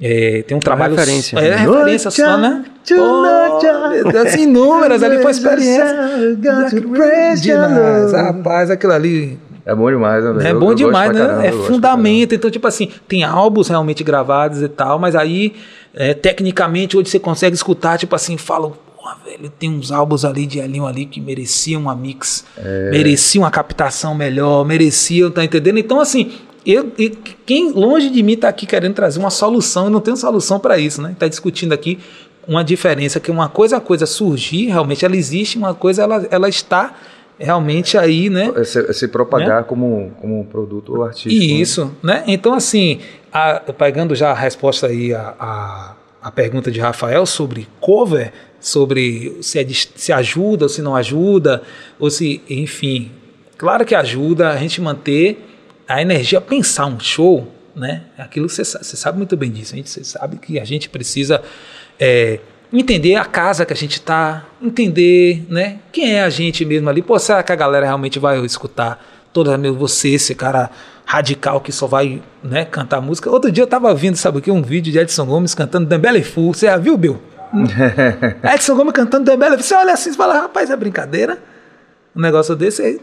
[0.00, 0.96] é, tem um trabalho.
[0.96, 1.38] referência.
[1.38, 2.64] É, referência só, né?
[2.88, 3.22] Pô,
[3.90, 6.36] meu Deus, inúmeras ali foi experiência.
[8.12, 10.48] Rapaz, aquilo ali É bom demais, né?
[10.48, 11.20] é Eu- bom eu demais, né?
[11.20, 12.34] caramba, é eu fundamento.
[12.34, 15.54] Então, tipo assim, tem álbuns realmente gravados e tal, mas aí,
[15.94, 20.46] é, tecnicamente, hoje você consegue escutar, tipo assim, falam, porra, velho, tem uns álbuns ali
[20.46, 22.90] de Elinho ali que mereciam uma mix, É.
[22.90, 25.78] mereciam uma captação melhor, mereciam, tá entendendo?
[25.78, 26.32] Então, assim,
[26.66, 27.10] eu, e
[27.46, 30.76] quem longe de mim tá aqui querendo trazer uma solução, eu não tenho solução para
[30.78, 31.14] isso, né?
[31.18, 31.98] Tá discutindo aqui
[32.48, 36.48] uma diferença que uma coisa a coisa surgir, realmente ela existe, uma coisa ela, ela
[36.48, 36.92] está
[37.42, 38.52] realmente aí, né?
[38.64, 41.34] se, se propagar como, como um produto artístico.
[41.34, 41.60] né?
[41.60, 42.24] Isso, né?
[42.26, 43.00] Então, assim,
[43.32, 49.38] a- pegando já a resposta aí a, a, a pergunta de Rafael sobre cover, sobre
[49.42, 51.62] se, é se ajuda ou se não ajuda,
[51.98, 53.10] ou se, enfim,
[53.58, 55.48] claro que ajuda a gente manter
[55.88, 58.02] a energia, pensar um show, né?
[58.16, 61.42] Aquilo que você sabe muito bem disso, a gente, você sabe que a gente precisa
[61.98, 62.38] é,
[62.72, 65.78] entender a casa que a gente está, entender, né?
[65.92, 67.02] Quem é a gente mesmo ali.
[67.02, 70.70] Pô, será que a galera realmente vai escutar toda meu você, esse cara
[71.04, 73.30] radical que só vai, né, cantar música?
[73.30, 74.50] Outro dia eu tava vendo, sabe o que?
[74.50, 76.54] Um vídeo de Edson Gomes cantando Dembele Full.
[76.54, 77.20] Você já viu, Bill?
[78.54, 79.58] Edson Gomes cantando Full.
[79.58, 81.38] Você olha assim e fala, rapaz, é brincadeira?
[82.16, 82.82] Um negócio desse.
[82.82, 83.00] aí.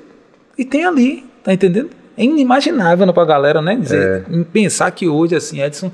[0.58, 1.90] E tem ali, tá entendendo?
[2.18, 3.76] É inimaginável né, pra galera, né?
[3.76, 5.90] Dizer, em pensar que hoje, assim, Edson,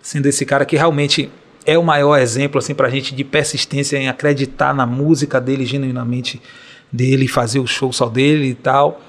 [0.00, 1.30] sendo esse cara que realmente
[1.66, 6.40] é o maior exemplo, assim, pra gente de persistência em acreditar na música dele, genuinamente
[6.90, 9.00] dele, fazer o show só dele e tal.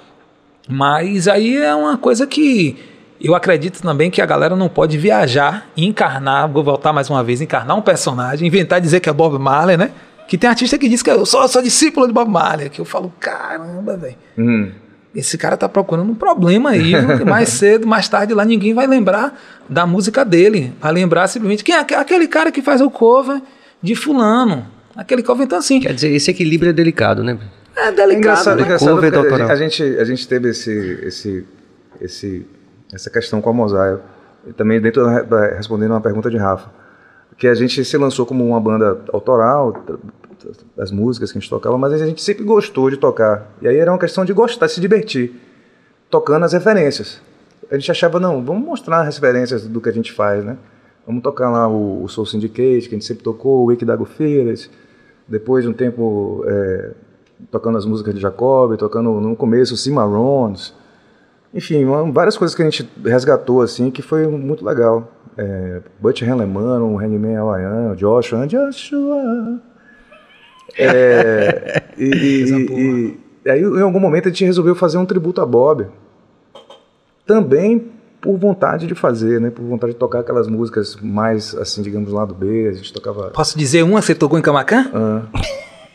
[0.68, 2.78] Mas aí é uma coisa que
[3.20, 7.24] eu acredito também que a galera não pode viajar e encarnar, vou voltar mais uma
[7.24, 9.92] vez, encarnar um personagem, inventar dizer que é Bob Marley, né?
[10.28, 12.86] Que tem artista que diz que eu sou, sou discípulo de Bob Marley, que eu
[12.86, 14.16] falo, caramba, velho.
[14.38, 14.72] Hum.
[15.14, 18.88] Esse cara tá procurando um problema aí, que mais cedo, mais tarde lá ninguém vai
[18.88, 20.74] lembrar da música dele.
[20.80, 23.42] Vai lembrar simplesmente quem é aque- aquele cara que faz o cover
[23.82, 24.66] de fulano.
[24.96, 27.38] Aquele cover, então assim, Quer dizer, esse equilíbrio é delicado, né?
[27.76, 28.18] é É delicado.
[28.20, 28.64] engraçado, né?
[28.64, 29.50] engraçado Cover doutoral.
[29.50, 31.46] a gente, a gente teve esse, esse,
[32.00, 32.48] esse,
[32.94, 34.00] essa questão com a Mosaio,
[34.48, 36.70] e também dentro da, respondendo uma pergunta de Rafa,
[37.38, 39.74] que a gente se lançou como uma banda autoral,
[40.76, 43.52] das músicas que a gente tocava, mas a gente sempre gostou de tocar.
[43.62, 45.34] E aí era uma questão de gostar, de se divertir,
[46.10, 47.22] tocando as referências.
[47.70, 50.58] A gente achava, não, vamos mostrar as referências do que a gente faz, né?
[51.06, 53.98] Vamos tocar lá o, o Soul Syndicate, que a gente sempre tocou, o Wake da
[54.06, 54.70] Fearless,
[55.28, 56.92] depois de um tempo é,
[57.50, 60.74] tocando as músicas de Jacob, tocando no começo o Cimarrones,
[61.54, 65.12] enfim, várias coisas que a gente resgatou assim que foi muito legal.
[65.38, 69.62] É, Butch Hanleman, o Hangman Hawaiian, o Joshua, Joshua.
[70.78, 75.46] É, e, e- e- aí, em algum momento, a gente resolveu fazer um tributo a
[75.46, 75.88] Bob.
[77.26, 79.50] Também por vontade de fazer, né?
[79.50, 82.68] Por vontade de tocar aquelas músicas mais, assim, digamos, lá do B.
[82.70, 83.30] A gente tocava.
[83.32, 84.90] Posso dizer uma que você tocou em Camacan?
[84.94, 85.22] Ah,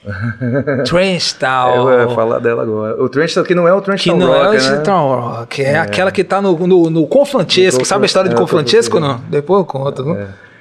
[0.89, 1.90] Trench eu Town.
[2.01, 3.03] ia falar dela agora.
[3.03, 4.77] O Trench que não é o Trench Que Town não é Rock, o né?
[4.81, 7.81] Trench Rock, é, aquela que tá no, no, no Confrancesco.
[7.81, 9.24] No Sabe a história de é, Confrancesco ou Confran- não?
[9.31, 10.05] Depois eu conto.
[10.05, 10.16] viu?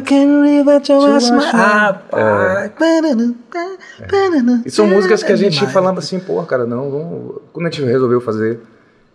[4.66, 7.42] E são músicas que a É gente falava assim, pô, cara, não, vamos...
[7.52, 8.60] Quando a gente resolveu fazer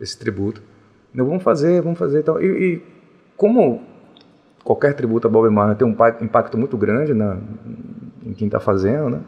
[0.01, 0.63] esse tributo,
[1.15, 2.41] Não, vamos fazer, vamos fazer e tal.
[2.43, 2.83] E, e
[3.37, 3.83] como
[4.65, 7.37] qualquer tributo a Bob Marley tem um pa- impacto muito grande na,
[8.25, 9.21] em quem está fazendo, né?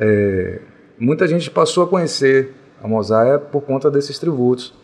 [0.00, 0.60] É,
[0.98, 4.74] muita gente passou a conhecer a Mosaia por conta desses tributos,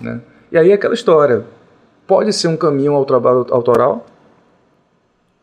[0.00, 0.20] né?
[0.52, 1.44] E aí é aquela história,
[2.06, 4.06] pode ser um caminho ao trabalho autoral,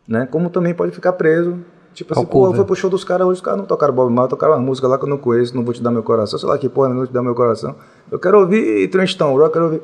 [0.08, 0.26] né?
[0.26, 1.58] Como também pode ficar preso,
[1.92, 4.30] tipo assim, pô, foi pro show dos caras hoje, os caras não tocaram Bob Marley,
[4.30, 6.48] tocaram uma música lá que eu não conheço, não vou te dar meu coração, sei
[6.48, 7.76] lá que porra, não vou te dar meu coração.
[8.10, 9.82] Eu quero ouvir Rock, eu quero ouvir...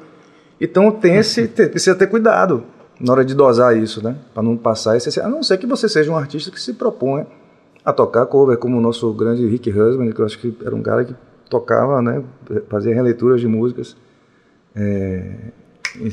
[0.59, 2.64] Então tem esse, precisa ter cuidado
[2.98, 4.16] na hora de dosar isso, né?
[4.32, 7.26] Para não passar esse, a não ser que você seja um artista que se propõe
[7.84, 10.82] a tocar cover, como o nosso grande Rick Husband, que eu acho que era um
[10.82, 11.14] cara que
[11.51, 12.22] tocava, né?
[12.68, 13.96] Fazia releituras de músicas.
[14.74, 15.51] É,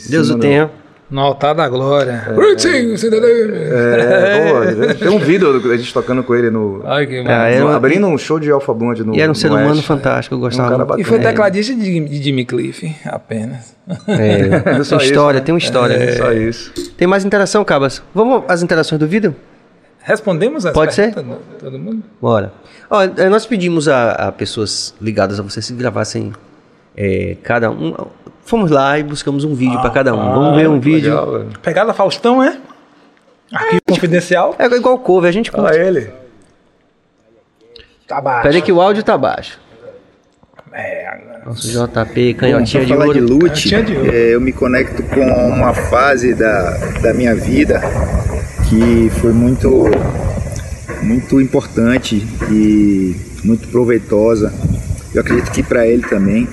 [0.09, 0.69] Deus o tenha.
[1.11, 2.23] No altar da glória.
[2.33, 3.27] Greetings, cidadão.
[3.29, 6.81] É, pô, tem um vídeo da gente tocando com ele no.
[6.85, 9.35] Ai, que era no- uma- abrindo um show de Alpha Blonde no E era um
[9.35, 9.85] ser no humano Oeste.
[9.85, 10.95] fantástico, eu gostava.
[10.95, 10.99] Um.
[10.99, 11.21] E foi É.
[11.21, 13.75] tecladista de, de Jimmy Cliff, apenas.
[14.07, 15.45] É, Só tem isso, história, né?
[15.45, 15.93] tem uma história.
[15.95, 16.71] É, só isso.
[16.97, 18.01] Tem mais interação, Cabas?
[18.15, 19.35] Vamos às interações do vídeo?
[20.03, 21.09] Respondemos as Pode ser?
[21.09, 21.23] de
[21.59, 22.01] todo mundo?
[22.21, 22.53] Bora.
[22.89, 26.31] Ó, eh, nós pedimos a, a pessoas ligadas a você se gravassem
[26.95, 27.93] eh, cada um.
[28.43, 30.33] Fomos lá e buscamos um vídeo pra cada um.
[30.33, 31.13] Vamos ver um vídeo.
[31.13, 31.45] Legal.
[31.61, 32.57] Pegada Faustão, é?
[33.53, 34.55] Arquivo confidencial.
[34.57, 35.65] É igual cover, a gente curte.
[35.77, 36.09] Olha ele.
[38.07, 38.43] Tá baixo.
[38.43, 39.59] Peraí que o áudio tá baixo.
[40.73, 41.41] É.
[41.45, 44.15] Nosso JP, canhotinha Bom, de de lute, Canhotinha de ouro.
[44.15, 47.81] é, eu me conecto com uma fase da, da minha vida
[48.69, 49.85] que foi muito,
[51.01, 54.53] muito importante e muito proveitosa.
[55.13, 56.47] Eu acredito que para ele também,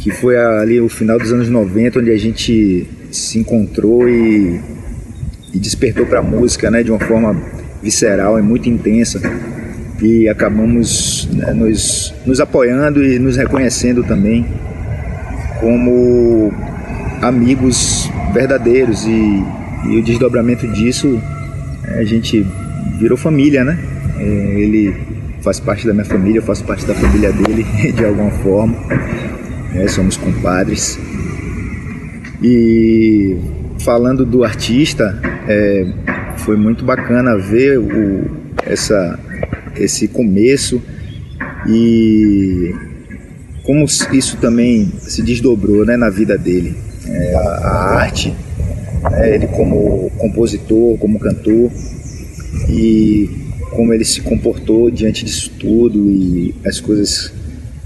[0.00, 4.58] que foi ali o final dos anos 90, onde a gente se encontrou e,
[5.52, 7.36] e despertou para a música né, de uma forma
[7.82, 9.20] visceral e muito intensa.
[10.00, 14.46] E acabamos né, nos, nos apoiando e nos reconhecendo também
[15.60, 16.50] como
[17.20, 19.06] amigos verdadeiros.
[19.06, 19.44] E,
[19.90, 21.20] e o desdobramento disso
[21.84, 22.46] eh, a gente
[22.98, 23.78] virou família, né?
[24.18, 24.94] Eh, Ele
[25.42, 28.74] faz parte da minha família, eu faço parte da família dele de alguma forma,
[29.72, 29.88] né?
[29.88, 30.98] somos compadres.
[32.42, 33.36] E
[33.80, 35.18] falando do artista,
[35.48, 35.86] eh,
[36.38, 38.30] foi muito bacana ver o,
[38.64, 39.18] essa,
[39.76, 40.80] esse começo
[41.68, 42.74] e
[43.62, 46.74] como isso também se desdobrou né, na vida dele.
[47.06, 48.34] É, a, a arte,
[49.10, 51.70] né, ele como compositor, como cantor,
[52.68, 53.28] e
[53.70, 57.32] como ele se comportou diante disso tudo e as coisas,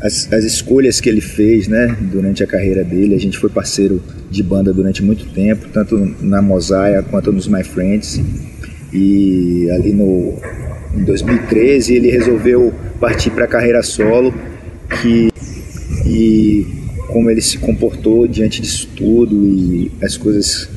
[0.04, 3.14] as, as escolhas que ele fez né, durante a carreira dele.
[3.14, 7.64] A gente foi parceiro de banda durante muito tempo, tanto na Mosaia quanto nos My
[7.64, 8.20] Friends.
[8.92, 10.38] E ali no,
[10.94, 14.34] em 2013 ele resolveu partir para a carreira solo,
[15.00, 15.30] que
[16.06, 16.66] e
[17.08, 20.68] como ele se comportou diante disso tudo e as coisas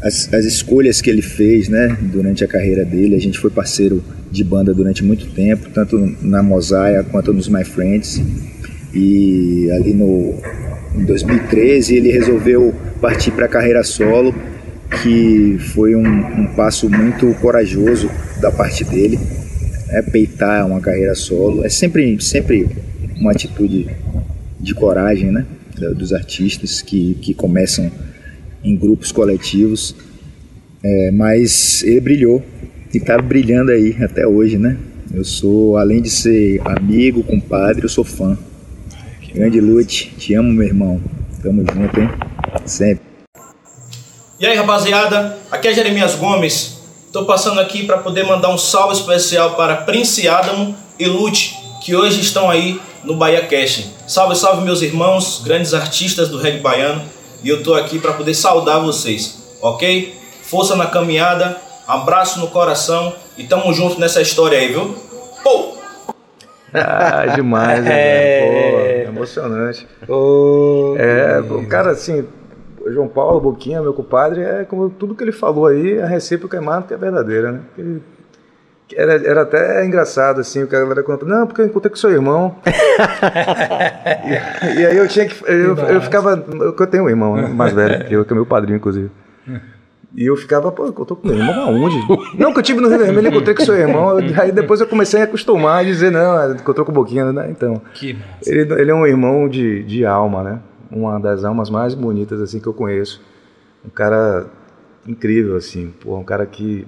[0.00, 4.02] as, as escolhas que ele fez né durante a carreira dele a gente foi parceiro
[4.30, 8.20] de banda durante muito tempo tanto na Mosaia quanto nos My Friends
[8.94, 10.34] e ali no
[10.94, 14.34] em 2013 ele resolveu partir para a carreira solo
[15.02, 18.10] que foi um, um passo muito corajoso
[18.40, 19.18] da parte dele
[19.88, 22.68] é peitar uma carreira solo é sempre sempre
[23.18, 23.88] uma atitude
[24.62, 25.44] de coragem, né,
[25.96, 27.90] dos artistas que, que começam
[28.62, 29.94] em grupos coletivos,
[30.84, 32.42] É, mas ele brilhou
[32.92, 34.76] e está brilhando aí até hoje, né?
[35.14, 38.36] Eu sou, além de ser amigo, compadre, eu sou fã.
[39.34, 41.00] Grande Lute, te amo, meu irmão.
[41.42, 42.10] Tamo junto, hein?
[42.66, 43.02] Sempre.
[44.38, 46.82] E aí, rapaziada, aqui é Jeremias Gomes.
[47.10, 51.96] Tô passando aqui para poder mandar um salve especial para Prince Adamo e Lute, que
[51.96, 53.86] hoje estão aí no Bahia Cash.
[54.06, 57.02] Salve, salve meus irmãos, grandes artistas do reggae baiano,
[57.42, 60.14] e eu tô aqui para poder saudar vocês, OK?
[60.42, 61.56] Força na caminhada,
[61.88, 64.94] abraço no coração e tamo junto nessa história aí, viu?
[65.42, 65.72] Pô!
[66.74, 68.40] Ah, demais, né?
[68.40, 69.88] Pô, emocionante.
[70.98, 72.26] É, o cara, assim,
[72.88, 76.60] João Paulo, Boquinha, meu compadre, é como tudo que ele falou aí, a recíproca é
[76.60, 77.60] mais que a verdadeira, né?
[77.74, 78.00] Porque
[78.94, 81.96] Era, era até engraçado, assim, o que a galera conta, não, porque eu encontrei com
[81.96, 82.56] seu irmão.
[84.66, 85.42] e, e aí eu tinha que.
[85.46, 86.44] Eu, eu ficava.
[86.52, 89.10] Eu, eu tenho um irmão, né, mais velho, que eu, que é meu padrinho, inclusive.
[90.14, 91.96] E eu ficava, pô, eu tô com meu irmão aonde?
[92.36, 94.18] não, que eu tive no Rio Vermelho, encontrei com seu irmão.
[94.38, 97.50] Aí depois eu comecei a acostumar e dizer, não, encontrou com o Boquinha, né?
[97.50, 97.80] Então.
[97.94, 98.26] Que massa.
[98.46, 100.60] Ele, ele é um irmão de, de alma, né?
[100.90, 103.22] Uma das almas mais bonitas, assim, que eu conheço.
[103.84, 104.46] Um cara
[105.06, 105.92] incrível, assim.
[106.00, 106.86] Pô, um cara que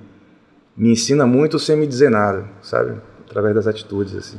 [0.76, 2.96] me ensina muito sem me dizer nada, sabe?
[3.26, 4.38] Através das atitudes, assim.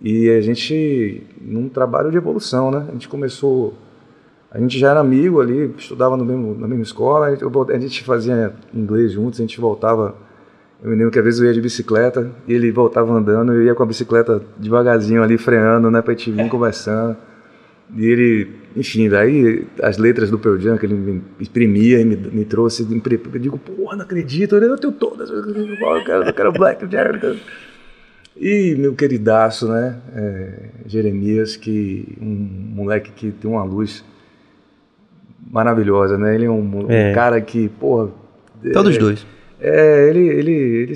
[0.00, 2.86] E a gente, num trabalho de evolução, né?
[2.88, 3.74] A gente começou
[4.50, 7.78] A gente já era amigo ali, estudava no mesmo, na mesma escola, a gente, a
[7.78, 10.16] gente fazia inglês juntos, a gente voltava.
[10.82, 13.62] Eu me lembro que às vezes eu ia de bicicleta e ele voltava andando, eu
[13.64, 17.16] ia com a bicicleta devagarzinho ali, freando, né, pra gente vir conversando.
[17.94, 22.16] E ele, enfim, daí as letras do Pearl Jam que ele me imprimia e me,
[22.16, 25.42] me trouxe, eu digo, porra, não acredito, eu tenho todas, eu
[26.04, 27.36] quero, eu quero Black quero-
[28.36, 34.04] E meu queridaço, né, é, Jeremias, que um moleque que tem uma luz
[35.50, 36.34] maravilhosa, né?
[36.34, 37.12] Ele é um, um É.
[37.12, 38.08] cara que, porra...
[38.72, 39.26] Todos é, dois.
[39.60, 40.94] É, ele, ele, ele,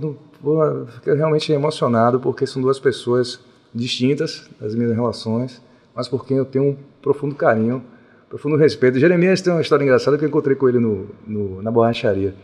[0.00, 3.40] não- eu fiquei realmente emocionado porque são duas pessoas
[3.74, 5.60] distintas das minhas relações,
[5.94, 7.82] mas por quem eu tenho um profundo carinho,
[8.28, 8.98] profundo respeito.
[8.98, 12.34] Jeremias tem uma história engraçada que eu encontrei com ele no, no- na borracharia,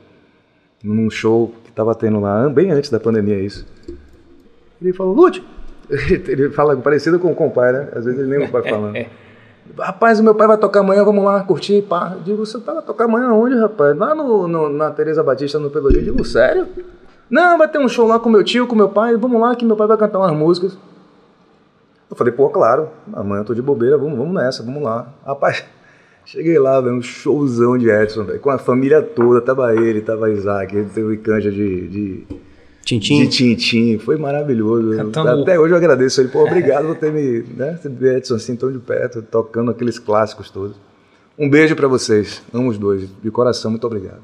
[0.83, 3.67] num show que estava tendo lá, bem antes da pandemia isso.
[4.81, 5.43] Ele falou, Lute,
[6.29, 7.89] ele fala parecido com o compadre, né?
[7.95, 8.97] Às vezes ele nem o pai falando.
[9.79, 12.13] Rapaz, o meu pai vai tocar amanhã, vamos lá curtir, pá.
[12.17, 13.97] Eu digo, você tá vai tocar amanhã onde, rapaz?
[13.97, 16.01] Lá no, no- na Teresa Batista, no Pelourinho.
[16.01, 16.67] Eu digo, sério?
[17.31, 19.65] Não, vai ter um show lá com meu tio, com meu pai, vamos lá que
[19.65, 20.77] meu pai vai cantar umas músicas.
[22.11, 25.07] Eu falei, pô, claro, amanhã eu tô de bobeira, vamos, vamos nessa, vamos lá.
[25.25, 25.65] Rapaz,
[26.27, 30.31] cheguei lá, velho, um showzão de Edson, velho, com a família toda, tava ele, tava
[30.31, 32.27] Isaac, ele teve canja de, de,
[32.85, 33.23] Tintim.
[33.23, 34.97] de Tintim, foi maravilhoso.
[34.97, 38.57] Cantando- Até hoje eu agradeço ele, pô, obrigado por ter me, né, ter Edson assim
[38.57, 40.77] tão de perto, tocando aqueles clássicos todos.
[41.39, 44.21] Um beijo pra vocês, amo os dois, de coração, muito obrigado.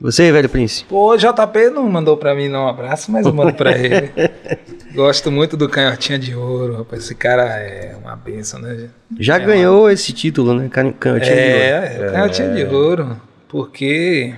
[0.00, 0.84] Você, velho Prince?
[0.84, 4.12] Pô, o JP não mandou pra mim não um abraço, mas eu mando pra ele.
[4.94, 7.02] Gosto muito do Canhotinha de Ouro, rapaz.
[7.04, 8.90] Esse cara é uma benção, né?
[9.18, 10.68] Já ganhou esse título, né?
[10.70, 11.52] Can- Canhotinho de ouro.
[11.52, 13.16] É, é, Canhotinha de Ouro.
[13.48, 14.34] Porque.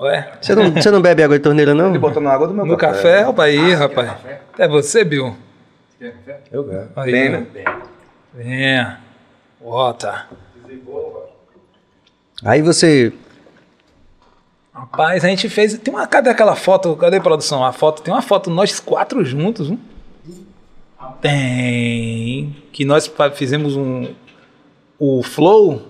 [0.00, 1.88] Ué, Você não, você não bebe água de torneira, não?
[1.90, 4.12] Ele botou na água do meu no café, opa aí, rapaz.
[4.56, 5.36] É você, Bill?
[6.52, 6.88] Eu quero.
[6.94, 7.46] Aí, Bem, né?
[8.32, 9.00] Venha.
[9.60, 10.26] Bota.
[12.44, 13.12] Aí você.
[14.72, 15.76] Rapaz, a gente fez.
[15.78, 16.06] Tem uma.
[16.06, 16.94] Cadê aquela foto?
[16.94, 17.64] Cadê a produção?
[17.64, 18.00] A foto.
[18.00, 19.68] Tem uma foto nós quatro juntos.
[19.68, 19.80] Hein?
[21.20, 22.56] Tem.
[22.70, 24.14] Que nós fizemos um.
[24.96, 25.82] O Flow.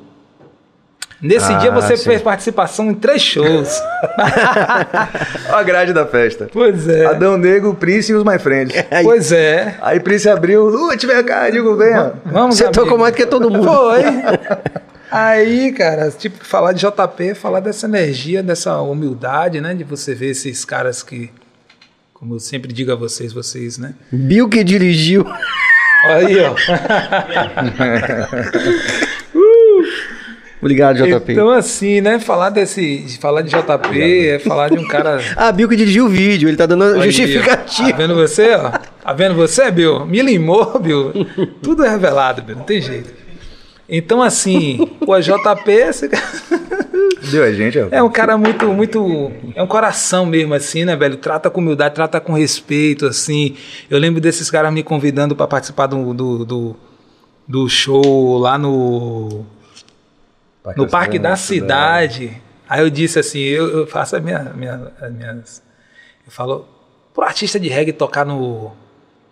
[1.20, 2.04] Nesse Ah, dia você sim.
[2.04, 3.82] fez participação em três shows.
[5.48, 6.48] Olha a grade da festa.
[6.52, 7.06] pois é.
[7.06, 8.72] Adão Negro, Prince e os My Friends.
[9.02, 9.76] Pois é.
[9.80, 12.12] Aí Prince abriu, Lute, vem cá, digo, venha.
[12.24, 12.80] Vamos, Você amigo.
[12.80, 13.64] tocou mais que todo mundo.
[13.66, 14.02] Foi.
[15.10, 19.74] Aí, cara, tipo, falar de JP falar dessa energia, dessa humildade, né?
[19.74, 21.30] De você ver esses caras que,
[22.12, 23.94] como eu sempre digo a vocês, vocês, né?
[24.12, 25.24] Bill que dirigiu.
[26.04, 26.54] Aí, ó.
[30.60, 31.32] Obrigado, JP.
[31.32, 32.18] Então, assim, né?
[32.18, 33.16] Falar desse.
[33.20, 35.20] Falar de JP é falar de um cara.
[35.36, 37.90] Ah, Bill que dirigiu o vídeo, ele tá dando justificativa.
[37.92, 38.70] Tá vendo você, ó?
[38.70, 40.04] Tá vendo você, Bill?
[40.06, 41.12] Me limou, Bill.
[41.62, 42.56] Tudo é revelado, Bill.
[42.56, 43.10] Não tem jeito.
[43.88, 45.70] Então, assim, o JP.
[45.70, 46.24] esse cara-
[47.30, 47.88] Deu a gente, ó.
[47.90, 49.32] É um cara muito, muito.
[49.54, 51.16] É um coração mesmo, assim, né, velho?
[51.16, 53.54] Trata com humildade, trata com respeito, assim.
[53.90, 56.76] Eu lembro desses caras me convidando para participar do, do, do,
[57.46, 59.44] do show lá no.
[60.76, 62.42] No Parque da Cidade.
[62.68, 65.62] Aí eu disse assim: eu, eu faço a minha, minha, as minhas.
[66.26, 66.66] Eu falo,
[67.14, 68.72] pro artista de reggae tocar no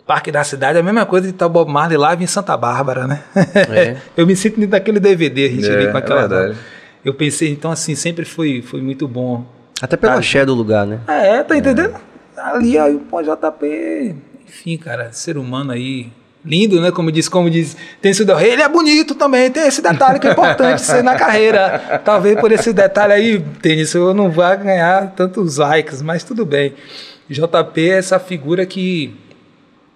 [0.05, 2.55] Parque da Cidade é a mesma coisa de estar o Bob Marley live em Santa
[2.55, 3.23] Bárbara, né?
[3.35, 3.97] É.
[4.15, 6.27] eu me sinto dentro daquele DVD, a gente É, ali com é aquela.
[6.27, 6.57] verdade.
[7.03, 9.45] eu pensei, então assim, sempre foi, foi muito bom.
[9.81, 10.99] Até pelo axé do lugar, né?
[11.07, 11.93] É, tá entendendo?
[12.35, 14.15] Ali, aí, pô, JP,
[14.47, 16.09] enfim, cara, ser humano aí,
[16.47, 16.91] lindo, né?
[16.91, 20.31] Como diz, como diz, tem Rey, ele é bonito também, tem esse detalhe que é
[20.31, 22.01] importante ser na carreira.
[22.03, 26.73] Talvez por esse detalhe aí, Tênis, eu não vá ganhar tantos likes, mas tudo bem.
[27.29, 29.13] JP é essa figura que,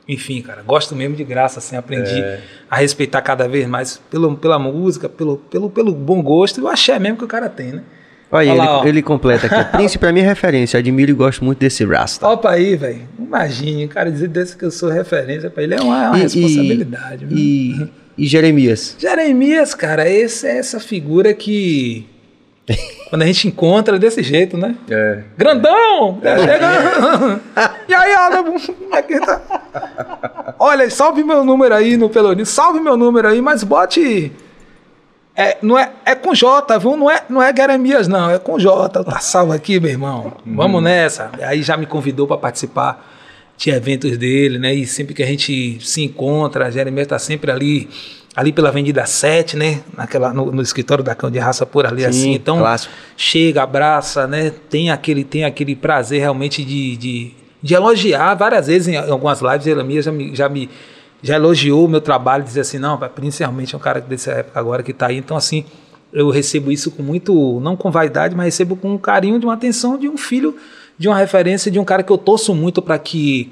[0.08, 2.22] enfim, cara, gosto mesmo de graça, assim, aprendi
[2.70, 6.68] a respeitar cada vez mais pelo, pela música, pelo, pelo, pelo bom gosto e o
[6.68, 7.84] axé mesmo que o cara tem, né?
[8.32, 9.78] Olha, Olha ele, lá, ele completa aqui.
[9.78, 9.86] Mim
[10.22, 10.80] é referência.
[10.80, 12.26] Admiro e gosto muito desse Rasta.
[12.28, 13.02] Opa aí, velho.
[13.20, 16.22] Imagine, cara dizer desse que eu sou referência pra ele é uma, é uma E-
[16.22, 17.26] responsabilidade.
[17.26, 17.38] viu?
[17.38, 18.96] E, e Jeremias.
[18.98, 22.08] Jeremias, cara, esse é essa figura que.
[23.10, 24.76] Quando a gente encontra desse jeito, né?
[24.90, 25.24] É.
[25.38, 26.20] Grandão!
[26.22, 27.42] Chega!
[27.90, 28.46] e aí, Adam?
[28.46, 30.56] Como é que tá?
[30.58, 34.32] Olha, salve meu número aí no Pelourinho, salve meu número aí, mas bote.
[35.42, 36.96] É, não é, é com J, viu?
[36.96, 39.04] Não é, não é Jeremias, não, é com J.
[39.04, 40.34] Tá salvo aqui, meu irmão.
[40.46, 41.32] Vamos nessa.
[41.42, 43.12] Aí já me convidou para participar
[43.58, 44.72] de eventos dele, né?
[44.72, 47.90] E sempre que a gente se encontra, a Jeremias tá sempre ali,
[48.36, 49.82] ali pela Avenida 7, né?
[49.98, 52.34] Naquela, no, no escritório da Cão de Raça por ali, Sim, assim.
[52.34, 52.94] Então, clássico.
[53.18, 54.54] chega, abraça, né?
[54.70, 57.32] Tem aquele, tem aquele prazer realmente de, de,
[57.64, 59.64] de elogiar várias vezes em algumas lives.
[59.64, 60.70] Jeremias já me, já me,
[61.22, 64.84] já elogiou o meu trabalho, dizer assim, não, principalmente é um cara dessa época agora
[64.84, 65.18] que está aí.
[65.18, 65.66] Então, assim,
[66.12, 69.54] eu recebo isso com muito, não com vaidade, mas recebo com um carinho de uma
[69.54, 70.56] atenção de um filho,
[70.98, 73.52] de uma referência, de um cara que eu torço muito para que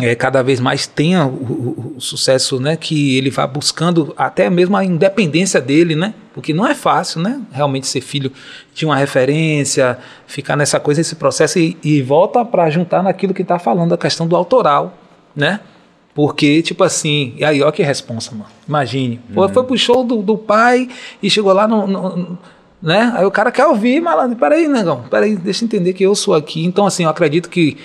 [0.00, 2.76] é, cada vez mais tenha o, o, o, sucesso, né?
[2.76, 6.12] Que ele vá buscando até mesmo a independência dele, né?
[6.34, 7.40] Porque não é fácil, né?
[7.50, 8.30] Realmente ser filho
[8.74, 13.40] de uma referência, ficar nessa coisa, esse processo e, e volta para juntar naquilo que
[13.40, 14.98] está falando, a questão do autoral,
[15.34, 15.60] né?
[16.16, 18.46] Porque, tipo assim, e aí, ó que responsa, mano.
[18.66, 19.20] Imagine.
[19.36, 19.48] Uhum.
[19.50, 20.88] Foi pro show do, do pai
[21.22, 22.38] e chegou lá no, no, no,
[22.80, 23.12] né?
[23.14, 24.34] Aí o cara quer ouvir, malandro.
[24.34, 25.04] Peraí, negão.
[25.10, 26.64] Peraí, deixa eu entender que eu sou aqui.
[26.64, 27.76] Então, assim, eu acredito que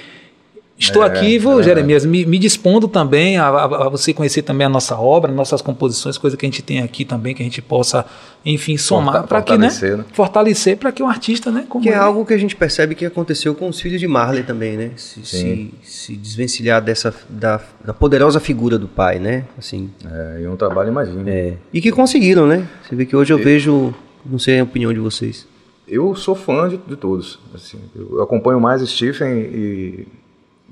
[0.82, 1.64] Estou é, aqui, vou, é.
[1.64, 5.62] Jeremias, me, me, dispondo também a, a, a, você conhecer também a nossa obra, nossas
[5.62, 8.04] composições, coisa que a gente tem aqui também, que a gente possa,
[8.44, 9.70] enfim, somar para que, né?
[9.70, 10.06] né?
[10.12, 11.68] Fortalecer para que um artista, né?
[11.84, 14.76] que é algo que a gente percebe que aconteceu com os filhos de Marley também,
[14.76, 14.92] né?
[14.96, 19.46] Se, se, se, desvencilhar dessa, da, da, poderosa figura do pai, né?
[19.60, 19.92] Assim.
[20.04, 21.30] É, e um trabalho, imagina.
[21.30, 21.54] É.
[21.72, 22.68] E que conseguiram, né?
[22.84, 23.44] Você vê que hoje eu e...
[23.44, 23.94] vejo,
[24.26, 25.46] não sei a opinião de vocês.
[25.88, 27.38] Eu sou fã de, de todos.
[27.54, 30.08] Assim, eu acompanho mais Stephen e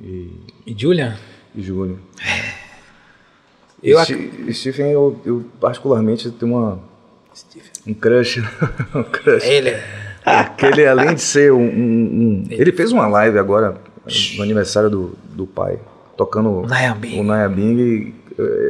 [0.02, 0.32] e,
[0.66, 1.16] e Julian?
[1.56, 1.98] E Julian.
[3.82, 6.80] Eu St Stephen, eu, eu, particularmente tenho uma,
[7.88, 8.40] um crush.
[8.94, 9.46] um crush.
[9.46, 9.76] Ele.
[10.48, 11.62] Porque ele, além de ser um.
[11.62, 13.76] um, um ele fez uma live agora,
[14.36, 15.80] no aniversário do, do pai,
[16.18, 17.20] tocando Nayabing.
[17.20, 18.14] o Nayabing.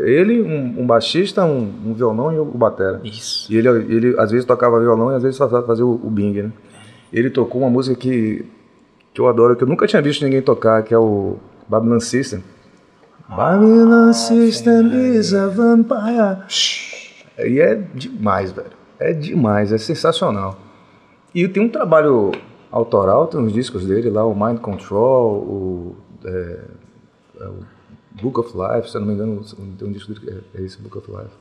[0.06, 3.02] Ele, um, um baixista, um, um, violão e o batera.
[3.04, 3.52] Isso.
[3.52, 6.52] E ele, ele às vezes tocava violão e às vezes fazia o, o bing, né?
[7.14, 8.46] Ele tocou uma música que
[9.20, 11.36] que eu adoro, que eu nunca tinha visto ninguém tocar, que é o
[11.68, 12.42] Babylon System.
[13.28, 16.46] Babylon System is a vampire.
[17.38, 18.72] E é demais, velho.
[18.98, 20.58] É demais, é sensacional.
[21.36, 22.32] E tem um trabalho
[22.72, 26.60] autoral, tem uns discos dele lá, o Mind Control, o, é,
[27.42, 27.60] é o
[28.22, 29.42] Book of Life, se eu não me engano,
[29.78, 31.36] tem um disco dele que é esse Book of Life.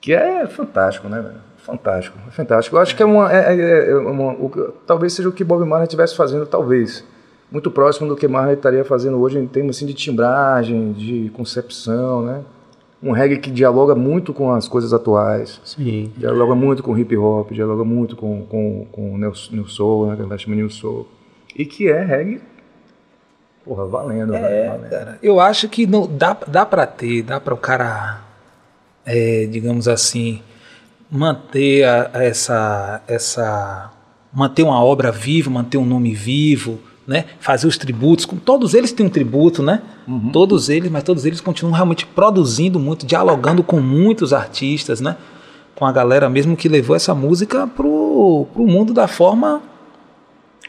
[0.00, 1.49] Que é fantástico, né, velho?
[1.64, 2.76] Fantástico, fantástico.
[2.76, 4.50] Eu acho que é uma, é, é, é uma o,
[4.86, 7.04] talvez seja o que Bob Marley estivesse fazendo, talvez.
[7.50, 12.22] Muito próximo do que Marley estaria fazendo hoje em termos assim, de timbragem, de concepção,
[12.22, 12.42] né?
[13.02, 15.60] Um reggae que dialoga muito com as coisas atuais.
[15.64, 16.12] Sim.
[16.16, 20.16] Dialoga muito com hip hop, dialoga muito com, com, com New, new Soul, né?
[20.16, 21.08] Que a gente chama New Soul.
[21.56, 22.40] E que é reggae
[23.64, 24.90] Porra, valendo, é, valendo.
[24.90, 28.20] Cara, eu acho que não, dá, dá para ter, dá para o cara,
[29.04, 30.42] é, digamos assim,
[31.10, 33.90] manter a, a essa, essa,
[34.32, 37.24] manter uma obra viva, manter um nome vivo, né?
[37.40, 39.82] Fazer os tributos, todos eles têm um tributo, né?
[40.06, 40.30] Uhum.
[40.30, 45.16] Todos eles, mas todos eles continuam realmente produzindo muito, dialogando com muitos artistas, né?
[45.74, 49.62] Com a galera mesmo que levou essa música pro, pro mundo da forma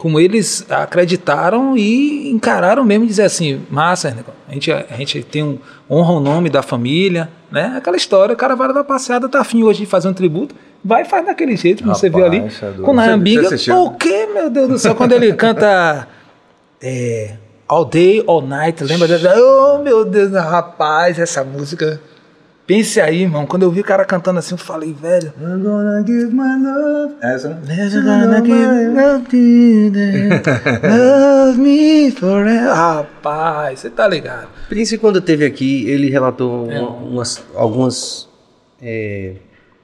[0.01, 4.17] como eles acreditaram e encararam mesmo dizer assim, massa,
[4.49, 7.75] a gente, a gente tem um, honra o nome da família, né?
[7.77, 11.03] Aquela história, o cara vai dar passeada, tá afim hoje de fazer um tributo, vai
[11.03, 14.69] e faz daquele jeito, como você viu ali, é com Nayambiga, o que, meu Deus
[14.69, 16.07] do céu, quando ele canta
[16.81, 17.35] é,
[17.67, 19.07] All Day, All Night, lembra?
[19.37, 22.01] Oh, meu Deus, rapaz, essa música
[22.71, 23.45] Pense aí, irmão.
[23.45, 25.33] Quando eu vi o cara cantando assim, eu falei, velho.
[25.41, 27.15] I'm gonna give my love.
[27.21, 27.89] Essa, né?
[27.89, 29.67] I'm gonna give
[30.87, 32.73] love me forever.
[32.73, 34.47] Rapaz, você tá ligado.
[34.69, 36.79] Prince, quando teve aqui, ele relatou é.
[36.79, 38.29] umas, algumas
[38.81, 39.33] é,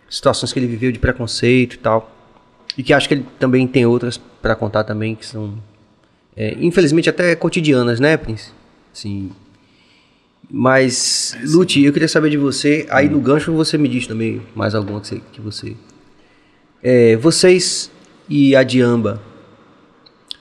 [0.10, 2.10] situações que ele viveu de preconceito e tal.
[2.78, 5.56] E que acho que ele também tem outras para contar também, que são,
[6.38, 8.52] é, infelizmente, até cotidianas, né, Prince?
[8.96, 9.30] Assim,
[10.49, 14.74] mas, Lute, eu queria saber de você, aí no gancho você me diz também mais
[14.74, 15.22] alguma que você.
[15.34, 15.76] Que você
[16.82, 17.91] é, vocês
[18.30, 19.22] e a Diamba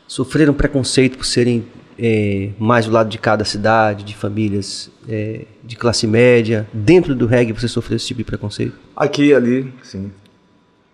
[0.06, 1.66] sofreram preconceito por serem
[1.98, 6.68] é, mais do lado de cada cidade, de famílias é, de classe média.
[6.72, 8.74] Dentro do reggae você sofreu esse tipo de preconceito?
[8.94, 10.10] Aqui e ali, sim.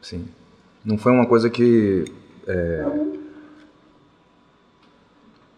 [0.01, 0.25] Sim.
[0.85, 2.05] Não foi uma coisa que.
[2.47, 2.85] É,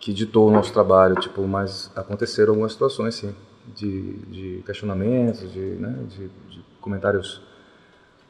[0.05, 3.35] que ditou o nosso trabalho, tipo, mas aconteceram algumas situações, sim,
[3.75, 7.41] de, de questionamentos, de, né, de, de comentários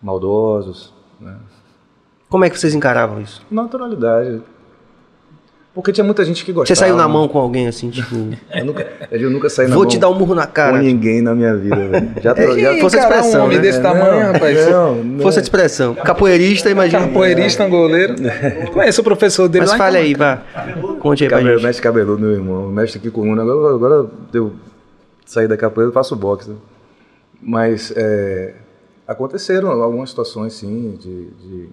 [0.01, 1.37] maldosos, né.
[2.29, 3.45] Como é que vocês encaravam isso?
[3.51, 4.41] Naturalidade.
[5.75, 6.77] Porque tinha muita gente que gostava.
[6.77, 8.15] Você saiu na mão com alguém assim, tipo.
[8.55, 9.91] eu, nunca, eu nunca saí na Vou mão.
[9.91, 10.79] te dar um murro na cara.
[10.79, 12.11] Com ninguém na minha vida, velho.
[12.23, 13.41] Já, é, já força de expressão.
[13.41, 13.63] Um homem né?
[13.63, 14.71] desse tamanho, não, rapaz.
[14.71, 15.21] Não, não.
[15.21, 15.95] Força de expressão.
[15.97, 17.09] Capoeirista, imagina.
[17.09, 18.15] Capoeirista, angoleiro.
[18.73, 19.79] Conheço o professor dele Mas lá.
[19.79, 20.43] fale aí, vá.
[21.01, 21.67] Conte aí Cabelo, pra gente.
[21.67, 22.69] Mestre cabeludo, meu irmão.
[22.69, 24.53] Mestre aqui com agora, agora eu
[25.27, 26.51] saí da capoeira, eu faço boxe.
[26.51, 26.57] Né?
[27.43, 28.55] Mas é,
[29.09, 31.69] aconteceram algumas situações, sim, de, de...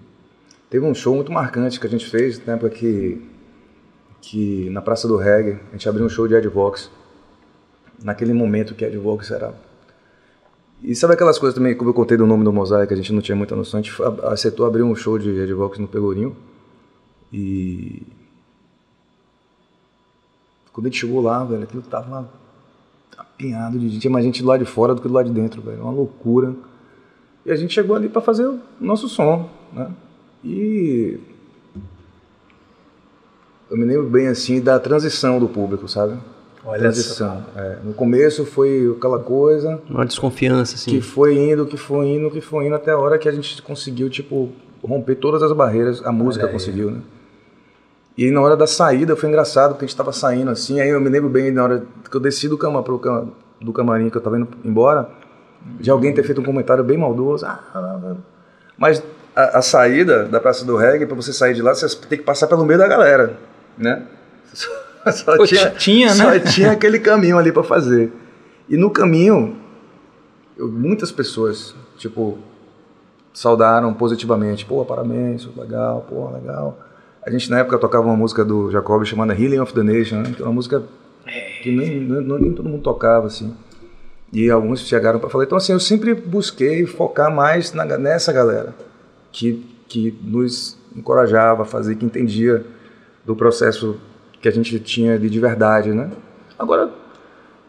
[0.72, 3.30] Teve um show muito marcante que a gente fez, na época que
[4.22, 6.89] que na Praça do Reggae, a gente abriu um show de Ed Vox.
[8.03, 9.53] naquele momento que Ed Vox era.
[10.81, 13.22] E sabe aquelas coisas também, como eu contei do nome do Mosaic, a gente não
[13.22, 13.80] tinha muita noção.
[13.80, 16.35] A gente acertou abrir um show de Ed Vox no Pelourinho.
[17.31, 18.02] E.
[20.73, 22.27] Quando a gente chegou lá, velho, aquilo tava
[23.15, 24.02] apinhado de gente.
[24.02, 25.84] Tinha mais gente lado de fora do que do lado de dentro, velho.
[25.84, 26.56] Uma loucura.
[27.45, 29.91] E a gente chegou ali para fazer o nosso som, né?
[30.43, 31.19] E
[33.72, 36.18] eu me lembro bem assim da transição do público, sabe?
[36.64, 37.43] Olha transição.
[37.56, 40.91] É, no começo foi aquela coisa Uma desconfiança, assim.
[40.91, 43.61] que foi indo, que foi indo, que foi indo até a hora que a gente
[43.61, 44.49] conseguiu tipo
[44.84, 46.99] romper todas as barreiras, a música conseguiu, né?
[48.18, 50.99] E na hora da saída foi engraçado, porque a gente tava saindo assim, aí eu
[50.99, 53.30] me lembro bem na hora que eu desci do, cama, pro, cama-
[53.60, 55.10] do camarim que eu tava indo embora,
[55.80, 57.45] de alguém ter feito um comentário bem maldoso.
[57.45, 58.15] Ah, ah, ah.
[58.77, 59.02] mas
[59.35, 62.23] a, a saída da Praça do Reggae, pra você sair de lá, você tem que
[62.26, 63.38] passar pelo meio da galera,
[63.77, 64.03] né?
[64.53, 65.45] Só Pô,
[65.77, 66.39] tinha, só né?
[66.39, 68.11] tinha aquele caminho ali pra fazer.
[68.69, 69.56] E no caminho,
[70.57, 72.38] eu- muitas pessoas, tipo,
[73.34, 74.65] saudaram positivamente.
[74.65, 76.80] Pô, parabéns, legal, pô, legal.
[77.26, 80.34] A gente na época tocava uma música do Jacob chamada Healing of the Nation, né?
[80.35, 80.84] que é uma música
[81.61, 83.56] que nem, nem, nem todo mundo tocava, assim.
[84.34, 85.43] E alguns chegaram para falar.
[85.43, 88.73] Então, assim, eu sempre busquei focar mais na- nessa galera
[89.31, 92.65] que, que nos encorajava a fazer, que entendia
[93.26, 93.98] do processo
[94.41, 96.10] que a gente tinha ali de verdade, né?
[96.57, 96.89] Agora,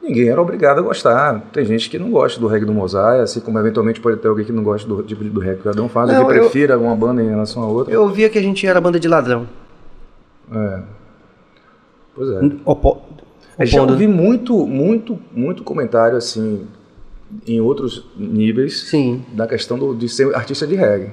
[0.02, 1.40] ninguém era obrigado a gostar.
[1.52, 4.44] Tem gente que não gosta do reggae do Mosaic, assim como eventualmente pode ter alguém
[4.44, 6.32] que não gosta do tipo de do reggae que cada um faz, ou Não, que
[6.32, 7.92] eu- prefira uma banda em relação a outra.
[7.92, 9.46] Eu via que a gente era banda de ladrão.
[10.52, 10.82] É.
[12.14, 12.40] Pois é.
[12.64, 13.02] Opo...
[13.58, 16.66] Eu já ouvi muito, muito, muito comentário assim
[17.46, 19.24] em outros níveis Sim.
[19.32, 21.10] da questão do, de ser artista de reggae.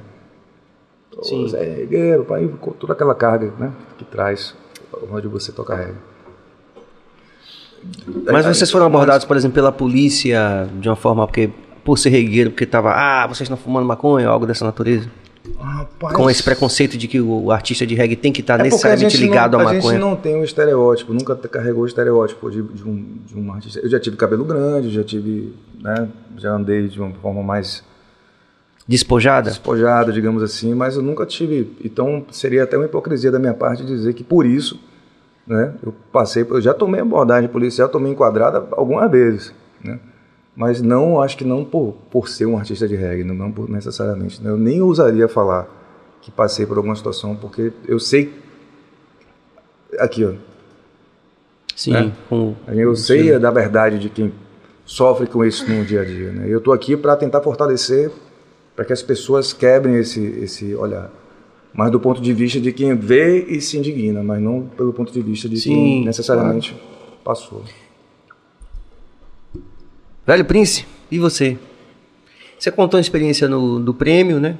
[1.23, 1.47] Sim.
[1.47, 4.55] Zé Regueiro, pai, toda aquela carga né, que traz
[5.11, 5.97] onde você toca reggae.
[8.31, 11.49] Mas vocês foram abordados, por exemplo, pela polícia de uma forma porque
[11.83, 15.09] por ser regueiro, porque tava, ah, vocês estão fumando maconha ou algo dessa natureza?
[15.57, 18.67] Rapaz, Com esse preconceito de que o artista de reggae tem que estar É porque
[18.67, 19.93] a necessariamente ligado não, à A maconha.
[19.93, 23.79] gente não tem um estereótipo, nunca carregou o estereótipo de, de um, de um artista.
[23.79, 27.83] Eu já tive cabelo grande, já tive, né, já andei de uma forma mais
[28.89, 29.51] Despojada?
[29.51, 31.77] despojada, digamos assim, mas eu nunca tive.
[31.85, 34.79] Então seria até uma hipocrisia da minha parte dizer que por isso,
[35.45, 39.53] né, eu passei, eu já tomei abordagem policial, tomei enquadrada algumas vezes,
[39.83, 39.99] né,
[40.55, 43.69] mas não, acho que não por, por ser um artista de reggae, não, não por
[43.69, 44.41] necessariamente.
[44.41, 45.67] né, eu nem ousaria falar
[46.19, 48.33] que passei por alguma situação, porque eu sei.
[49.99, 50.33] Aqui, ó.
[51.75, 51.95] Sim.
[51.95, 52.11] É.
[52.27, 52.55] Com...
[52.67, 54.33] Eu sei da verdade de quem
[54.83, 56.31] sofre com isso no dia a dia.
[56.31, 56.45] Né?
[56.47, 58.11] Eu estou aqui para tentar fortalecer,
[58.79, 61.09] para que as pessoas quebrem esse, esse olhar.
[61.73, 65.11] Mas do ponto de vista de quem vê e se indigna, mas não pelo ponto
[65.11, 66.73] de vista de Sim, quem necessariamente
[67.21, 67.61] passou.
[70.25, 71.57] Velho Prince, e você?
[72.57, 74.57] Você contou a experiência no, do prêmio, né?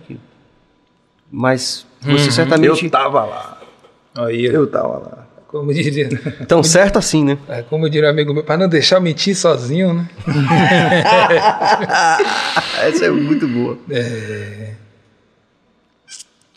[1.31, 2.83] Mas você certamente.
[2.83, 3.61] Eu tava lá.
[4.15, 5.27] Aí, Eu tava lá.
[5.49, 6.07] Como diria,
[6.47, 7.37] Tão certo assim, né?
[7.47, 10.07] é, como diria um amigo meu, para não deixar eu mentir sozinho, né?
[12.81, 13.77] Essa é muito boa.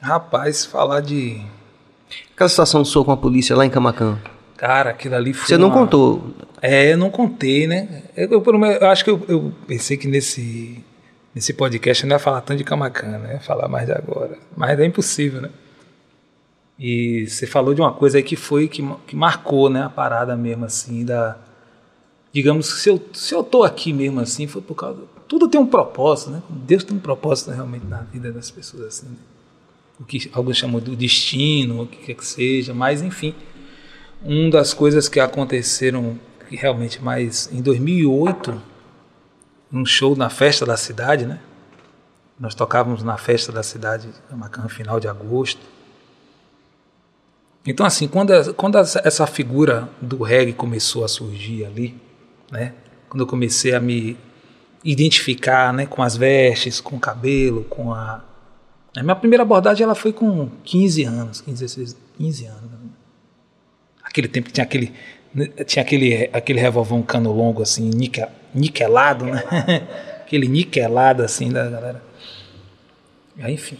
[0.01, 1.41] Rapaz, falar de.
[2.35, 4.19] Aquela situação sua com a polícia lá em Camacan.
[4.57, 5.47] Cara, aquilo ali foi.
[5.49, 6.35] Você não uma- contou.
[6.61, 8.03] É, eu não contei, né?
[8.17, 10.83] Eu, eu, menos, eu acho que eu, eu pensei que nesse,
[11.35, 13.35] nesse podcast eu não ia falar tanto de Camacan, né?
[13.35, 14.37] Ia falar mais de agora.
[14.57, 15.51] Mas é impossível, né?
[16.83, 19.85] E você falou de uma coisa aí que foi que, que marcou, né?
[19.85, 21.39] A parada mesmo, assim, da.
[22.33, 25.01] Digamos se eu, se eu tô aqui mesmo assim, foi por causa.
[25.29, 26.43] Tudo tem um propósito, né?
[26.51, 29.07] Deus tem um propósito realmente na vida das pessoas, assim.
[29.07, 29.17] né?
[30.01, 33.35] O que alguns chamam do destino, o que quer que seja, mas enfim
[34.25, 36.19] uma das coisas que aconteceram
[36.49, 38.61] que realmente mais em 2008
[39.73, 41.41] um show na festa da cidade né
[42.39, 45.61] nós tocávamos na festa da cidade Camacan final de agosto
[47.67, 51.95] então assim quando quando essa figura do reggae começou a surgir ali
[52.51, 52.75] né
[53.09, 54.17] quando eu comecei a me
[54.85, 58.25] identificar né com as vestes com o cabelo com a
[58.97, 62.71] a minha primeira abordagem ela foi com 15 anos 15 16 15 anos.
[64.05, 64.93] Aquele tempo que tinha aquele
[65.67, 69.43] tinha aquele aquele revolvão cano longo assim nique- niquelado né
[70.21, 72.03] aquele niquelado assim da galera.
[73.41, 73.79] Aí, enfim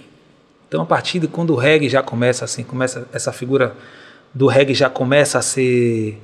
[0.73, 3.77] então a partir de quando o reggae já começa assim começa essa figura
[4.33, 6.19] do reggae já começa a ser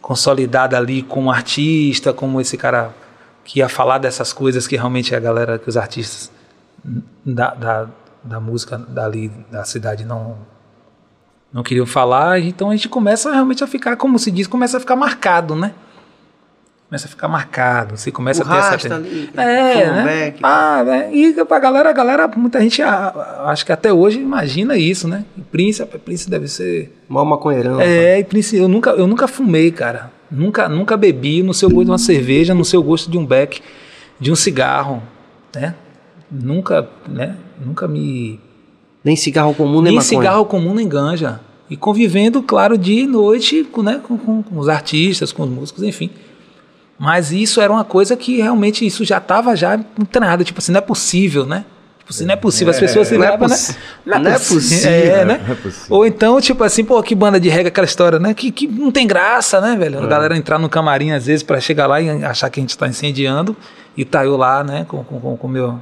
[0.00, 2.94] consolidada ali como artista como esse cara
[3.44, 6.32] que ia falar dessas coisas que realmente a galera que os artistas
[7.22, 7.88] da, da,
[8.22, 10.38] da música dali da cidade não
[11.52, 14.80] não queriam falar, então a gente começa realmente a ficar, como se diz, começa a
[14.80, 15.72] ficar marcado, né?
[16.94, 20.34] Começa a ficar marcado, você começa O a ter essa rasta ali, É, né?
[20.44, 21.10] Ah, né?
[21.12, 25.24] E pra galera, a galera, muita gente acho que até hoje imagina isso, né?
[25.36, 27.80] E Prince, rapaz, Prince deve ser Mal maconheirão.
[27.80, 30.12] é, e Prince, eu nunca, eu nunca fumei, cara.
[30.30, 33.60] Nunca, nunca bebi no seu gosto de uma cerveja, no seu gosto de um beck,
[34.20, 35.02] de um cigarro,
[35.54, 35.74] né?
[36.30, 37.34] Nunca, né?
[37.64, 38.38] Nunca me
[39.04, 40.02] Nem cigarro comum, nem, nem maconha.
[40.20, 41.40] cigarro comum nem ganja.
[41.68, 45.50] E convivendo, claro, dia e noite com, né, com, com- com os artistas, com os
[45.50, 46.10] músicos, enfim.
[46.98, 49.78] Mas isso era uma coisa que realmente isso já estava já
[50.10, 50.44] treinado.
[50.44, 51.64] Tipo assim, não é possível, né?
[51.98, 52.70] Tipo assim, não é possível.
[52.70, 53.54] As pessoas se é viravam, né?
[53.54, 55.40] possi- não é possível, É, né?
[55.50, 55.96] é possível.
[55.96, 58.34] Ou então, tipo assim, pô, que banda de reggae aquela história, né?
[58.34, 60.02] Que, que não tem graça, né, velho?
[60.02, 62.76] A galera entrar no camarim às vezes pra chegar lá e achar que a gente
[62.76, 63.56] tá incendiando
[63.96, 65.80] e tá eu lá, né, com, com, com, com meu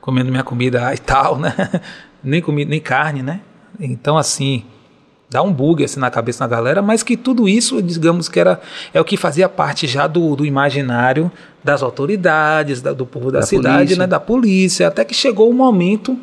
[0.00, 1.54] comendo minha comida e tal, né?
[2.22, 3.40] nem comida, nem carne, né?
[3.80, 4.64] Então, assim,
[5.30, 8.60] dá um bug assim na cabeça da galera, mas que tudo isso, digamos que era
[8.94, 11.30] é o que fazia parte já do, do imaginário
[11.62, 13.96] das autoridades, da- do povo da, Da cidade, polícia.
[13.98, 16.16] né, da polícia, até que chegou o momento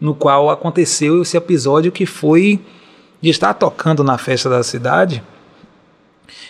[0.00, 2.60] no qual aconteceu esse episódio que foi
[3.20, 5.22] de estar tocando na festa da cidade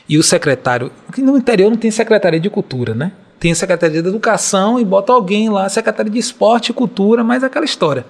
[0.09, 3.13] e o secretário, que no interior não tem secretaria de cultura, né?
[3.39, 7.43] Tem a secretaria de educação e bota alguém lá, secretaria de esporte e cultura, mas
[7.43, 8.05] é aquela história.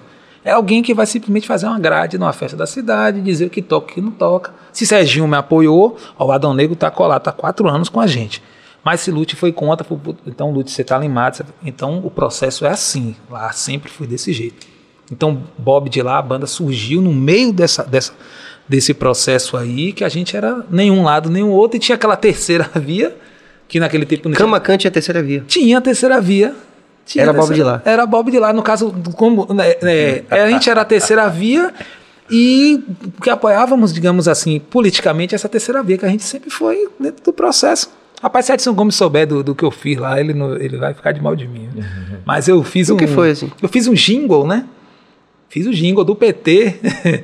[0.45, 3.61] É alguém que vai simplesmente fazer uma grade numa festa da cidade, dizer o que
[3.63, 4.53] toca e o que não toca.
[4.71, 8.05] Se Serginho me apoiou, ó, o Adão Negro tá colado, tá quatro anos com a
[8.05, 8.41] gente.
[8.83, 9.97] Mas se Lute foi contra, foi-
[10.27, 11.37] então Lute, você tá limado.
[11.37, 13.15] você- Então o processo é assim.
[13.29, 14.67] Lá sempre foi desse jeito.
[15.11, 18.13] Então Bob de lá, a banda surgiu no meio dessa, dessa,
[18.69, 22.69] desse processo aí, que a gente era nenhum lado, nenhum outro, e tinha aquela terceira
[22.79, 23.15] via,
[23.67, 25.43] que naquele tempo não tinha- é a terceira via.
[25.47, 26.53] tinha a terceira via.
[27.05, 27.81] Tinha Era Bob de lá.
[27.85, 28.51] Era Bob de lá.
[28.51, 31.71] No caso, como né, né, a gente era a terceira via
[32.29, 32.83] e
[33.21, 37.31] que apoiávamos, digamos assim, politicamente essa terceira via, que a gente sempre foi dentro do
[37.33, 37.89] processo.
[38.21, 40.93] Rapaz, se Edson Gomes souber do, do que eu fiz lá, ele, não- ele vai
[40.95, 41.69] ficar de mal de mim.
[42.25, 42.97] Mas eu fiz O um.
[42.97, 43.51] que foi, assim?
[43.61, 44.65] Eu fiz um jingle, né?
[45.49, 46.79] Fiz o jingle do PT,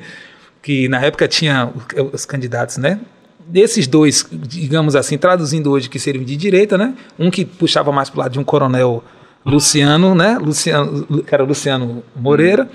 [0.62, 3.00] que na época tinha os- os candidatos, né?
[3.44, 6.94] Desses dois, digamos assim, traduzindo hoje, que seriam de direita, né?
[7.18, 9.02] Um que puxava mais para o lado de um coronel
[9.44, 10.38] Luciano, né?
[10.38, 12.68] Luciano, que era Luciano Moreira.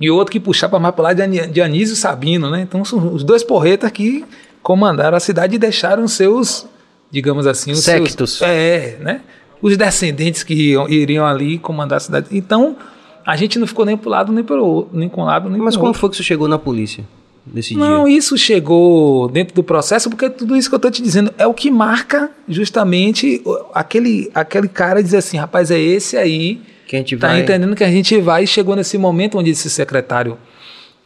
[0.00, 2.62] E outro que puxava mais para lado de Anísio Sabino, né?
[2.62, 4.24] Então, são os dois porretas que
[4.62, 6.66] comandaram a cidade e deixaram seus,
[7.10, 8.38] digamos assim, os Séquitos.
[8.38, 9.20] seus, é, né?
[9.60, 12.26] Os descendentes que iam- iriam ali comandar a cidade.
[12.32, 12.76] Então,
[13.24, 15.60] a gente não ficou nem para lado, nem para outro, nem com um lado, nem
[15.60, 16.00] Mas como outro.
[16.00, 17.04] foi que você chegou na polícia
[17.46, 18.16] nesse Não, dia?
[18.16, 21.54] isso chegou dentro do processo, porque tudo isso que eu estou te dizendo é o
[21.54, 23.42] que marca justamente
[23.74, 27.40] aquele, aquele cara dizer assim, rapaz, é esse aí, Que a gente tá vai...
[27.40, 30.38] entendendo que a gente vai e chegou nesse momento onde esse secretário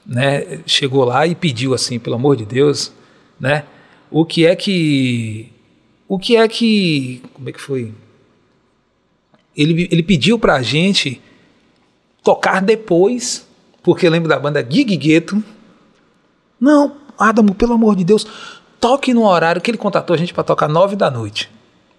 [0.06, 2.92] né, chegou lá e pediu assim, pelo amor de Deus,
[3.40, 3.64] né?
[4.10, 5.50] O que é que
[6.08, 7.92] o que é que como é que foi?
[9.56, 11.20] Ele, ele pediu pra gente
[12.22, 13.46] tocar depois,
[13.82, 15.42] porque lembra da banda Gig Gueto.
[16.60, 18.26] Não, Adamo, pelo amor de Deus,
[18.80, 21.50] toque no horário que ele contratou a gente para tocar nove da noite,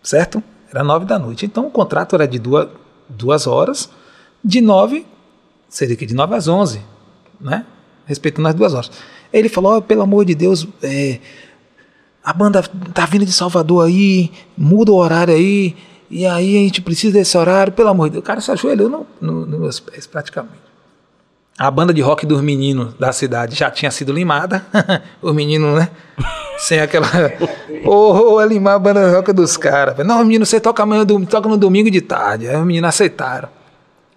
[0.01, 0.43] certo?
[0.71, 1.45] Era nove da noite.
[1.45, 2.67] Então o contrato era de duas,
[3.09, 3.89] duas horas,
[4.43, 5.05] de nove,
[5.69, 6.81] seria que de nove às onze,
[7.39, 7.65] né?
[8.05, 8.91] Respeitando as duas horas.
[9.34, 11.19] Ele falou, "Ó, pelo amor de Deus, é,
[12.23, 12.61] a banda
[12.93, 15.75] tá vindo de Salvador aí, muda o horário aí,
[16.09, 18.23] e aí a gente precisa desse horário, pelo amor de Deus.
[18.23, 20.66] O cara se ajoelhou no, no, nos meus pés, praticamente.
[21.59, 24.63] A banda de rock dos meninos da cidade já tinha sido limada.
[25.21, 25.89] Os meninos, né?
[26.59, 27.07] Sem aquela.
[27.84, 29.97] Ô, oh, é limar a banda de rock dos caras.
[30.05, 32.47] Não, menino, você toca, amanhã, toca no domingo de tarde.
[32.47, 33.49] Aí os meninos aceitaram.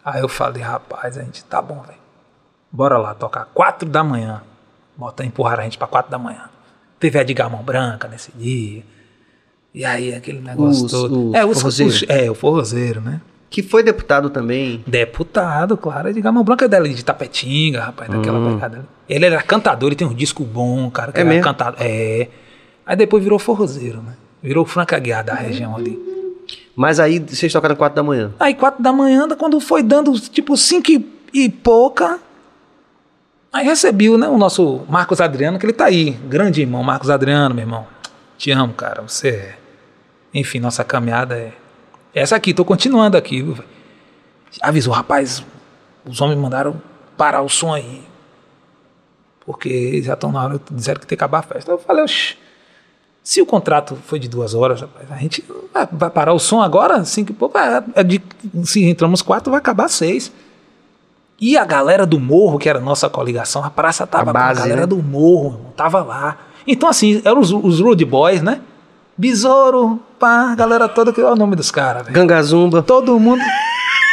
[0.04, 1.98] Aí eu falei, rapaz, a gente, tá bom, velho.
[2.70, 4.42] Bora lá, tocar quatro da manhã.
[4.96, 6.44] Bota, empurraram a gente pra quatro da manhã.
[6.98, 8.82] Teve a de gamão branca nesse dia.
[9.74, 11.28] E aí, aquele negócio Os- todo.
[11.30, 11.92] os é, os, forrozeiro.
[11.92, 13.20] os- é, o forrozeiro, né?
[13.50, 14.82] Que foi deputado também.
[14.86, 16.14] Deputado, claro.
[16.14, 18.86] De Gamão Branco é dela de Tapetinga, rapaz, daquela pegada ali.
[19.08, 21.10] Ele era cantador, ele tem um disco bom, cara.
[21.10, 21.42] Que É era mesmo?
[21.44, 21.76] cantado.
[21.80, 22.28] É.
[22.86, 24.14] Aí depois virou forrozeiro, né?
[24.40, 25.98] Virou Franca Guiar da região ali.
[26.76, 28.32] Mas aí vocês tocaram quatro da manhã.
[28.38, 31.04] Aí quatro da manhã, quando foi dando tipo cinco e,
[31.34, 32.18] e pouca,
[33.52, 36.12] aí recebi né, o nosso Marcos Adriano, que ele tá aí.
[36.28, 37.86] Grande irmão, Marcos Adriano, meu irmão.
[38.38, 39.02] Te amo, cara.
[39.02, 39.56] Você é...
[40.32, 41.52] Enfim, nossa caminhada é
[42.14, 42.52] essa aqui.
[42.52, 43.42] Tô continuando aqui.
[43.42, 43.56] viu?
[44.62, 45.44] Avisou, rapaz,
[46.04, 46.80] os homens mandaram
[47.16, 48.02] parar o som aí.
[49.44, 51.70] Porque já estão na hora, disseram que tem que acabar a festa.
[51.70, 52.36] Eu falei, oxi,
[53.22, 57.04] se o contrato foi de duas horas, rapaz, a gente vai, parar o som agora?
[57.04, 57.58] Cinco e pouco?
[57.58, 58.20] É, é de,
[58.64, 60.32] se entramos quatro, vai acabar seis.
[61.40, 64.38] E a galera do morro, que era a nossa coligação, a praça tava A com
[64.38, 64.86] a base, galera né?
[64.86, 66.36] do morro, tava lá.
[66.66, 68.60] Então, assim, eram os, os Rude Boys, né?
[69.16, 72.14] Besouro, pá, a galera toda, que é o nome dos caras, velho.
[72.14, 72.82] Gangazumba.
[72.82, 73.42] Todo mundo.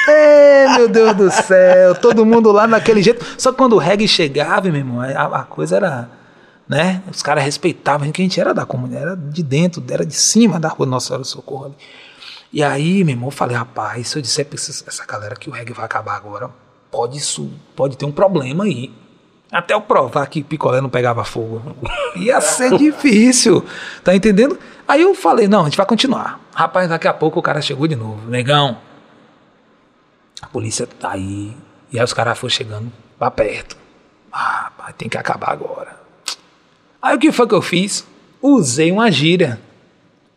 [0.08, 3.26] É, meu Deus do céu, todo mundo lá naquele jeito.
[3.38, 6.10] Só que quando o reggae chegava, meu irmão, a, a coisa era,
[6.68, 7.04] né?
[7.12, 10.58] Os caras respeitavam, que a gente era da comunidade, era de dentro, era de cima
[10.62, 11.76] da rua Nossa Senhora do Socorro ali.
[12.54, 15.54] E aí, meu irmão, eu falei, rapaz, se eu disser pra essa, galera que o
[15.54, 16.50] reggae vai acabar agora,
[16.90, 17.20] pode
[17.76, 18.90] pode ter um problema aí.
[19.52, 21.62] Até eu provar que picolé não pegava fogo.
[22.16, 23.64] Ia ser difícil,
[24.04, 24.60] tá entendendo?
[24.88, 26.40] Aí eu falei, não, a gente vai continuar.
[26.54, 28.30] Rapaz, daqui a pouco o cara chegou de novo.
[28.30, 28.78] Negão,
[30.42, 31.56] a polícia tá aí.
[31.92, 33.78] E aí os caras foram chegando pra perto.
[34.32, 35.98] Ah, rapaz, tem que acabar agora.
[37.02, 38.06] Aí o que foi que eu fiz?
[38.42, 39.60] Usei uma gíria.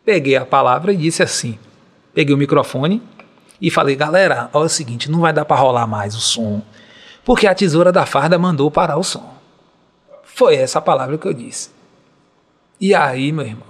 [0.05, 1.59] Peguei a palavra e disse assim.
[2.13, 3.01] Peguei o microfone
[3.61, 6.61] e falei, galera, olha o seguinte, não vai dar pra rolar mais o som.
[7.23, 9.33] Porque a tesoura da farda mandou parar o som.
[10.23, 11.69] Foi essa a palavra que eu disse.
[12.79, 13.67] E aí, meu irmão,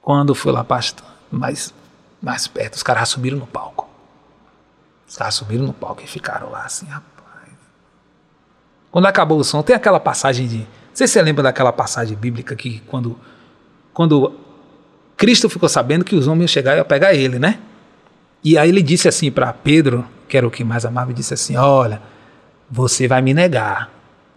[0.00, 1.74] quando fui lá bastante, mais,
[2.20, 3.88] mais perto, os caras subiram no palco.
[5.06, 7.12] Os caras subiram no palco e ficaram lá assim, rapaz.
[8.90, 10.58] Quando acabou o som, tem aquela passagem de.
[10.58, 13.18] Não sei se você lembra daquela passagem bíblica que quando,
[13.94, 14.38] quando
[15.16, 17.58] Cristo ficou sabendo que os homens iam chegar e iam pegar ele, né?
[18.44, 21.34] E aí ele disse assim para Pedro, que era o que mais amava, e disse
[21.34, 22.00] assim: Olha,
[22.70, 23.90] você vai me negar.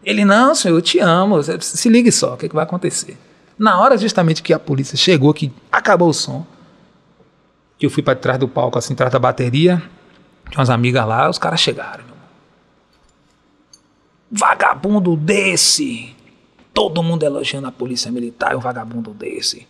[0.03, 1.41] Ele, não, senhor, eu te amo.
[1.41, 3.17] Se ligue só, o que, que vai acontecer?
[3.57, 6.45] Na hora justamente que a polícia chegou, que acabou o som,
[7.77, 9.81] que eu fui para trás do palco, assim, atrás da bateria,
[10.49, 12.03] tinha umas amigas lá, os caras chegaram.
[14.29, 16.13] Vagabundo desse!
[16.73, 19.65] Todo mundo elogiando a polícia militar, um vagabundo desse.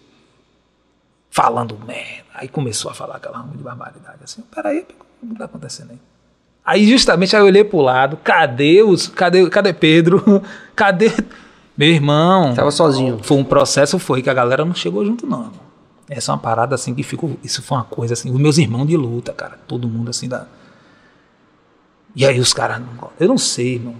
[1.30, 2.26] Falando merda.
[2.34, 4.24] Aí começou a falar aquela de barbaridade.
[4.24, 4.80] Assim, peraí,
[5.22, 6.00] o que está acontecendo aí?
[6.66, 9.08] Aí justamente aí eu olhei pro lado, cadê os.
[9.08, 10.42] Cadê, cadê Pedro?
[10.76, 11.12] Cadê.
[11.78, 12.54] Meu irmão.
[12.54, 13.20] Tava sozinho.
[13.22, 15.52] Foi um processo, foi, que a galera não chegou junto, não.
[16.10, 17.38] Essa é uma parada assim que ficou.
[17.44, 18.32] Isso foi uma coisa assim.
[18.32, 19.60] Os meus irmãos de luta, cara.
[19.68, 20.48] Todo mundo assim da.
[22.16, 22.82] E aí os caras.
[23.20, 23.96] Eu não sei, irmão.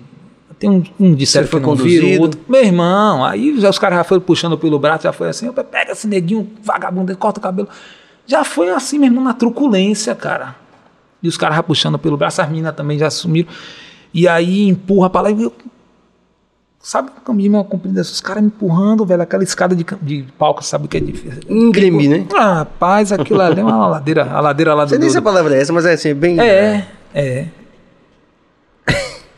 [0.58, 2.40] Tem um, um disseram que não viram, outro.
[2.48, 5.92] Meu irmão, aí já os caras já foram puxando pelo braço, já foi assim, pega
[5.92, 7.68] esse neguinho, vagabundo, corta o cabelo.
[8.26, 10.56] Já foi assim, meu irmão, na truculência, cara.
[11.26, 13.50] E os caras já puxando pelo braço, as meninas também já sumiram.
[14.14, 15.52] E aí empurra pra lá e eu,
[16.80, 20.86] Sabe o caminho comprida Os caras me empurrando, velho, aquela escada de, de palco, sabe
[20.86, 21.42] o que é difícil?
[21.50, 22.28] Íngreme, né?
[22.36, 24.90] Ah, rapaz, aquilo ali é uma ladeira, a ladeira lá do.
[24.90, 26.40] sei nem do- se a palavra é essa, mas é assim, bem.
[26.40, 27.48] é, é.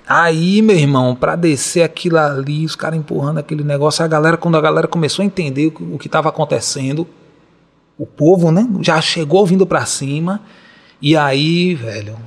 [0.10, 4.56] Aí, meu irmão, pra descer aquilo ali, os caras empurrando aquele negócio, a galera, quando
[4.56, 7.06] a galera começou a entender o que- estava acontecendo,
[7.98, 10.40] o povo, né, já chegou vindo pra cima,
[11.02, 12.18] e aí, velho,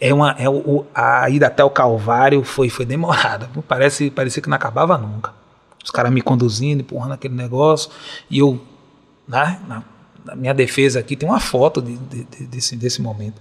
[0.00, 4.48] é uma, é o, a ida até o Calvário foi, foi demorada, parece, parecia que
[4.48, 5.32] não acabava nunca.
[5.82, 7.90] Os caras me conduzindo, empurrando aquele negócio,
[8.28, 8.60] e eu,
[9.28, 9.82] né, na,
[10.24, 13.40] na minha defesa aqui, tem uma foto de- de- de- desse, desse momento.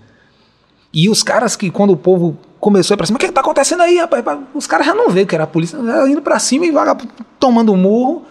[0.94, 3.34] E os caras que, quando o povo começou a ir pra cima, o que, que
[3.34, 4.24] tá acontecendo aí, rapaz?
[4.54, 5.76] Os caras já não veem que era a polícia,
[6.08, 8.24] indo pra cima e vagabundo tomando murro.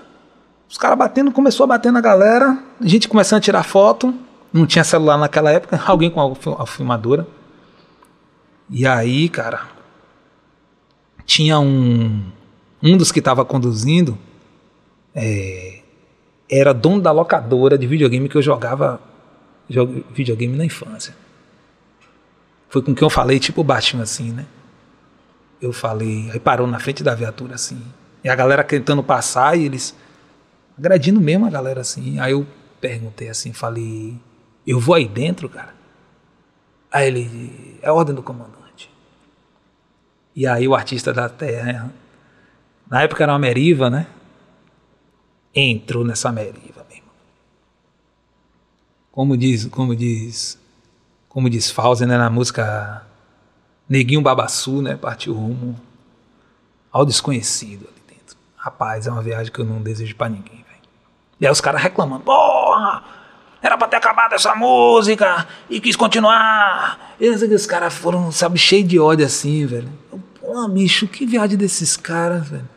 [0.71, 4.15] Os caras batendo, começou a bater na galera, a gente começando a tirar foto.
[4.55, 7.27] Não tinha celular naquela época, alguém com a fil- a filmadora.
[8.71, 9.69] E aí, cara,
[11.27, 12.23] tinha um.
[12.83, 14.17] Um dos que estava conduzindo
[15.15, 15.81] é,
[16.51, 19.01] era dono da locadora de videogame que eu jogava
[20.13, 21.15] videogame na infância.
[22.69, 24.45] Foi com quem eu falei, tipo Batman, assim, né?
[25.63, 27.81] Eu falei, aí parou na frente da viatura, assim.
[28.23, 29.97] E a galera tentando passar e eles
[30.77, 32.19] agredindo mesmo a galera, assim.
[32.21, 32.47] Aí eu
[32.81, 34.21] perguntei assim, falei,
[34.67, 35.75] eu vou aí dentro, cara?
[36.91, 38.91] Aí ele, é ordem do comandante.
[40.35, 41.93] E aí o artista da terra,
[42.89, 44.07] na época era uma meriva, né?
[45.55, 47.15] Entrou nessa meriva, meu irmão.
[49.13, 50.59] Como diz, como diz
[51.35, 53.05] como diz Fauzi, né, na música
[53.89, 55.75] Neguinho Babassu, né, partiu rumo
[56.93, 58.37] ao desconhecido ali dentro.
[58.57, 60.83] Rapaz, é uma viagem que eu não desejo pra ninguém, velho.
[61.41, 63.03] E aí os caras reclamando, porra,
[63.67, 67.15] era pra ter acabado essa música e quis continuar.
[67.19, 69.89] E os caras foram, sabe, cheio de ódio assim, velho.
[70.39, 72.69] Pô, bicho, que viagem desses caras, velho.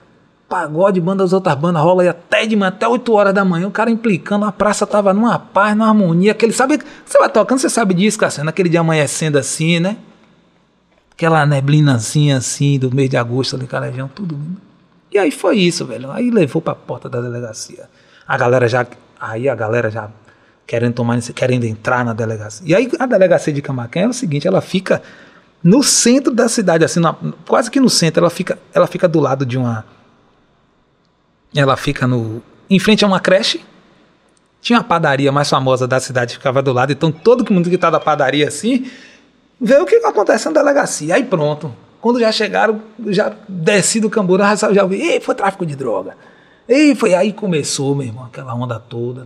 [0.47, 3.67] Pagode, banda das outras bandas, rola aí até de manhã, até 8 horas da manhã,
[3.67, 7.59] o cara implicando, a praça tava numa paz, numa harmonia, aquele, sabe, você vai tocando,
[7.59, 9.97] você sabe disso, Cassiano, aquele dia amanhecendo assim, né?
[11.11, 14.39] Aquela neblinazinha assim, do mês de agosto ali, calejão, tudo.
[15.11, 17.89] E aí foi isso, velho, aí levou pra porta da delegacia.
[18.25, 18.87] A galera já,
[19.19, 20.09] aí a galera já
[20.67, 22.61] querendo tomar, querendo entrar na delegacia.
[22.67, 25.01] E aí a delegacia de Camaquã é o seguinte, ela fica
[25.63, 27.15] no centro da cidade, assim, na-
[27.47, 29.85] quase que no centro, ela fica, ela fica do lado de uma
[31.55, 33.63] ela fica no em frente a uma creche.
[34.61, 37.89] Tinha uma padaria mais famosa da cidade ficava do lado, então todo mundo que tá
[37.89, 38.89] da padaria assim,
[39.59, 41.15] vê o que acontece na delegacia.
[41.15, 41.73] Aí pronto.
[42.01, 46.15] Quando já chegaram, já desci do Cambura, já, já ouvi, ei, foi tráfico de droga.
[46.67, 49.25] Ei, foi aí começou, meu irmão, aquela onda toda.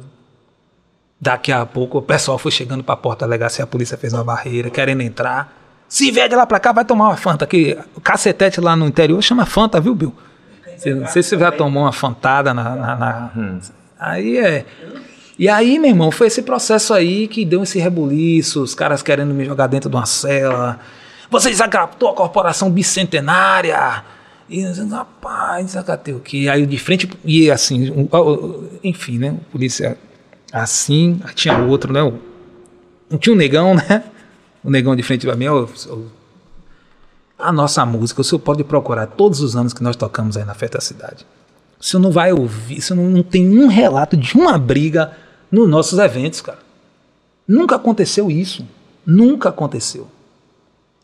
[1.24, 4.12] Daqui a pouco o pessoal foi chegando para a porta da delegacia, a polícia fez
[4.12, 5.56] uma barreira, querendo entrar.
[5.88, 7.46] Se vier de lá para cá, vai tomar uma Fanta.
[7.46, 10.14] Que o cacetete lá no interior chama Fanta, viu, Bill?
[10.96, 12.76] Não sei se você já tomou uma fantada na.
[12.76, 13.32] na- na-
[14.00, 14.66] Aí é.
[15.38, 19.32] E aí, meu irmão, foi esse processo aí que deu esse rebuliço, os caras querendo
[19.34, 20.80] me jogar dentro de uma cela.
[21.30, 24.04] Você desacatou a corporação bicentenária.
[24.50, 26.48] E, rapaz, desacatei o quê?
[26.52, 28.08] Aí de frente, e assim,
[28.84, 29.32] enfim, né?
[29.32, 29.98] O polícia
[30.52, 32.02] assim, tinha outro, né?
[33.10, 34.04] Não tinha um negão, né?
[34.64, 35.46] O negão de frente pra mim,
[37.38, 40.54] a nossa música, o senhor pode procurar todos os anos que nós tocamos aí na
[40.54, 41.26] Festa da Cidade.
[41.80, 45.12] O senhor não vai ouvir, o senhor não, não tem um relato de uma briga
[45.52, 46.60] nos nossos eventos, cara.
[47.48, 48.66] Nunca aconteceu isso.
[49.06, 50.08] Nunca aconteceu.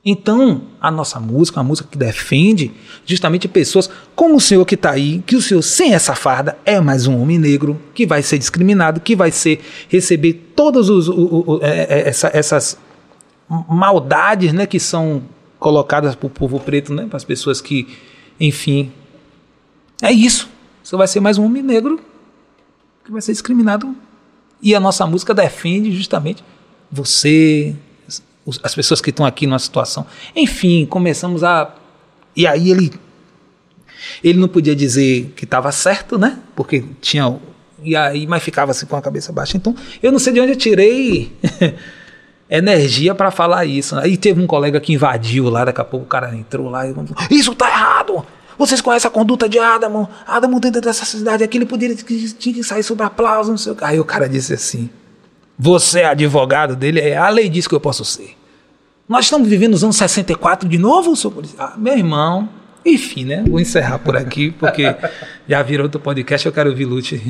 [0.10, 2.72] Então, a nossa música uma música que defende
[3.06, 6.80] justamente pessoas como o senhor que está aí, que o senhor, sem essa farda, é
[6.80, 9.60] mais um homem negro, que vai ser discriminado, que vai ser
[9.90, 12.78] receber todas os, o- o- é, é, essa- essas
[13.50, 15.24] maldades né, que são
[15.60, 17.86] colocadas para o povo preto, né, para as pessoas que,
[18.40, 18.90] enfim.
[20.02, 20.48] É isso.
[20.84, 22.00] Você vai ser mais um homem negro
[23.04, 23.94] que vai ser discriminado.
[24.62, 26.42] E a nossa música defende justamente
[26.90, 27.76] você,
[28.64, 30.06] as pessoas que estão aqui numa situação.
[30.36, 31.74] Enfim, começamos a.
[32.36, 32.92] E aí ele.
[34.24, 36.40] Ele não podia dizer que estava certo, né?
[36.56, 37.40] Porque tinha.
[37.84, 39.58] E aí, mas ficava assim com a cabeça baixa.
[39.58, 41.32] Então, eu não sei de onde eu tirei
[42.50, 43.96] energia para falar isso.
[43.96, 44.04] né?
[44.04, 46.94] Aí teve um colega que invadiu lá, daqui a pouco o cara entrou lá e
[46.94, 48.26] falou: Isso tá errado!
[48.58, 50.10] Vocês conhecem a conduta de Adamo?
[50.26, 53.76] Adamo dentro dessa cidade aqui, ele poderia tinha que sair sobre aplauso, não sei o
[53.76, 53.84] que.
[53.84, 54.90] Aí o cara disse assim:
[55.58, 57.00] Você é advogado dele?
[57.00, 58.37] É, a lei diz que eu posso ser.
[59.08, 61.72] Nós estamos vivendo os anos 64 de novo, senhor policial?
[61.74, 62.50] Ah, meu irmão.
[62.86, 63.44] Enfim, né?
[63.48, 64.84] Vou encerrar por aqui, porque
[65.48, 67.22] já virou outro podcast, eu quero ouvir Lute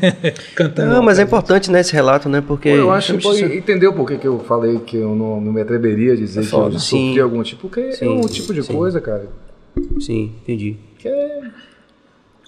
[0.54, 0.92] cantando.
[0.92, 2.42] Não, mas é importante, né, esse relato, né?
[2.46, 2.68] Porque.
[2.68, 5.52] eu acho que Estamos- foi, entendeu por que, que eu falei que eu não, não
[5.52, 6.78] me atreveria a dizer que eu foda.
[6.78, 7.20] sofri Sim.
[7.20, 8.74] algum tipo, porque é Sim, um tipo de sim.
[8.74, 9.26] coisa, cara.
[10.00, 10.76] Sim, entendi.
[10.98, 11.40] Que é...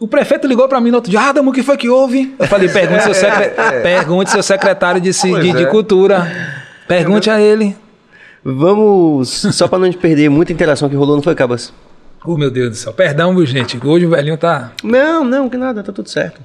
[0.00, 2.34] O prefeito ligou para mim no outro dia, Adamo, o que foi que houve?
[2.38, 3.50] Eu falei, pergunte seu, secre...
[3.82, 5.66] pergunte seu secretário de, de, de é.
[5.66, 6.56] cultura.
[6.86, 7.74] Pergunte a ele.
[8.56, 9.28] Vamos.
[9.52, 11.72] Só pra não perder muita interação que rolou, não foi, Cabas?
[12.24, 12.92] Oh, meu Deus do céu.
[12.92, 13.78] Perdão, viu, gente?
[13.84, 14.72] Hoje o velhinho tá.
[14.82, 16.40] Não, não, que nada, tá tudo certo.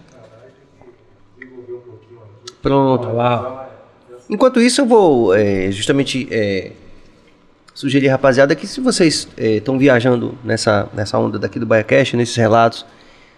[2.61, 3.07] Pronto.
[3.13, 3.69] Lá.
[4.30, 6.71] Enquanto isso, eu vou é, justamente é,
[7.73, 12.85] sugerir, rapaziada, que se vocês estão viajando nessa, nessa onda daqui do BaiaCast, nesses relatos,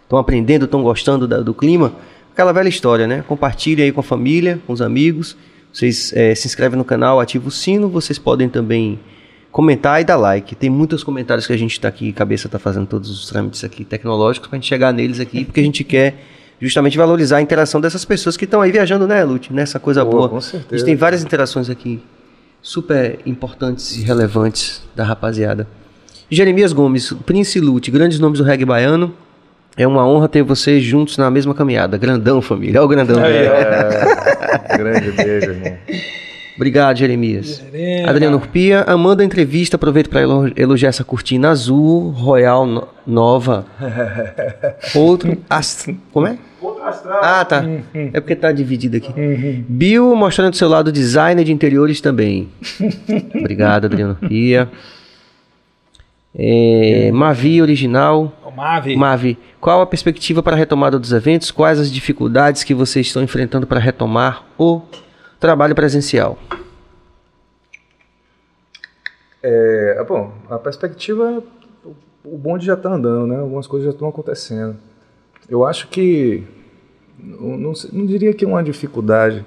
[0.03, 1.93] estão aprendendo, estão gostando da- do clima,
[2.31, 3.23] aquela velha história, né?
[3.27, 5.35] Compartilhe aí com a família, com os amigos.
[5.75, 7.89] Vocês é, se inscrevem no canal, ativa o sino.
[7.89, 8.97] Vocês podem também
[9.51, 10.55] comentar e dar like.
[10.55, 13.83] Tem muitos comentários que a gente está aqui, cabeça está fazendo todos os trâmites aqui
[13.83, 16.15] tecnológicos para a gente chegar neles aqui, porque a gente quer
[16.61, 19.51] justamente valorizar a interação dessas pessoas que estão aí viajando, né, Lute?
[19.51, 20.29] Nessa coisa Pô, boa.
[20.29, 22.01] com A gente tem várias interações aqui
[22.61, 25.67] super importantes e relevantes da rapaziada.
[26.29, 29.13] Jeremias Gomes, Prince Lute, grandes nomes do reggae baiano.
[29.77, 31.97] É uma honra ter vocês juntos na mesma caminhada.
[31.97, 32.79] Grandão, família.
[32.79, 33.19] Olha o grandão.
[33.19, 35.53] É, grande beijo,
[36.55, 37.61] Obrigado, Jeremias.
[38.07, 40.21] Adriano Urpia, amando a entrevista, aproveito para
[40.55, 43.65] elogiar essa cortina azul, Royal no- Nova.
[44.95, 45.37] Outro.
[45.49, 46.37] ast- Como é?
[47.21, 47.63] Ah, tá.
[47.93, 49.11] É porque tá dividido aqui.
[49.67, 52.47] Bill mostrando seu lado designer de interiores também.
[53.37, 54.69] Obrigado, Adriano Urpia.
[56.33, 58.33] É, Mavi original.
[58.55, 58.95] Mavi.
[58.95, 61.51] Mavi, qual a perspectiva para a retomada dos eventos?
[61.51, 64.81] Quais as dificuldades que vocês estão enfrentando para retomar o
[65.39, 66.37] trabalho presencial?
[69.41, 71.43] É, bom, a perspectiva,
[71.83, 73.37] o- o bonde já está andando, né?
[73.39, 74.75] Algumas coisas já estão acontecendo.
[75.47, 76.43] Eu acho que,
[77.19, 79.45] não, não diria que é uma dificuldade,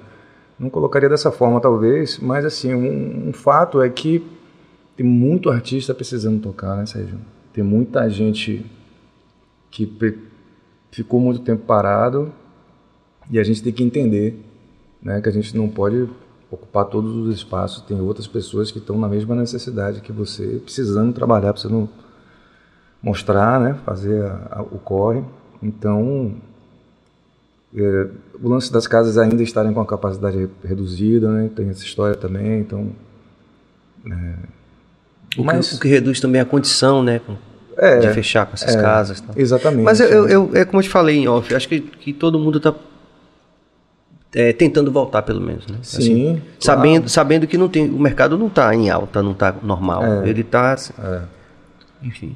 [0.57, 4.25] não colocaria dessa forma talvez, mas assim, um, um fato é que
[4.95, 7.17] tem muito artista precisando tocar, né, Sérgio?
[7.51, 8.65] Tem muita gente
[9.71, 9.85] que
[10.91, 12.31] ficou muito tempo parado
[13.29, 14.39] e a gente tem que entender
[15.01, 16.07] né, que a gente não pode
[16.51, 17.81] ocupar todos os espaços.
[17.83, 21.87] Tem outras pessoas que estão na mesma necessidade que você, precisando trabalhar, precisando
[23.01, 25.23] mostrar, né, fazer a- a- o corre.
[25.61, 26.33] Então,
[27.75, 28.07] é,
[28.41, 32.15] o lance das casas ainda estarem com a capacidade re- reduzida, né, tem essa história
[32.15, 32.59] também.
[32.59, 32.89] Então,
[35.37, 37.21] O, Mas- que, o que reduz também a condição, né?
[37.77, 39.21] é, de fechar com essas é, casas.
[39.21, 39.33] tal.
[39.37, 39.83] Exatamente.
[39.83, 42.37] Mas eu, eu- eu- é como eu te falei em off, acho que, que todo
[42.39, 42.73] mundo tá
[44.33, 45.77] é, tentando voltar, pelo menos, né?
[45.81, 46.33] Assim, Sim.
[46.33, 46.43] claro.
[46.59, 50.03] sabendo, sabendo que não tem, o mercado não está em alta, não está normal.
[50.03, 50.29] É.
[50.29, 51.21] Ele está, É.
[52.03, 52.35] enfim.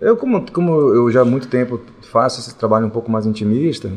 [0.00, 3.90] Eu, como, como eu já há muito tempo faço esse trabalho um pouco mais intimista,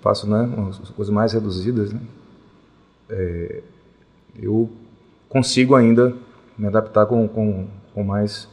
[0.00, 2.00] faço né, umas coisas mais reduzidas, né,
[3.10, 3.62] é,
[4.40, 4.70] eu
[5.28, 6.14] consigo ainda
[6.56, 8.48] me adaptar com, com, com mais,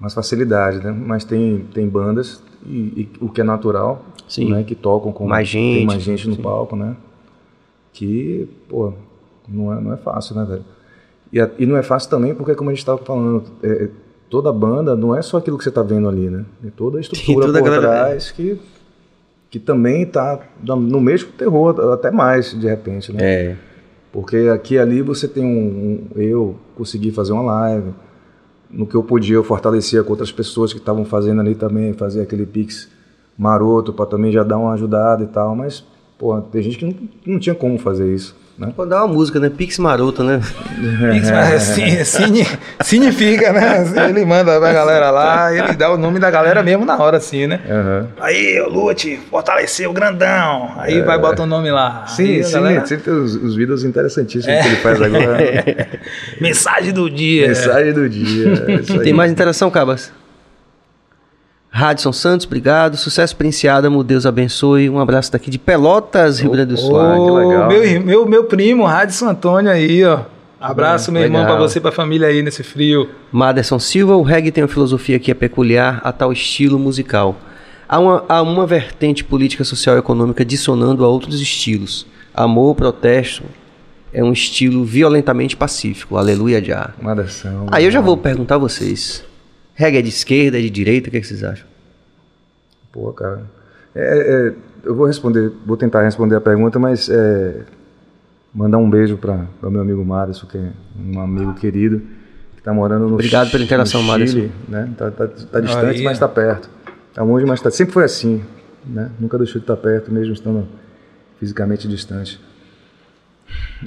[0.00, 0.78] mais facilidade.
[0.78, 0.90] Né?
[0.90, 4.50] Mas tem, tem bandas, e, e o que é natural, Sim.
[4.50, 6.42] Né, que tocam com Mais gente, tem mais gente no sim.
[6.42, 6.96] palco, né?
[7.94, 8.92] Que, pô,
[9.48, 10.64] não é, não é fácil, né, velho?
[11.32, 13.88] E, a- e não é fácil também porque, como a gente estava falando, é, é,
[14.28, 16.44] toda banda não é só aquilo que você está vendo ali, né?
[16.66, 18.60] É toda a estrutura toda a por galera- trás que,
[19.50, 23.18] que também está no mesmo terror, até mais, de repente, né?
[23.22, 23.56] É.
[24.12, 25.48] Porque aqui e ali você tem um,
[26.16, 27.90] um- Eu consegui fazer uma live.
[28.70, 32.22] No que eu podia, eu fortalecia com outras pessoas que estavam fazendo ali também, fazer
[32.22, 32.88] aquele pix
[33.38, 35.54] maroto para também já dar uma ajudada e tal.
[35.56, 35.84] Mas,
[36.18, 36.94] pô, tem gente que não,
[37.26, 38.72] não tinha como fazer isso, né?
[38.76, 39.50] Pode dar uma música, né?
[39.50, 40.40] Pix Maroto, né?
[41.12, 42.46] Pix, mas sim- signi-
[42.80, 43.84] significa, né?
[44.08, 47.46] Ele manda pra galera lá, ele dá o nome da galera mesmo na hora, assim,
[47.46, 47.60] né?
[47.68, 48.08] Aham.
[48.20, 50.72] Aí, ô Lute, fortaleceu o grandão.
[50.78, 52.06] Aí vai botar o nome lá.
[52.06, 55.38] Sim, Aí a sim, galera- sempre tem os, os vídeos interessantíssimos que ele faz agora.
[56.40, 57.48] Mensagem do dia.
[57.48, 58.52] Mensagem do dia.
[58.68, 58.98] é.
[59.02, 60.12] Tem mais interação, Cabas?
[61.76, 62.96] Radson Santos, obrigado.
[62.96, 64.88] Sucesso Princiadamo, Deus abençoe.
[64.88, 66.96] Um abraço daqui de Pelotas, Rio Grande do Sul.
[66.96, 67.68] Ah, que legal.
[67.68, 70.20] Meu, meu, meu primo, Radson Antônio aí, ó.
[70.60, 71.56] Abraço, meu irmão, legal.
[71.56, 73.10] pra você e pra família aí nesse frio.
[73.32, 77.34] Maderson Silva, o reggae tem uma filosofia que é peculiar a tal estilo musical.
[77.88, 82.06] Há uma, há uma vertente política, social e econômica dissonando a outros estilos.
[82.32, 83.42] Amor, protesto,
[84.12, 86.16] é um estilo violentamente pacífico.
[86.16, 86.90] Aleluia já.
[87.72, 89.24] Aí eu já vou perguntar a vocês.
[89.74, 91.66] Reggae é de esquerda, é de direita, o que, é que vocês acham?
[92.92, 93.42] Pô, cara.
[93.94, 97.62] É, é, eu vou responder, vou tentar responder a pergunta, mas é,
[98.54, 102.00] mandar um beijo para o meu amigo Madison, que é um amigo querido,
[102.54, 104.38] que está morando no Obrigado pela interação, Madison.
[104.38, 104.92] Chile, né?
[104.96, 106.04] Tá, tá, tá distante, Aí.
[106.04, 106.70] mas está perto.
[107.12, 108.44] Tá longe, mas tá, sempre foi assim,
[108.84, 109.10] né?
[109.18, 110.68] Nunca deixou de estar perto, mesmo estando
[111.38, 112.40] fisicamente distante.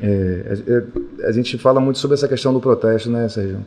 [0.02, 3.66] É, é, a gente fala muito sobre essa questão do protesto, né, Sérgio?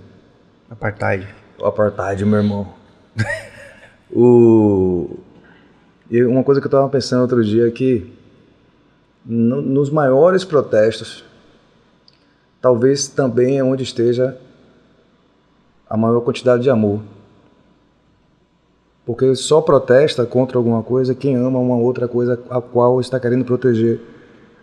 [0.71, 1.27] Apartheid.
[1.61, 2.73] O apartheid, meu irmão.
[4.11, 5.19] o...
[6.11, 8.11] E uma coisa que eu estava pensando outro dia é que
[9.25, 11.25] no- nos maiores protestos,
[12.61, 14.37] talvez também é onde esteja
[15.89, 17.01] a maior quantidade de amor.
[19.05, 23.45] Porque só protesta contra alguma coisa quem ama uma outra coisa a qual está querendo
[23.45, 24.01] proteger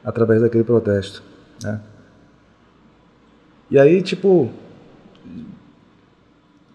[0.04, 1.22] através daquele protesto.
[1.64, 1.80] Né?
[3.70, 4.50] E aí, tipo,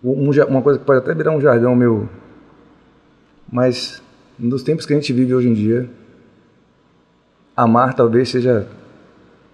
[0.02, 2.08] um uma coisa que pode até virar um jargão meu,
[3.50, 4.02] mas
[4.38, 5.88] nos tempos que a gente vive hoje em dia,
[7.56, 8.66] amar talvez seja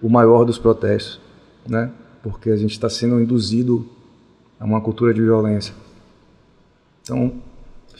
[0.01, 1.21] o maior dos protestos,
[1.67, 1.91] né?
[2.23, 3.87] Porque a gente está sendo induzido
[4.59, 5.73] a uma cultura de violência.
[7.01, 7.41] Então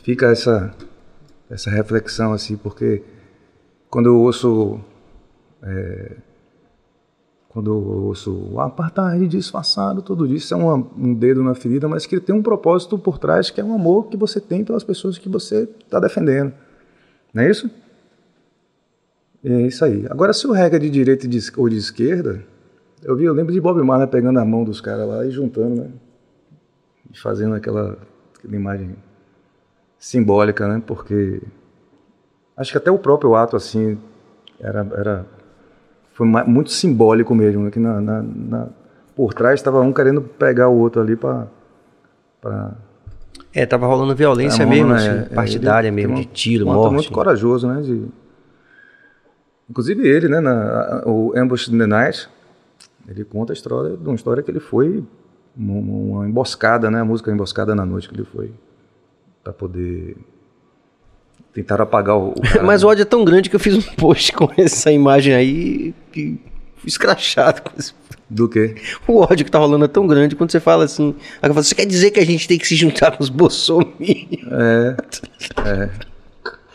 [0.03, 0.73] fica essa
[1.49, 3.03] essa reflexão assim, porque
[3.89, 4.79] quando eu ouço
[5.63, 6.17] é,
[7.49, 12.19] quando eu ouço o apartheid disfarçado, tudo isso é um dedo na ferida, mas que
[12.19, 15.27] tem um propósito por trás, que é um amor que você tem pelas pessoas que
[15.27, 16.53] você está defendendo.
[17.33, 17.69] Não é isso?
[19.43, 20.05] É isso aí.
[20.09, 21.27] Agora, se o reggae é de direita
[21.57, 22.43] ou de esquerda,
[23.01, 25.81] eu vi, eu lembro de Bob Marley pegando a mão dos caras lá e juntando,
[25.81, 25.89] né?
[27.11, 27.97] E fazendo aquela,
[28.37, 28.95] aquela imagem
[29.97, 30.83] simbólica, né?
[30.85, 31.41] Porque
[32.55, 33.97] acho que até o próprio ato, assim,
[34.59, 35.25] era, era
[36.19, 37.71] foi muito simbólico mesmo, né?
[37.71, 38.67] que na, na- na-
[39.15, 41.47] por trás estava um querendo pegar o outro ali para
[43.53, 46.93] É, tava rolando violência mesmo, assim, partidária mesmo, de tiro, um ato morte.
[46.93, 47.81] muito corajoso, né?
[47.81, 48.05] De...
[49.69, 50.41] Inclusive ele, né?
[50.41, 52.27] Na, o Ambush in the Night,
[53.07, 55.01] ele conta a história de uma história que ele foi
[55.55, 55.73] uma,
[56.19, 56.99] uma emboscada, né?
[56.99, 58.51] A música Emboscada na Noite que ele foi
[59.43, 60.17] para poder
[61.53, 62.87] tentar apagar o, o Mas né?
[62.87, 66.39] o ódio é tão grande que eu fiz um post com essa imagem aí que
[66.77, 67.93] fui escrachado com esse...
[68.29, 68.75] do que
[69.07, 71.15] O ódio que tá rolando é tão grande quando você fala assim.
[71.41, 73.29] Aí eu falo, você quer dizer que a gente tem que se juntar com os
[73.29, 74.47] bolsominions?
[74.51, 74.95] é,
[75.65, 75.89] é.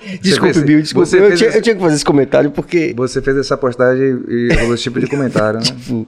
[0.21, 1.09] Desculpe, fez- Bill, desculpe.
[1.09, 2.93] você Eu tinha, esse- eu tinha que fazer esse comentário porque.
[2.95, 5.65] Você fez essa postagem e rolou esse tipo de comentário, né?
[5.65, 6.07] tipo,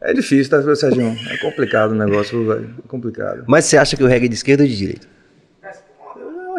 [0.00, 1.14] É difícil, tá, Serginho?
[1.28, 2.70] É complicado o negócio, velho.
[2.82, 3.44] É complicado.
[3.46, 5.06] Mas você acha que o reggae é de esquerda ou de direita?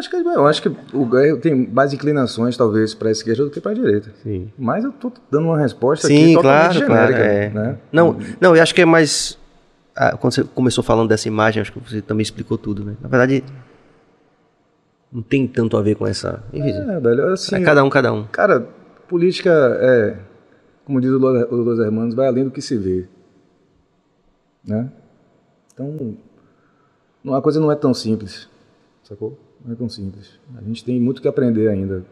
[0.00, 3.50] acho que, eu acho que o Guerra tem mais inclinações, talvez, para a esquerda do
[3.50, 4.10] que para a direita.
[4.22, 4.50] Sim.
[4.58, 7.12] Mas eu tô dando uma resposta Sim, aqui claro, totalmente claro.
[7.12, 7.50] genérica, é.
[7.50, 7.78] né?
[7.92, 9.38] Não, não, eu acho que é mais.
[9.94, 12.96] ah, quando você começou falando dessa imagem, acho que você também explicou tudo, né?
[13.00, 13.44] Na verdade,
[15.12, 16.42] não tem tanto a ver com essa.
[16.52, 18.24] Enfim, É, velho, assim, é cada um, cada um.
[18.24, 18.60] cara,
[19.08, 19.50] política
[19.80, 20.16] é,
[20.84, 23.06] como diz o Lo- o Los Hermanos, vai além do que se vê.
[24.64, 24.88] Né?
[25.74, 26.16] Então,
[27.34, 28.48] a coisa não é tão simples,
[29.02, 29.38] sacou?
[29.64, 30.38] Não é tão simples.
[30.56, 32.04] A gente tem muito que aprender ainda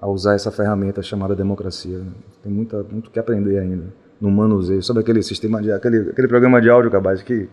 [0.00, 2.02] a usar essa ferramenta chamada democracia.
[2.42, 3.84] Tem muita, muito que aprender ainda
[4.20, 4.82] no manuseio.
[4.82, 7.48] Sabe aquele sistema de aquele, aquele programa de áudio, Cabaz, que,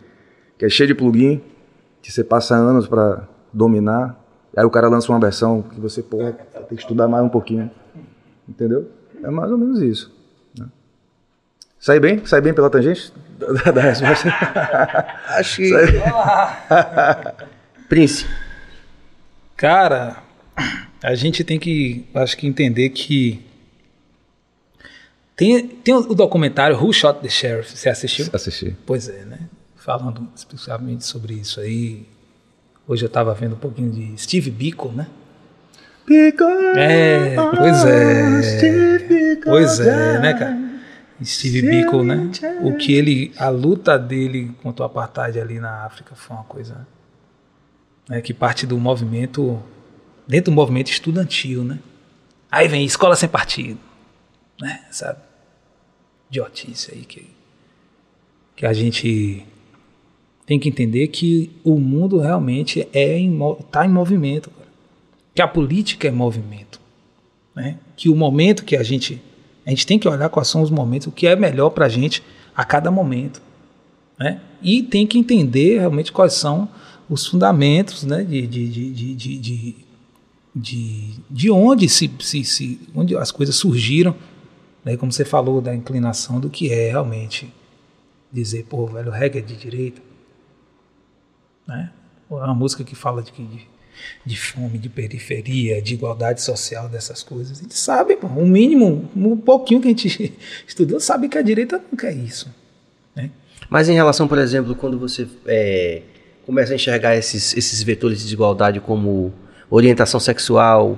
[0.57, 1.41] que é cheio de plugin,
[2.02, 4.19] que você passa anos para dominar,
[4.56, 7.69] aí o cara lança uma versão que você, porra, tem que estudar mais um pouquinho.
[8.48, 8.89] Entendeu?
[9.23, 10.14] É mais ou menos isso.
[10.57, 10.65] né?
[11.80, 12.26] Sai bem?
[12.26, 13.14] Sai bem pela tangente
[13.65, 14.30] da, da resposta?
[15.27, 15.72] Acho que.
[17.88, 18.26] Prince.
[19.61, 20.23] Cara,
[21.03, 23.45] a gente tem que, acho que entender que
[25.35, 28.25] tem, tem o documentário Who Shot the Sheriff, você assistiu?
[28.33, 28.75] Assisti.
[28.88, 29.41] Pois é, né?
[29.75, 32.07] Falando especificamente sobre isso aí.
[32.88, 35.05] Hoje eu estava vendo um pouquinho de Steve Biko, né?
[36.75, 39.35] É, pois é.
[39.43, 40.57] Pois é, né, cara?
[41.23, 42.31] Steve Biko, né?
[42.63, 46.88] O que ele, a luta dele contra o apartheid ali na África foi uma coisa
[48.07, 49.61] né, que parte do movimento,
[50.27, 51.79] dentro do movimento estudantil, né?
[52.51, 53.79] Aí vem escola sem partido,
[54.59, 54.83] né?
[54.89, 55.17] Essa
[56.29, 57.27] idiotice aí que,
[58.55, 59.45] que a gente
[60.45, 64.67] tem que entender que o mundo realmente é está em movimento, cara.
[65.33, 66.79] que a política é movimento,
[67.55, 67.77] né?
[67.95, 69.21] que o momento que a gente
[69.65, 71.89] a gente tem que olhar quais são os momentos, o que é melhor para a
[71.89, 72.23] gente
[72.55, 73.41] a cada momento,
[74.19, 74.41] né?
[74.61, 76.67] e tem que entender realmente quais são
[77.11, 78.23] os fundamentos né?
[78.23, 79.75] de, de, de, de, de, de,
[80.55, 84.15] de, de onde, se, se, se, onde as coisas surgiram,
[84.83, 84.95] né?
[84.95, 87.53] como você falou da inclinação do que é realmente
[88.31, 90.01] dizer, pô, velho, reggae é de direita,
[91.67, 91.91] né?
[92.29, 93.67] É uma música que fala de, de,
[94.25, 97.59] de, fome, de periferia, de igualdade social, dessas coisas.
[97.59, 100.33] A gente sabe, pô, o mínimo, um pouquinho que a gente
[100.65, 102.49] estudou, sabe que a direita não quer isso.
[103.13, 103.31] Né?
[103.69, 106.03] Mas em relação, por exemplo, quando você é,
[106.45, 109.34] começa a enxergar esses, esses vetores de desigualdade como
[109.69, 110.97] orientação sexual,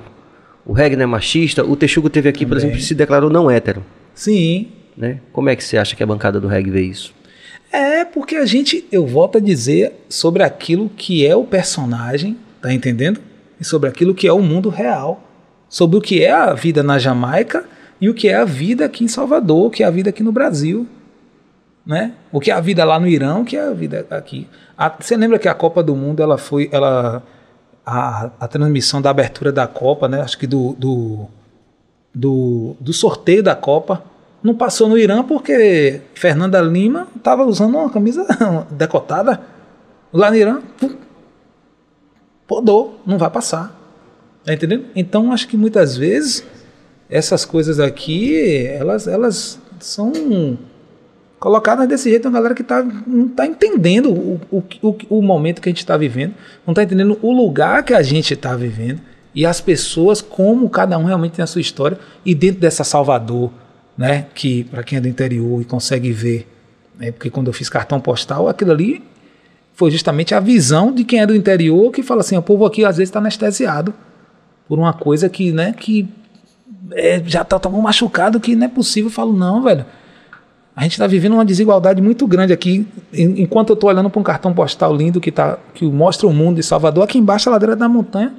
[0.66, 2.70] o não é machista, o Texugo teve aqui, por Também.
[2.70, 3.84] exemplo, se declarou não hétero.
[4.14, 5.20] Sim, Né?
[5.32, 7.14] Como é que você acha que a bancada do reggae vê isso?
[7.72, 12.72] É porque a gente, eu volto a dizer sobre aquilo que é o personagem, tá
[12.72, 13.20] entendendo?
[13.60, 15.28] E sobre aquilo que é o mundo real,
[15.68, 17.66] sobre o que é a vida na Jamaica
[18.00, 20.22] e o que é a vida aqui em Salvador, o que é a vida aqui
[20.22, 20.88] no Brasil,
[21.86, 22.14] né?
[22.32, 24.48] O que é a vida lá no Irã, o que é a vida aqui.
[24.78, 27.22] A- você lembra que a Copa do Mundo ela foi, ela
[27.86, 30.22] a, a transmissão da abertura da Copa, né?
[30.22, 31.28] Acho que do, do
[32.16, 34.04] do, do sorteio da Copa.
[34.42, 38.26] Não passou no Irã porque Fernanda Lima estava usando uma camisa
[38.72, 39.42] decotada.
[40.12, 40.62] Lá no Irã,
[42.48, 43.80] podou, não vai passar.
[44.46, 44.86] Tá entendendo?
[44.96, 46.44] Então acho que muitas vezes
[47.10, 50.12] essas coisas aqui, elas, elas são
[51.44, 55.62] colocadas desse jeito, uma galera que tá, não está entendendo o, o, o, o momento
[55.62, 56.34] que a gente está vivendo,
[56.66, 59.02] não está entendendo o lugar que a gente está vivendo
[59.36, 63.52] e as pessoas, como cada um realmente tem a sua história, e dentro dessa Salvador,
[63.98, 66.48] né, que para quem é do interior e consegue ver,
[66.98, 69.04] né, porque quando eu fiz cartão postal, aquilo ali
[69.74, 72.86] foi justamente a visão de quem é do interior que fala assim: o povo aqui
[72.86, 73.94] às vezes está anestesiado
[74.66, 76.08] por uma coisa que, né, que
[76.94, 79.10] é, já está tão machucado que não é possível.
[79.10, 79.86] Eu falo, não, velho.
[80.76, 82.88] A gente está vivendo uma desigualdade muito grande aqui.
[83.14, 86.34] En- Enquanto eu estou olhando para um cartão postal lindo que, tá, que mostra o
[86.34, 88.34] mundo de Salvador, aqui embaixo, a ladeira da montanha,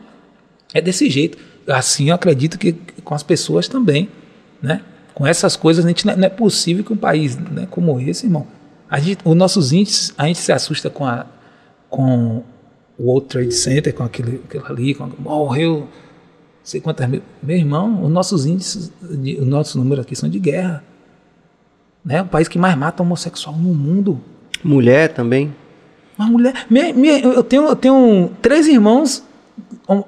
[0.72, 1.38] é desse jeito.
[1.68, 2.72] Assim eu acredito que
[3.04, 4.08] com as pessoas também.
[4.60, 4.80] Né?
[5.14, 8.00] Com essas coisas, a gente, não é- não é possível que um país né, como
[8.00, 8.46] esse, irmão.
[8.90, 11.26] A gente, os nossos índices, a gente se assusta com, a,
[11.88, 12.42] com
[12.98, 15.88] o World Trade Center, com aquele, aquilo ali, com, morreu não
[16.64, 17.22] sei quantas mil.
[17.42, 20.82] Meu irmão, os nossos índices, os nossos números aqui são de guerra.
[22.04, 22.22] Né?
[22.22, 24.20] O país que mais mata homossexual no mundo.
[24.62, 25.54] Mulher também.
[26.18, 26.66] Uma mulher.
[26.68, 29.24] Minha, minha, eu, tenho, eu tenho três irmãos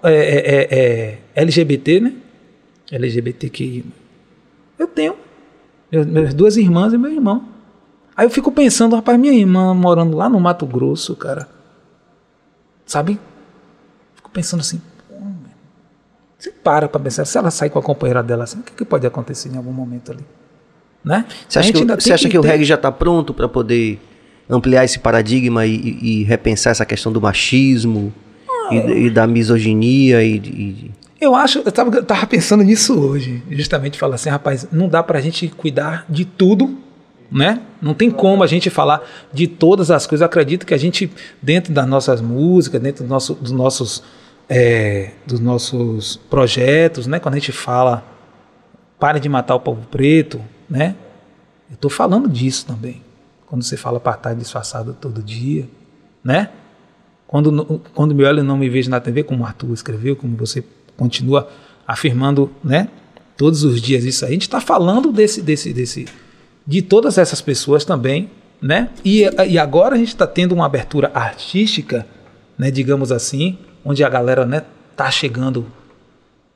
[0.03, 2.13] é, é, é, é, LGBT, né?
[2.91, 3.85] LGBTQI.
[4.79, 5.17] Eu tenho.
[5.91, 7.45] Minhas duas irmãs e meu irmão.
[8.17, 11.49] Aí eu fico pensando, rapaz, minha irmã morando lá no Mato Grosso, cara.
[12.85, 13.19] Sabe?
[14.15, 14.81] Fico pensando assim.
[16.39, 18.85] Você para pra pensar, se ela sair com a companheira dela assim, o que, que
[18.85, 20.25] pode acontecer em algum momento ali?
[21.07, 21.25] Né?
[21.49, 24.01] Você A acha que, você acha que o ter- reggae já está pronto para poder
[24.51, 28.13] ampliar esse paradigma e, e- e repensar essa questão do machismo
[28.73, 33.97] e, e da misoginia e, Eu acho, eu tava, eu tava pensando nisso hoje, justamente
[33.99, 36.77] falar assim, rapaz, não dá pra gente cuidar de tudo,
[37.31, 37.61] né?
[37.81, 39.01] Não tem como a gente falar
[39.33, 40.23] de todas as coisas.
[40.23, 41.09] Eu acredito que a gente,
[41.41, 44.03] dentro das nossas músicas, dentro do nosso, dos nossos
[44.49, 47.19] é, dos nossos projetos, né?
[47.21, 48.05] Quando a gente fala
[48.99, 50.95] parem de matar o povo preto, né?
[51.71, 53.03] Eu estou falando disso também.
[53.47, 55.69] Quando você fala apartheid disfarçado todo dia,
[56.23, 56.51] né?
[57.27, 60.37] Quando, quando me olha e não me vejo na TV, como o Arthur escreveu, como
[60.37, 60.65] você
[60.97, 61.49] continua
[61.87, 62.89] afirmando, né?
[63.37, 64.31] Todos os dias isso aí.
[64.31, 66.07] A gente está falando desse, desse, desse,
[66.67, 68.31] de todas essas pessoas também,
[68.61, 68.91] né?
[69.05, 72.07] E, e agora a gente está tendo uma abertura artística,
[72.57, 72.71] né?
[72.71, 74.63] Digamos assim, onde a galera, né?
[74.97, 75.67] Tá chegando,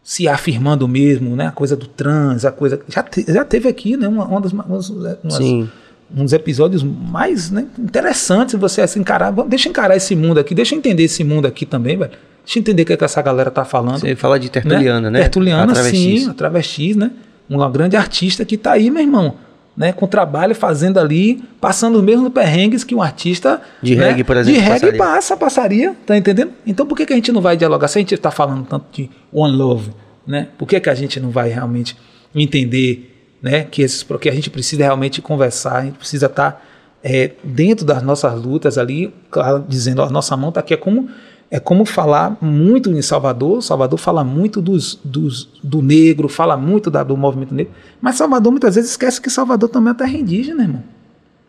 [0.03, 1.47] se afirmando mesmo, né?
[1.47, 4.09] A coisa do trans, a coisa já, te, já teve aqui, né?
[4.09, 5.69] Uma, uma das umas, umas, Sim.
[6.15, 9.31] uns episódios mais né, interessantes você assim, encarar.
[9.47, 12.13] Deixa eu encarar esse mundo aqui, deixa eu entender esse mundo aqui também, velho.
[12.45, 14.01] Deixa eu entender o que, é que essa galera tá falando.
[14.01, 15.21] Você fala de Tertuliana, né?
[15.21, 17.11] Tertuliana, A sim, a travestis, né?
[17.49, 19.35] Uma grande artista que tá aí, meu irmão.
[19.81, 24.25] Né, com trabalho, fazendo ali, passando os mesmos perrengues que um artista De né, reggae,
[24.25, 24.99] por exemplo, De reggae passaria.
[24.99, 26.53] passa, passaria, tá entendendo?
[26.67, 27.89] Então por que, que a gente não vai dialogar?
[27.89, 29.91] Se a gente está falando tanto de One Love,
[30.27, 30.49] né?
[30.59, 31.97] Por que, que a gente não vai realmente
[32.35, 33.11] entender
[33.43, 36.63] né, que, esses, que a gente precisa realmente conversar, a gente precisa estar
[37.03, 40.77] é, dentro das nossas lutas ali, claro, dizendo, ó, a nossa mão está aqui, é
[40.77, 41.09] como,
[41.51, 46.91] é como falar muito em Salvador, Salvador fala muito dos, dos, do negro, fala muito
[46.91, 50.63] da- do movimento negro, mas Salvador muitas vezes esquece que Salvador também é terra indígena,
[50.63, 50.83] irmão.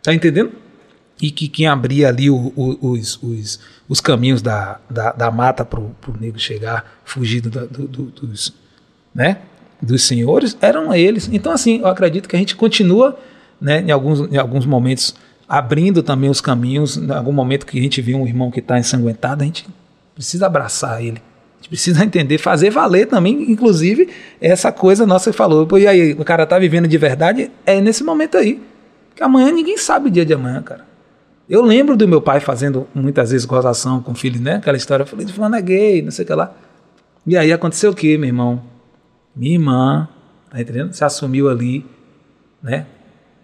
[0.02, 0.50] Tá entendendo?
[1.20, 5.64] e que quem abria ali o- o- os, os, os caminhos da, da, da mata
[5.64, 8.52] para o negro chegar fugido da- do- do- dos,
[9.14, 9.38] né,
[9.80, 11.28] dos senhores eram eles.
[11.32, 13.16] Então, assim, eu acredito que a gente continua,
[13.60, 15.14] né, em, alguns, em alguns momentos,
[15.48, 16.96] abrindo também os caminhos.
[16.96, 19.64] Em algum momento que a gente vê um irmão que está ensanguentado, a gente
[20.14, 21.18] precisa abraçar ele.
[21.18, 24.08] A gente precisa entender, fazer valer também, inclusive,
[24.40, 25.68] essa coisa nossa que falou.
[25.78, 27.50] E aí, o cara tá vivendo de verdade?
[27.64, 28.60] É nesse momento aí.
[29.08, 30.92] Porque amanhã ninguém sabe o dia de amanhã, cara.
[31.48, 34.54] Eu lembro do meu pai fazendo muitas vezes gozação com o filho, né?
[34.56, 36.54] Aquela história, eu falei, fulano é gay, não sei o que lá.
[37.26, 38.62] E aí aconteceu o quê, meu irmão?
[39.34, 40.08] Minha irmã,
[40.50, 40.92] tá entendendo?
[40.92, 41.84] Se assumiu ali,
[42.62, 42.86] né?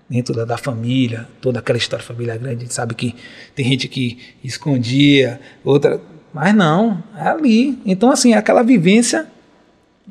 [0.08, 3.14] Dentro da, da família, toda aquela história familiar grande, a gente sabe que
[3.54, 6.00] tem gente que escondia, outra.
[6.32, 7.78] Mas não, é ali.
[7.86, 9.26] Então, assim, é aquela vivência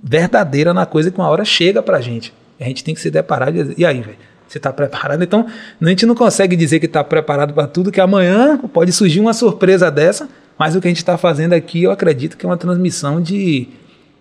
[0.02, 2.34] verdadeira na coisa que uma hora chega pra gente.
[2.60, 4.18] A gente tem que se deparar e dizer, e aí, velho?
[4.48, 5.22] Você está preparado?
[5.24, 5.46] Então,
[5.82, 9.34] a gente não consegue dizer que está preparado para tudo, que amanhã pode surgir uma
[9.34, 12.58] surpresa dessa, mas o que a gente está fazendo aqui, eu acredito que é uma
[12.58, 13.68] transmissão de,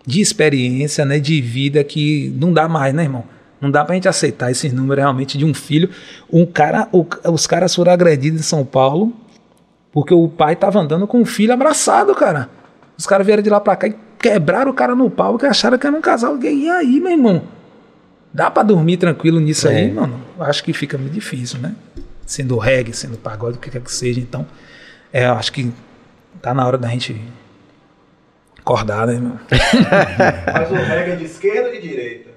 [0.04, 3.24] de experiência, né, de vida que não dá mais, né, irmão?
[3.60, 5.88] Não dá para a gente aceitar esses números realmente de um filho.
[6.30, 9.14] Um cara, o- os caras foram agredidos em São Paulo
[9.96, 12.50] porque o pai estava andando com o filho abraçado, cara.
[12.98, 15.78] Os caras vieram de lá para cá e quebraram o cara no pau porque acharam
[15.78, 16.54] que era um casal gay.
[16.64, 17.44] E aí, meu irmão?
[18.30, 19.74] Dá pra dormir tranquilo nisso É.
[19.76, 20.20] aí, mano?
[20.38, 21.74] Acho que fica muito difícil, né?
[22.26, 24.20] Sendo reggae, sendo pagode, o que quer que seja.
[24.20, 24.46] Então,
[25.10, 25.72] é, eu acho que
[26.42, 27.18] tá na hora da gente
[28.58, 29.40] acordar, né, irmão?
[30.52, 32.30] Mas o reggae é de esquerda ou de direita?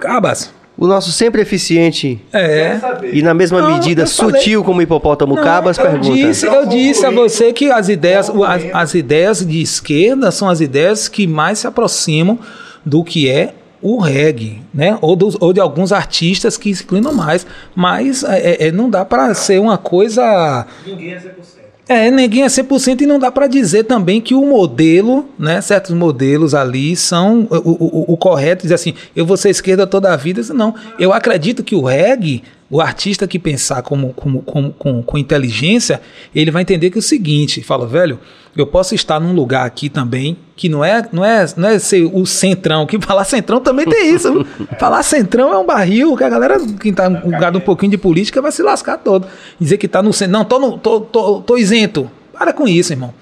[0.00, 0.54] Cabas.
[0.76, 2.78] O nosso sempre eficiente É.
[3.12, 6.12] E na mesma Não, medida eu falei- sutil como o hipopótamo Não, Cabas eu pergunta.
[6.12, 10.60] Disse, eu disse a você que as ideias, as, as ideias de esquerda são as
[10.60, 12.38] ideias que mais se aproximam
[12.84, 14.98] do que é o reggae, né?
[15.00, 17.46] Ou, dos- ou de alguns artistas que se inclinam mais.
[17.76, 20.66] Mas é, é, não dá para ser uma coisa.
[20.86, 21.63] Ninguém é 100%.
[21.86, 25.94] É, ninguém é 100% e não dá para dizer também que o modelo, né, certos
[25.94, 30.10] modelos ali são o, o, o- o correto, dizer assim, eu vou ser esquerda toda
[30.12, 30.74] a vida, não.
[30.98, 32.42] Eu acredito que o reggae,
[32.74, 36.00] o artista que pensar como, como, como- com, com inteligência,
[36.34, 38.18] ele vai entender que é o seguinte, fala, velho,
[38.56, 42.02] eu posso estar num lugar aqui também que não é, não é, não é ser
[42.12, 44.44] o centrão, que falar centrão também tem isso.
[44.76, 48.42] falar centrão é um barril que a galera, quem tá ligado um pouquinho de política,
[48.42, 49.24] vai se lascar todo.
[49.60, 52.10] Dizer que tá no centro, não, tô, no, tô, tô, tô isento.
[52.32, 53.14] Para com isso, irmão.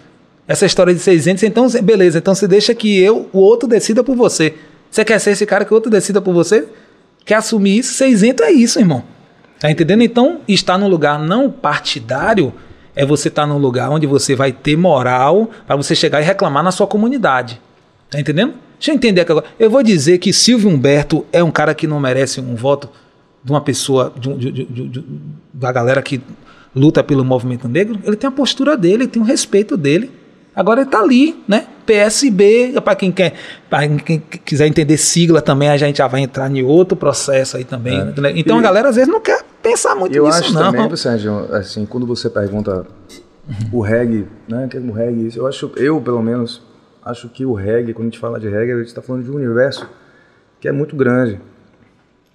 [0.48, 4.02] Essa história de ser isento, então, beleza, então você deixa que eu, o outro decida
[4.02, 4.54] por você.
[4.90, 6.66] Você quer ser esse cara que o outro decida por você?
[7.26, 7.92] Quer assumir isso?
[7.92, 9.04] Ser isento é isso, irmão.
[9.62, 10.02] Tá entendendo?
[10.02, 12.52] Então, estar num lugar não partidário
[12.96, 16.64] é você estar num lugar onde você vai ter moral para você chegar e reclamar
[16.64, 17.60] na sua comunidade.
[18.10, 18.54] Tá entendendo?
[18.76, 19.46] Deixa eu entender aqui agora.
[19.60, 22.90] Eu vou dizer que Silvio Humberto é um cara que não merece um voto
[23.44, 25.04] de uma pessoa, de, de- de- de-
[25.54, 26.20] da galera que
[26.74, 28.00] luta pelo movimento negro.
[28.02, 30.10] Ele tem a postura dele, ele tem o respeito dele.
[30.54, 31.66] Agora ele tá ali, né?
[31.86, 33.34] PSB, para quem quer,
[33.70, 37.64] para quem quiser entender sigla também, a gente já vai entrar em outro processo aí
[37.64, 38.04] também.
[38.04, 38.12] né?
[38.36, 40.70] Então E- a galera às vezes não quer pensar muito eu nisso, acho não.
[40.72, 42.86] também, Sérgio, assim, quando você pergunta
[43.72, 46.62] o reggae, né, que é o reggae, eu acho, eu pelo menos,
[47.04, 49.30] acho que o reggae, quando a gente fala de reggae, a gente está falando de
[49.30, 49.88] um universo
[50.60, 51.40] que é muito grande,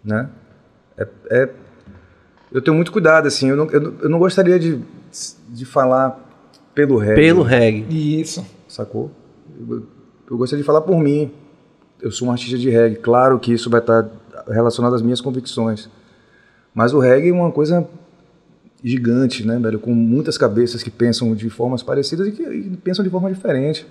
[0.03, 0.27] né?
[0.97, 1.49] É, é-
[2.51, 4.79] eu tenho muito cuidado, assim, eu não, eu eu não gostaria de,
[5.49, 6.19] de falar
[6.77, 7.15] pelo reggae.
[7.15, 8.21] Pelo reggae.
[8.21, 8.45] Isso.
[8.67, 9.09] sacou?
[9.69, 9.83] Eu,
[10.29, 11.31] eu gostaria de falar por mim,
[12.01, 12.97] eu sou um artista de reggae.
[12.97, 14.07] Claro que isso vai estar
[14.47, 15.89] relacionado às minhas convicções.
[16.73, 17.87] Mas o reggae é uma coisa
[18.83, 19.79] gigante, né, velho?
[19.79, 23.85] Com muitas cabeças que pensam de formas parecidas e que e pensam de forma diferente.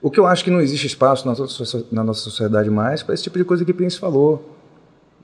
[0.00, 3.14] O que eu acho que não existe espaço na, nossa- na nossa sociedade mais para
[3.14, 4.56] esse tipo de coisa que o Prince falou,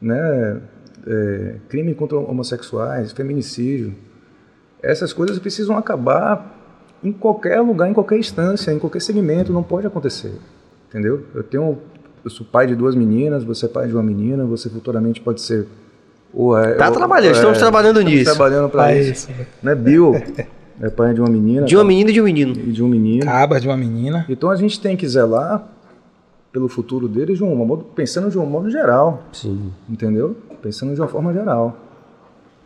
[0.03, 0.61] né?
[1.07, 3.95] É, crime contra homossexuais, feminicídio.
[4.83, 6.59] Essas coisas precisam acabar
[7.02, 10.32] em qualquer lugar, em qualquer instância, em qualquer segmento, não pode acontecer.
[10.89, 11.24] Entendeu?
[11.35, 11.78] Eu tenho
[12.22, 15.40] eu sou pai de duas meninas, você é pai de uma menina, você futuramente pode
[15.40, 15.66] ser
[16.35, 18.35] ou é, Tá ou- trabalhando, estamos trabalhando estamos nisso.
[18.36, 19.31] trabalhando para Pai, isso.
[19.31, 19.40] isso.
[19.62, 20.12] Né, Bill
[20.81, 22.52] é pai de uma menina, De uma menina e de um menino.
[22.55, 23.24] e de um menino.
[23.24, 24.27] Cabas de uma menina.
[24.28, 25.66] Então a gente tem que zelar
[26.52, 29.72] pelo futuro deles de um modo, pensando de um modo geral, Sim.
[29.89, 30.36] entendeu?
[30.60, 31.77] Pensando de uma forma geral.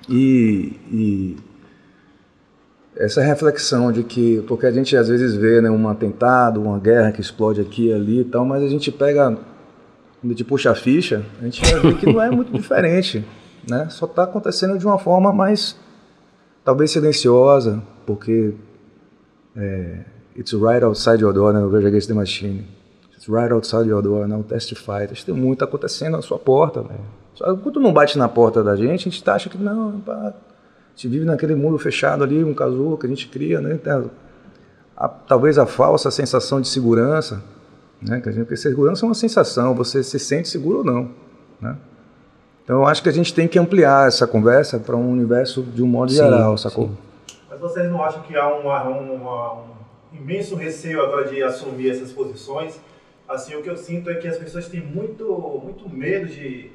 [0.08, 1.36] E, e
[2.96, 7.12] essa reflexão de que, porque a gente às vezes vê né, um atentado, uma guerra
[7.12, 9.36] que explode aqui ali e tal, mas a gente pega,
[10.20, 13.24] quando a puxa a ficha, a gente ver que não é muito diferente,
[13.68, 13.88] né?
[13.90, 15.76] Só está acontecendo de uma forma mais,
[16.64, 18.54] talvez silenciosa, porque
[19.56, 20.00] é,
[20.36, 21.60] it's right outside your door, né?
[21.60, 22.66] O Rage Against the Machine.
[23.16, 24.36] It's right outside your door, né?
[24.36, 25.08] O Testify.
[25.24, 27.00] Tem muito acontecendo na sua porta, velho.
[27.34, 30.00] Só que quando não bate na porta da gente, a gente acha que não,
[30.94, 33.78] a gente vive naquele mundo fechado ali, um casulo que a gente cria, né?
[33.86, 34.04] A-
[35.04, 37.42] a- talvez a falsa sensação de segurança,
[38.00, 38.20] né?
[38.20, 41.10] Que a gente- Porque segurança é uma sensação, você se sente seguro ou não,
[41.60, 41.76] né?
[42.62, 45.82] Então eu acho que a gente tem que ampliar essa conversa para um universo de
[45.82, 46.88] um modo Sim, geral, sacou?
[46.88, 47.36] sim.
[47.50, 52.12] Mas vocês não acham que há um, um- um imenso receio agora de assumir essas
[52.12, 52.78] posições?
[53.28, 55.24] Assim, o que eu sinto é que as pessoas têm muito,
[55.62, 56.70] muito medo de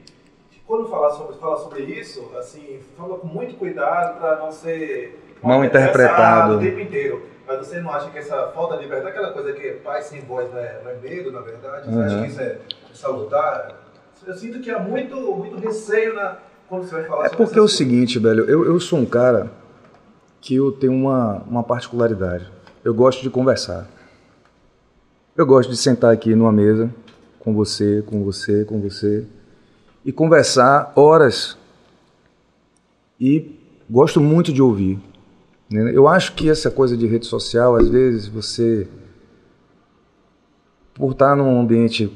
[0.70, 5.66] quando falar sobre, falar sobre isso, assim, fala com muito cuidado para não ser Mal
[5.66, 6.58] interpretado.
[6.58, 7.24] o tempo inteiro.
[7.48, 10.48] Mas você não acha que essa falta de liberdade, aquela coisa que pai sem voz
[10.52, 11.91] não é, não é medo, na verdade?
[11.91, 12.22] Você acha Uhum.
[12.22, 12.58] que isso é
[12.94, 13.76] salutar?
[14.28, 16.38] Eu sinto que há muito, muito receio na,
[16.68, 17.76] quando você vai falar É sobre porque é o coisas.
[17.78, 19.50] seguinte, velho, eu, eu sou um cara
[20.40, 22.48] que eu tenho uma, uma particularidade.
[22.84, 23.88] Eu gosto de conversar.
[25.36, 26.94] Eu gosto de sentar aqui numa mesa
[27.40, 29.26] com você, com você, com você
[30.04, 31.58] e conversar horas.
[33.20, 33.56] E
[33.90, 35.00] gosto muito de ouvir.
[35.70, 35.92] né?
[35.94, 38.88] Eu acho que essa coisa de rede social, às vezes você,
[40.94, 42.12] por estar num ambiente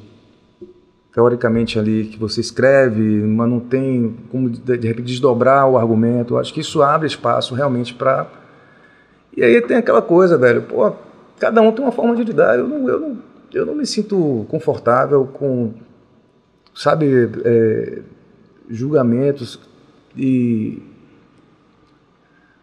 [1.14, 6.34] teoricamente ali que você escreve, mas não tem como de, repente desdobrar o argumento.
[6.34, 8.28] Eu acho que isso abre espaço realmente para.
[9.36, 10.64] E aí tem aquela coisa, velho.
[10.64, 10.92] Pô,
[11.40, 12.58] cada um tem uma forma de lidar.
[12.58, 13.18] Eu não, eu não,
[13.54, 15.74] eu não me sinto confortável com,
[16.74, 18.02] sabe, é,
[18.70, 19.60] julgamentos
[20.18, 20.82] e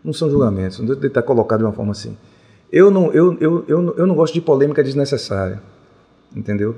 [0.02, 0.78] não são julgamentos.
[0.78, 2.16] Não devo estar colocado de uma forma assim.
[2.72, 5.60] Eu não, eu, eu, eu, eu não gosto de polêmica desnecessária,
[6.34, 6.76] entendeu?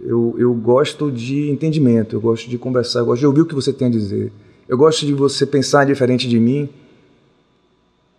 [0.00, 3.54] Eu, eu gosto de entendimento, eu gosto de conversar, eu gosto de ouvir o que
[3.54, 4.32] você tem a dizer.
[4.68, 6.68] Eu gosto de você pensar diferente de mim.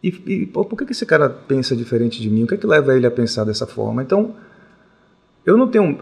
[0.02, 2.44] E, e por que, que esse cara pensa diferente de mim?
[2.44, 4.04] O que, é que leva ele a pensar dessa forma?
[4.04, 4.36] Então,
[5.44, 5.98] eu não tenho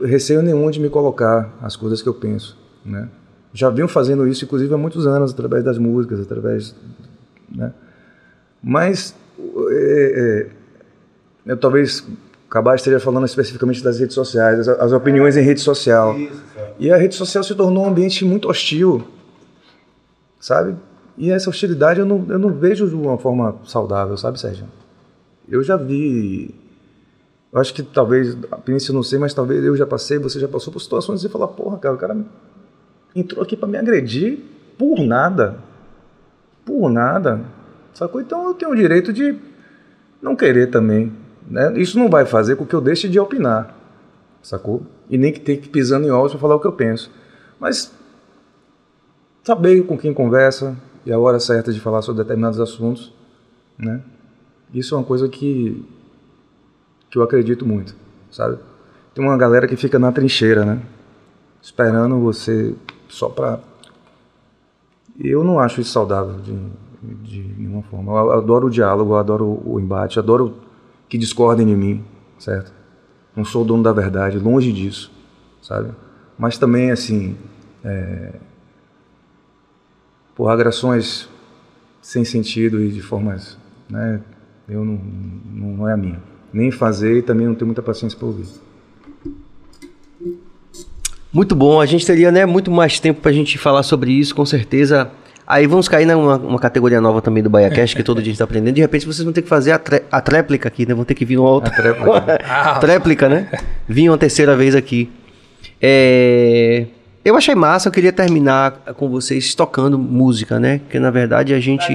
[0.00, 2.56] receio nenhum de me colocar as coisas que eu penso.
[2.84, 3.08] Né?
[3.52, 6.74] Já venho fazendo isso, inclusive, há muitos anos, através das músicas, através.
[7.50, 7.72] Né?
[8.62, 9.14] Mas,
[9.70, 10.46] é,
[11.46, 12.06] é, eu talvez
[12.48, 16.18] acabar esteja falando especificamente das redes sociais, as, as opiniões em rede social.
[16.18, 16.42] Isso.
[16.78, 19.06] E a rede social se tornou um ambiente muito hostil,
[20.40, 20.76] sabe?
[21.16, 24.66] E essa hostilidade eu não, eu não vejo de uma forma saudável, sabe, Sérgio?
[25.48, 26.54] Eu já vi.
[27.52, 30.48] Eu acho que talvez, a eu não sei, mas talvez eu já passei, você já
[30.48, 32.16] passou por situações de falar, porra, cara, o cara
[33.14, 34.38] entrou aqui para me agredir
[34.76, 35.58] por nada.
[36.64, 37.40] Por nada.
[37.94, 38.20] Sacou?
[38.20, 39.36] Então eu tenho o direito de
[40.20, 41.12] não querer também.
[41.48, 41.72] Né?
[41.80, 43.74] Isso não vai fazer com que eu deixe de opinar.
[44.42, 44.82] Sacou?
[45.08, 47.10] E nem que ter que pisando em ovos para falar o que eu penso.
[47.58, 47.92] Mas
[49.42, 50.76] saber com quem conversa
[51.06, 53.12] e a hora certa de falar sobre determinados assuntos,
[53.78, 54.02] né?
[54.72, 55.82] Isso é uma coisa que
[57.10, 57.94] que eu acredito muito,
[58.30, 58.58] sabe?
[59.14, 60.80] Tem uma galera que fica na trincheira, né?
[61.60, 62.74] Esperando você
[63.08, 63.60] só para
[65.18, 66.56] eu não acho isso saudável de,
[67.24, 68.12] de nenhuma forma.
[68.12, 70.54] Eu adoro o diálogo, eu adoro o embate, adoro
[71.08, 72.04] que discordem de mim,
[72.38, 72.72] certo?
[73.34, 75.10] Não sou o dono da verdade, longe disso,
[75.60, 75.90] sabe?
[76.38, 77.36] Mas também, assim,
[77.84, 78.34] é...
[80.36, 81.28] por agressões
[82.00, 83.58] sem sentido e de formas,
[83.90, 84.20] né?
[84.68, 86.22] Eu não, não, não é a minha.
[86.52, 88.46] Nem fazer e também não tenho muita paciência para ouvir.
[91.32, 94.46] Muito bom, a gente teria né, muito mais tempo pra gente falar sobre isso, com
[94.46, 95.10] certeza.
[95.46, 98.38] Aí vamos cair numa uma categoria nova também do BaiaCast, que todo dia a gente
[98.38, 98.74] tá aprendendo.
[98.74, 100.94] De repente vocês vão ter que fazer a, tré- a tréplica aqui, né?
[100.94, 101.70] Vão ter que vir uma outra.
[101.70, 102.40] A tréplica.
[102.80, 103.48] tréplica, né?
[103.88, 105.10] Vir uma terceira vez aqui.
[105.80, 106.86] É,
[107.24, 110.78] eu achei massa, eu queria terminar com vocês tocando música, né?
[110.80, 111.92] Porque na verdade a gente.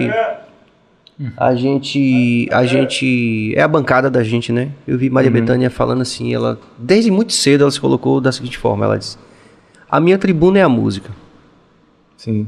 [1.38, 2.48] A gente.
[2.52, 3.54] A gente.
[3.56, 4.72] É a bancada da gente, né?
[4.88, 6.60] Eu vi Maria Bethânia falando assim, ela.
[6.78, 9.18] Desde muito cedo ela se colocou da seguinte forma, ela disse.
[9.90, 11.12] A minha tribuna é a música.
[12.18, 12.48] Sim.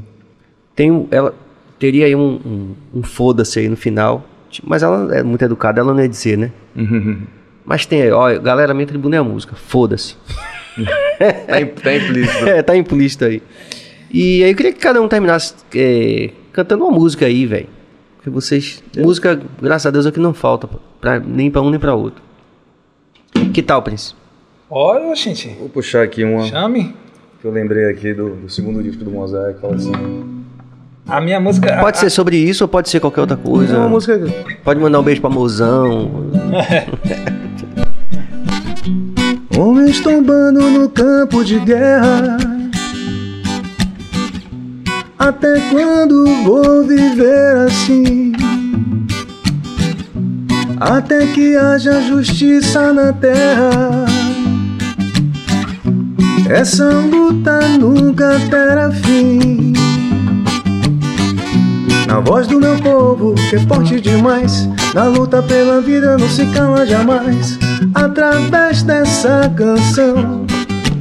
[0.74, 1.34] Tem, ela
[1.78, 4.26] teria aí um, um, um foda-se aí no final.
[4.64, 6.50] Mas ela é muito educada, ela não ia dizer, né?
[7.64, 9.54] Mas tem aí, ó, galera, minha tribuna é a música.
[9.54, 10.16] Foda-se.
[11.16, 12.44] Tá, tá implícito.
[12.46, 13.42] É, tá implícito aí.
[14.12, 17.68] E aí eu queria que cada um terminasse é, cantando uma música aí, velho.
[18.26, 18.82] Porque vocês.
[18.98, 20.68] Música, graças a Deus, é o que não falta.
[21.00, 22.20] Pra, nem pra um nem pra outro.
[23.54, 24.18] Que tal, Príncipe?
[24.68, 25.48] Olha, gente.
[25.60, 26.92] Vou puxar aqui uma Chame.
[27.40, 29.60] que eu lembrei aqui do, do segundo disco do Mosaic.
[29.60, 29.92] Fala assim.
[31.06, 31.78] A minha música.
[31.78, 33.76] Pode a- ser sobre isso ou pode ser qualquer outra coisa.
[33.76, 34.18] É uma música.
[34.64, 36.10] Pode mandar um beijo pra mozão.
[39.56, 42.38] Homens tombando no campo de guerra.
[45.26, 48.30] Até quando vou viver assim?
[50.78, 54.06] Até que haja justiça na terra.
[56.48, 59.72] Essa luta nunca terá fim.
[62.06, 66.46] Na voz do meu povo, que é forte demais, na luta pela vida não se
[66.46, 67.58] cala jamais.
[67.92, 70.46] Através dessa canção,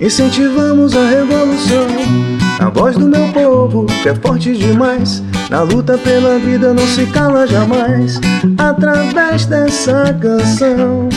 [0.01, 2.44] incentivamos a revolução.
[2.59, 7.05] Na voz do meu povo, que é forte demais, na luta pela vida não se
[7.07, 8.19] cala jamais.
[8.57, 11.09] Através dessa canção,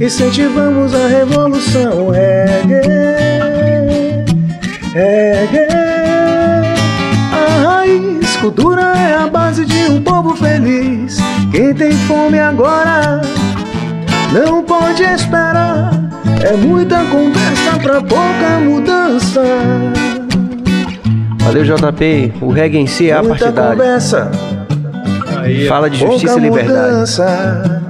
[0.00, 2.10] incentivamos a revolução.
[2.10, 2.82] Reggae,
[4.92, 5.68] reggae.
[7.32, 11.18] A raiz, cultura é a base de um povo feliz.
[11.52, 13.20] Quem tem fome agora
[14.32, 15.90] não pode esperar.
[16.42, 19.42] É muita conversa pra pouca mudança.
[21.50, 22.32] Valeu, JP.
[22.40, 23.70] O reggae em si é a muita partidade.
[23.76, 24.30] conversa.
[25.68, 26.90] Fala de justiça pouca e liberdade.
[26.92, 27.82] mudança.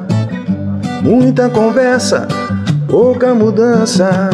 [1.03, 2.29] Muita conversa,
[2.89, 4.31] pouca mudança.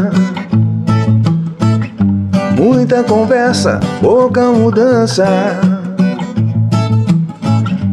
[2.57, 5.27] Muita conversa, pouca mudança.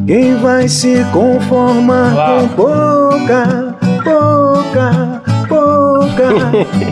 [0.05, 2.39] Quem vai se conformar Uau.
[2.41, 6.27] com pouca, pouca, pouca,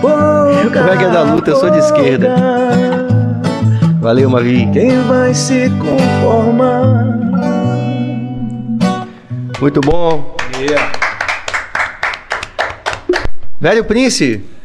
[0.01, 0.81] pouca?
[0.81, 3.00] O reggae é da luta, eu sou de esquerda.
[4.01, 4.67] Valeu, Mavi.
[4.73, 7.05] Quem vai se conformar?
[9.59, 10.35] Muito bom.
[10.59, 10.91] Yeah.
[13.59, 14.60] Velho Príncipe, É,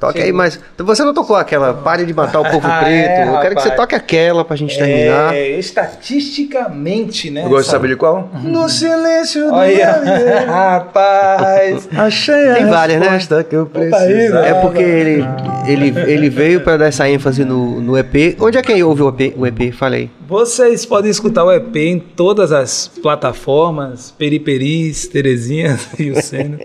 [0.00, 0.14] rapaz.
[0.14, 0.58] toque aí mais.
[0.78, 3.08] Você não tocou aquela Pare de Matar o Povo Ah, Preto.
[3.08, 3.76] é, Eu quero que você rapaz.
[3.76, 5.34] toque aquela pra gente terminar.
[5.34, 7.44] É, estatisticamente, né?
[7.44, 8.30] Eu gosto saber de qual?
[8.42, 10.00] No silêncio do Olha,
[10.46, 11.88] rapaz.
[11.96, 13.44] Achei Tem várias, né?
[13.48, 14.46] que eu aí, precisava.
[14.46, 15.24] É porque ele,
[15.66, 18.36] ele, ele veio pra dar essa ênfase no, no EP.
[18.40, 19.34] Onde é que ouve o EP?
[19.36, 19.72] O EP?
[19.72, 20.10] Falei.
[20.28, 26.58] Vocês podem escutar o EP em todas as plataformas, Periperis, Terezinha e o Senna.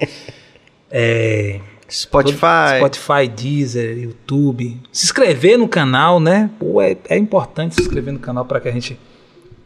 [0.91, 1.59] É,
[1.93, 2.77] Spotify.
[2.79, 4.77] Spotify, Deezer, YouTube.
[4.91, 6.49] Se inscrever no canal, né?
[6.59, 8.97] Pô, é, é importante se inscrever no canal para que a gente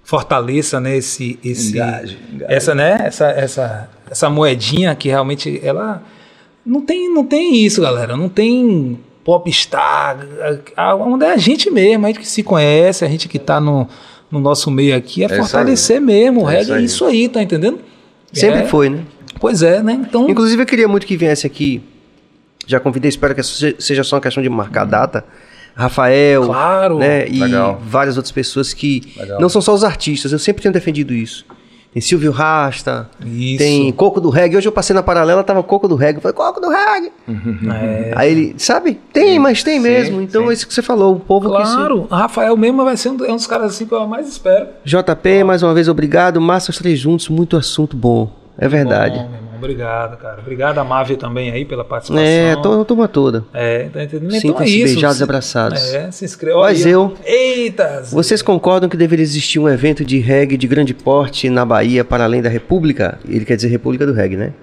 [0.04, 2.54] fortaleça, né, esse, esse Engaje, engaje.
[2.54, 6.02] essa, né, essa, essa, essa moedinha que realmente ela
[6.66, 8.16] não tem, não tem isso, galera.
[8.16, 10.18] Não tem popstar,
[11.00, 13.86] onde é a gente mesmo, a gente que se conhece, a gente que tá no,
[14.32, 15.38] no nosso meio aqui, é, aí.
[15.38, 16.44] fortalecer mesmo.
[16.46, 16.86] O É reggae isso é aí.
[16.86, 17.80] isso aí, tá entendendo?
[18.32, 19.00] Sempre É, foi, né?
[19.42, 19.94] Pois é, né?
[20.08, 21.82] Então, Inclusive, eu queria muito que viesse aqui.
[22.68, 25.26] Já convidei, espero que se- seja só uma questão de marcar a data.
[25.76, 26.98] Rafael, Claro.
[27.00, 27.28] né?
[27.28, 27.80] E Legal.
[27.84, 29.40] várias outras pessoas que Legal.
[29.40, 30.32] não são só os artistas.
[30.32, 31.46] Eu sempre tenho defendido isso.
[31.94, 33.58] Tem Silvio Rasta, Isso.
[33.58, 34.58] tem Coco do Reggae.
[34.58, 36.18] Hoje eu passei na paralela, tava Coco do Reggae.
[36.18, 37.12] Eu falei, Coco do Reggae!
[37.74, 39.00] é, Aí ele, sabe?
[39.14, 40.22] Tem, mas tem mesmo.
[40.22, 41.16] Então é isso que você falou.
[41.16, 41.74] O povo que se...
[41.74, 44.28] claro, o Rafael mesmo vai ser um, é um dos caras assim que eu mais
[44.28, 44.68] espero.
[44.84, 46.40] JP, mais uma vez, obrigado.
[46.42, 48.32] Massa os três juntos, muito assunto bom.
[48.60, 49.18] É verdade.
[49.18, 50.40] Bom, meu irmão, obrigado, cara.
[50.40, 52.26] Obrigado a Mávia também aí pela participação.
[52.26, 53.44] é, a to- turma toda.
[53.54, 54.32] É, tá entendendo?
[54.40, 54.94] Sintam-se é isso.
[54.94, 55.94] beijados e abraçados.
[55.94, 56.58] É, se inscreve.
[56.58, 58.04] Mas eu- Eita!
[58.12, 62.24] Vocês concordam que deveria existir um evento de reggae de grande porte na Bahia para
[62.24, 63.20] além da República?
[63.28, 64.54] Ele quer dizer República do Reggae, né?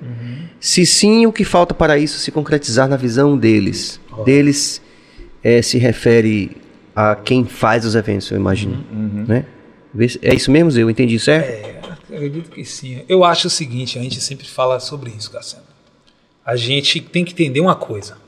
[0.60, 4.00] Se sim, o que falta para isso se concretizar na visão deles?
[4.24, 4.80] Deles
[5.42, 6.56] é, se refere
[6.96, 8.82] a quem faz os eventos, eu imagino.
[9.28, 9.44] Né?
[9.92, 10.70] Vê se- É isso mesmo?
[10.80, 11.48] Eu entendi certo?
[11.50, 11.74] É,
[12.10, 13.04] acredito que sim.
[13.08, 15.66] Eu acho o seguinte, a gente sempre fala sobre isso, Cassiano.
[16.44, 18.18] A gente tem que entender uma coisa.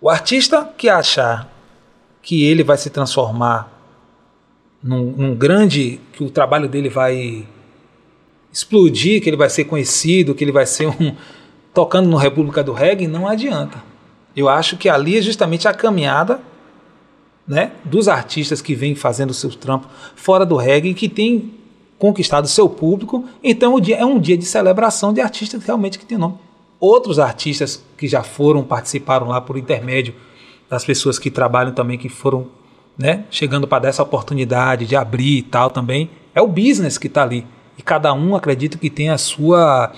[0.00, 1.52] O artista que achar
[2.22, 3.72] que ele vai se transformar
[4.82, 6.00] num, num grande.
[6.12, 7.46] que o trabalho dele vai
[8.52, 11.14] explodir, que ele vai ser conhecido, que ele vai ser um.
[11.74, 13.82] tocando no República do Reggae, não adianta.
[14.34, 16.40] Eu acho que ali é justamente a caminhada
[17.46, 21.54] né, dos artistas que vêm fazendo seus trampos fora do reggae, que tem
[21.98, 23.24] conquistado seu público.
[23.42, 26.34] Então o dia é um dia de celebração de artistas realmente que tem nome.
[26.80, 30.14] Outros artistas que já foram, participaram lá por intermédio
[30.70, 32.46] das pessoas que trabalham também, que foram
[32.96, 36.10] né, chegando para dar essa oportunidade de abrir e tal também.
[36.34, 37.46] É o business que está ali.
[37.76, 39.92] E cada um acredita que tem a sua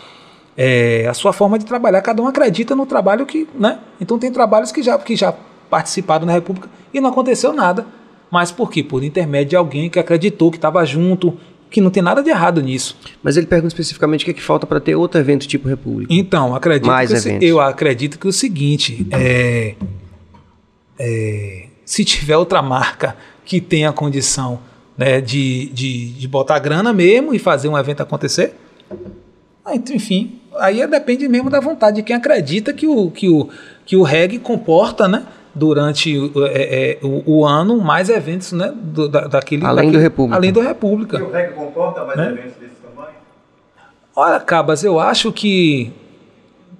[0.56, 2.02] é, a sua forma de trabalhar.
[2.02, 3.78] Cada um acredita no trabalho que, né?
[4.00, 5.34] Então tem trabalhos que já que já
[5.68, 7.86] participaram na República e não aconteceu nada.
[8.30, 8.82] Mas por quê?
[8.82, 11.36] Por intermédio de alguém que acreditou que estava junto,
[11.70, 12.96] que não tem nada de errado nisso.
[13.22, 16.12] Mas ele pergunta especificamente o que, é que falta para ter outro evento tipo República.
[16.12, 17.48] Então, acredito Mais que eventos.
[17.48, 19.74] eu acredito que o seguinte é,
[20.98, 24.60] é, se tiver outra marca que tenha condição
[24.98, 28.54] né, de, de, de botar grana mesmo e fazer um evento acontecer,
[29.72, 33.48] então, enfim, aí depende mesmo da vontade de quem acredita que o, que o,
[33.86, 35.24] que o reggae comporta, né?
[35.54, 38.72] Durante o, é, é, o, o ano, mais eventos, né?
[38.76, 40.36] Do, da, daquele, Além daquele- do República.
[40.36, 41.22] Além do E República.
[41.24, 42.26] o reggae comporta mais Né?
[42.28, 43.14] eventos desse tamanho?
[44.14, 45.92] Olha, Cabas, eu acho que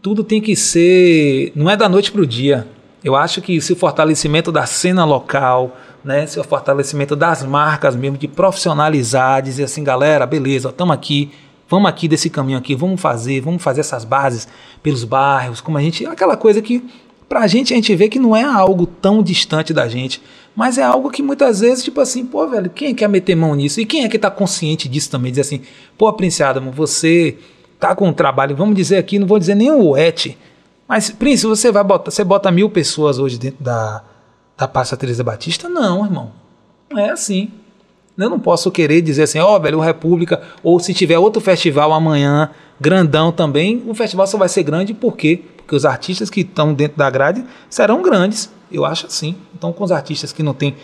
[0.00, 1.52] tudo tem que ser.
[1.56, 2.66] Não é da noite para o dia.
[3.02, 7.96] Eu acho que se o fortalecimento da cena local, né, se o fortalecimento das marcas
[7.96, 11.30] mesmo, de profissionalizar, dizer assim, galera, beleza, estamos aqui,
[11.68, 14.46] vamos aqui desse caminho aqui, vamos fazer, vamos fazer essas bases
[14.82, 16.04] pelos bairros, como a gente.
[16.06, 16.84] Aquela coisa que,
[17.30, 20.20] pra gente, a gente vê que não é algo tão distante da gente,
[20.54, 23.80] mas é algo que muitas vezes, tipo assim, pô, velho, quem quer meter mão nisso?
[23.80, 25.30] E quem é que tá consciente disso também?
[25.30, 25.60] Dizer assim,
[25.96, 27.38] pô, Prince Adamo, você
[27.78, 30.36] tá com um trabalho, vamos dizer aqui, não vou dizer nem o ET,
[30.88, 34.02] mas, Prince, você vai botar, você bota mil pessoas hoje dentro da,
[34.58, 35.68] da Praça Teresa Batista?
[35.68, 36.32] Não, irmão.
[36.90, 37.48] Não é assim.
[38.18, 41.92] Eu não posso querer dizer assim, ó, velho, o República, ou se tiver outro festival
[41.92, 42.50] amanhã,
[42.80, 45.44] grandão também, o festival só vai ser grande por quê?
[45.70, 48.50] Porque os artistas que estão dentro da grade serão grandes.
[48.72, 49.36] Eu acho assim.
[49.54, 50.74] Então, com os artistas que não têm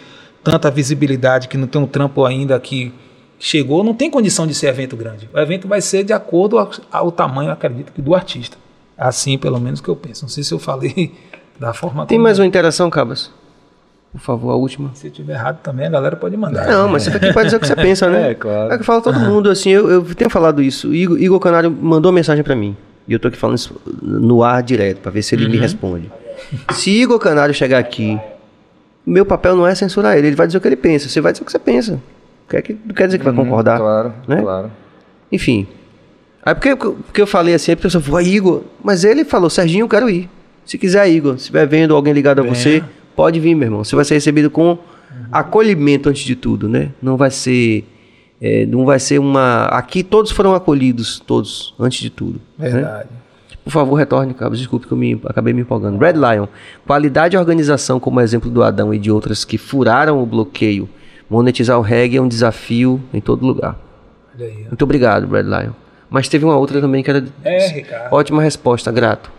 [0.44, 2.94] tanta visibilidade, que não tem um trampo ainda que
[3.36, 5.28] chegou, não tem condição de ser evento grande.
[5.34, 8.56] O evento vai ser de acordo ao, ao tamanho, acredito, que do artista.
[8.96, 10.22] Assim, pelo menos, que eu penso.
[10.22, 11.12] Não sei se eu falei
[11.58, 13.32] da forma Tem mais uma interação, Cabas?
[14.12, 14.92] Por favor, a última.
[14.94, 16.64] Se eu tiver errado também, a galera pode mandar.
[16.68, 18.30] Não, mas você tá aqui pra dizer o que você pensa, né?
[18.30, 18.72] É, claro.
[18.72, 20.90] É que fala todo mundo, assim, eu, eu tenho falado isso.
[20.90, 22.76] O Igor, Igor Canário mandou uma mensagem pra mim.
[23.08, 25.50] E eu tô aqui falando isso no ar direto, pra ver se ele Uhum.
[25.52, 26.10] me responde.
[26.72, 28.18] Se Igor Canário chegar aqui,
[29.06, 31.08] meu papel não é censurar ele, ele vai dizer o que ele pensa.
[31.08, 32.00] Você vai dizer o que você pensa.
[32.48, 33.78] Quer que, não quer dizer que vai concordar.
[33.80, 34.40] Uhum, Claro, né?
[34.42, 34.70] claro.
[35.30, 35.66] Enfim.
[36.44, 39.88] Aí porque, porque eu falei assim, a pessoa falou, Igor, mas ele falou, Serginho, eu
[39.88, 40.28] quero ir.
[40.64, 42.82] Se quiser, Igor, se estiver vendo alguém ligado a você,
[43.16, 43.82] pode vir, meu irmão.
[43.84, 44.78] Você vai ser recebido com
[45.32, 46.90] acolhimento antes de tudo, né?
[47.02, 47.84] Não vai ser.
[48.40, 49.64] É, não vai ser uma.
[49.66, 52.40] Aqui todos foram acolhidos, todos, antes de tudo.
[52.58, 52.70] né?
[52.70, 53.08] Verdade.
[53.64, 54.58] Por favor, retorne, Cabos.
[54.58, 55.98] Desculpe que eu me, acabei me empolgando.
[55.98, 56.46] Red Lion.
[56.86, 60.88] Qualidade e organização, como o exemplo do Adão e de outras que furaram o bloqueio.
[61.28, 63.76] Monetizar o reggae é um desafio em todo lugar.
[64.36, 64.66] Olha aí.
[64.68, 65.72] Muito obrigado, Red Lion.
[66.08, 67.24] Mas teve uma outra também que era.
[67.42, 68.12] É, Ricardo.
[68.12, 69.32] Ótima resposta, grato.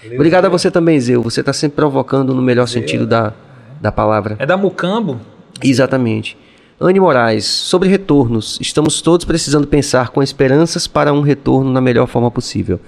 [0.00, 1.20] Valeu, Obrigado a você também, Zeu.
[1.22, 3.32] Você está sempre provocando no melhor sentido da,
[3.80, 4.36] da palavra.
[4.38, 5.20] É da Mucambo?
[5.60, 6.38] Exatamente.
[6.78, 12.06] Anne Moraes, sobre retornos, estamos todos precisando pensar com esperanças para um retorno na melhor
[12.06, 12.78] forma possível.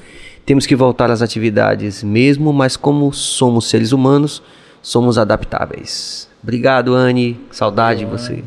[0.45, 4.43] Temos que voltar às atividades mesmo, mas como somos seres humanos,
[4.83, 6.29] somos adaptáveis.
[6.43, 7.41] Obrigado, Anne.
[7.51, 8.45] Saudade de você.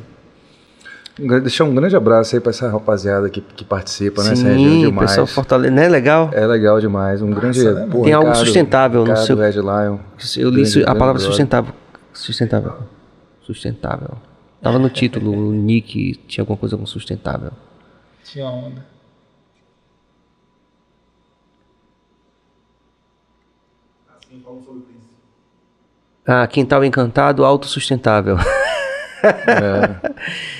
[1.19, 4.35] Grande- Deixar um grande abraço aí pra essa rapaziada que, que participa, né?
[4.35, 5.09] Sim, o demais.
[5.09, 5.73] pessoal fortalece.
[5.73, 6.29] Não é legal?
[6.33, 7.21] É legal demais.
[7.21, 7.63] Um grande.
[7.63, 9.97] né, pô, Tem algo Ricardo- sustentável no Ricardo, seu- Red Lion.
[10.37, 11.73] Eu li Grande- a palavra sustentável.
[12.13, 12.73] Sustentável.
[13.41, 14.11] Sustentável.
[14.61, 17.51] Tava no título, o Nick tinha alguma coisa com sustentável.
[18.23, 18.85] Tinha onda.
[24.07, 25.15] Assim como sobre o príncipe.
[26.27, 28.37] Ah, Quintal Encantado, autossustentável.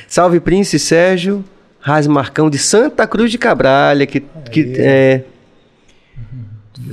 [0.08, 1.46] Salve Príncipe Sérgio,
[1.80, 5.26] Raz Marcão de Santa Cruz de Cabralha, que, que é,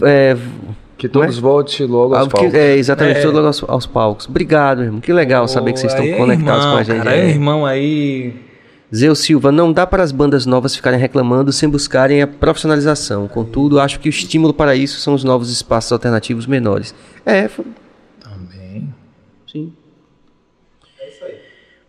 [0.03, 0.37] é,
[0.99, 2.55] Que todos voltem logo aos que- palcos.
[2.55, 3.23] é, exatamente, É.
[3.23, 4.27] tudo aos, aos palcos.
[4.29, 5.01] Obrigado, irmão.
[5.01, 6.99] Que legal saber que vocês estão Aí é conectados irmão, com a gente.
[7.05, 7.29] Cara, é é.
[7.31, 8.35] irmão aí.
[8.95, 13.29] Zeu Silva, não dá para as bandas novas ficarem reclamando sem buscarem a profissionalização.
[13.29, 16.95] Contudo, acho que o estímulo para isso são os novos espaços alternativos menores.
[17.25, 17.67] É, foi-
[18.21, 18.93] Também.
[19.51, 19.73] sim.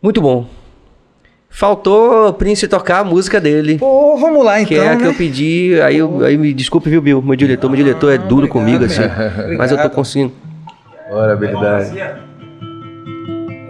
[0.01, 0.47] Muito bom.
[1.49, 3.77] Faltou o Prince tocar a música dele.
[3.77, 4.67] Pô, vamos lá então.
[4.67, 5.09] que é a que né?
[5.09, 7.21] eu pedi, aí, eu, aí me desculpe, viu, Bill?
[7.21, 9.01] Meu diretor, meu diretor é duro obrigado, comigo, assim.
[9.01, 9.57] obrigado.
[9.57, 10.31] Mas eu tô conseguindo.
[11.11, 11.91] Ora, habilidade.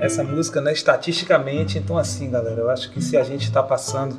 [0.01, 4.17] Essa música, né, estatisticamente, então assim, galera, eu acho que se a gente está passando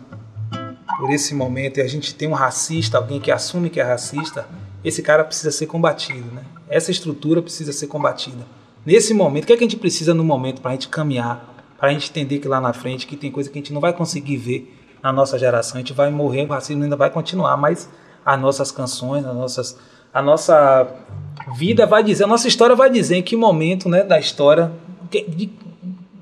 [0.99, 4.47] por esse momento e a gente tem um racista, alguém que assume que é racista,
[4.85, 6.43] esse cara precisa ser combatido, né?
[6.69, 8.45] Essa estrutura precisa ser combatida.
[8.85, 11.50] Nesse momento, o que, é que a gente precisa no momento para a gente caminhar,
[11.81, 13.81] para a gente entender que lá na frente que tem coisa que a gente não
[13.81, 17.57] vai conseguir ver na nossa geração, a gente vai morrer, o racismo ainda vai continuar,
[17.57, 17.89] mas
[18.25, 19.79] as nossas canções, as nossas,
[20.13, 20.87] a nossa
[21.57, 24.71] vida vai dizer, a nossa história vai dizer em que momento né, da história,
[25.11, 25.51] que, de,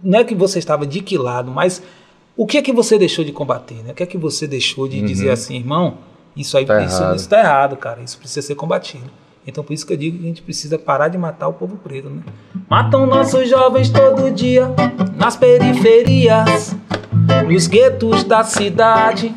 [0.01, 1.83] não é que você estava de que lado, mas
[2.37, 3.83] o que é que você deixou de combater?
[3.83, 3.91] Né?
[3.91, 5.07] O que é que você deixou de uhum.
[5.07, 5.99] dizer assim, irmão,
[6.37, 9.11] isso aí tá isso, isso tá errado, cara, isso precisa ser combatido.
[9.49, 11.79] Então por isso que eu digo que a gente precisa parar de matar o povo
[11.79, 12.21] preto, né?
[12.69, 14.71] Matam nossos jovens todo dia
[15.17, 16.77] nas periferias,
[17.49, 19.35] nos guetos da cidade.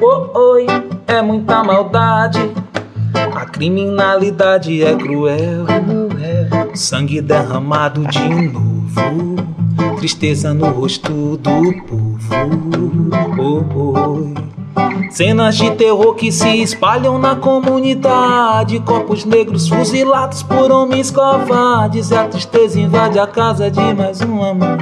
[0.00, 0.66] Oh, oi,
[1.08, 2.38] é muita maldade.
[3.34, 5.66] A criminalidade é cruel.
[6.72, 9.34] Sangue derramado de novo.
[9.98, 12.34] Tristeza no rosto do povo.
[13.36, 14.59] Oh, oi.
[15.10, 18.78] Cenas de terror que se espalham na comunidade.
[18.80, 22.10] Corpos negros fuzilados por homens covardes.
[22.10, 24.78] E a tristeza invade a casa de mais um amor.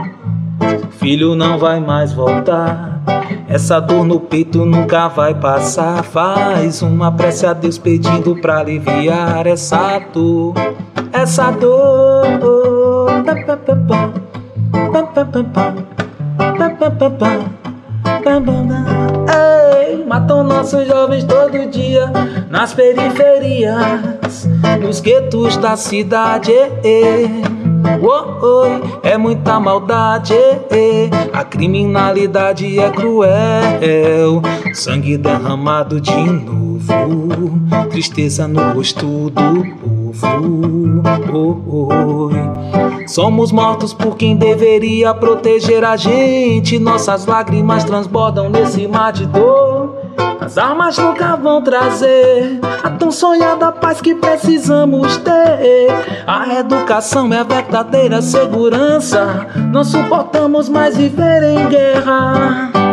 [0.98, 3.00] Filho não vai mais voltar.
[3.48, 6.02] Essa dor no peito nunca vai passar.
[6.04, 10.54] Faz uma prece a Deus pedindo pra aliviar essa dor.
[11.12, 12.08] Essa dor.
[19.28, 19.47] Ei,
[20.18, 22.10] matam nossos jovens todo dia
[22.50, 24.48] nas periferias,
[24.80, 26.52] nos guetos da cidade.
[28.02, 30.34] Oh, oh, é muita maldade,
[31.32, 34.42] a criminalidade é cruel,
[34.74, 39.32] sangue derramado de novo, tristeza no rosto do
[39.76, 39.98] povo.
[41.32, 42.58] Oh, oh,
[43.06, 49.77] Somos mortos por quem deveria proteger a gente, nossas lágrimas transbordam nesse mar de dor.
[50.48, 55.90] As armas nunca vão trazer a tão sonhada paz que precisamos ter.
[56.26, 59.46] A educação é a verdadeira segurança.
[59.70, 62.87] Não suportamos mais viver em guerra.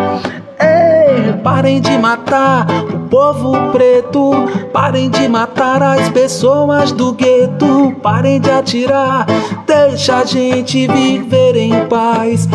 [1.44, 4.32] Parem de matar o povo preto.
[4.72, 7.96] Parem de matar as pessoas do gueto.
[8.02, 9.26] Parem de atirar.
[9.66, 12.48] Deixa a gente viver em paz.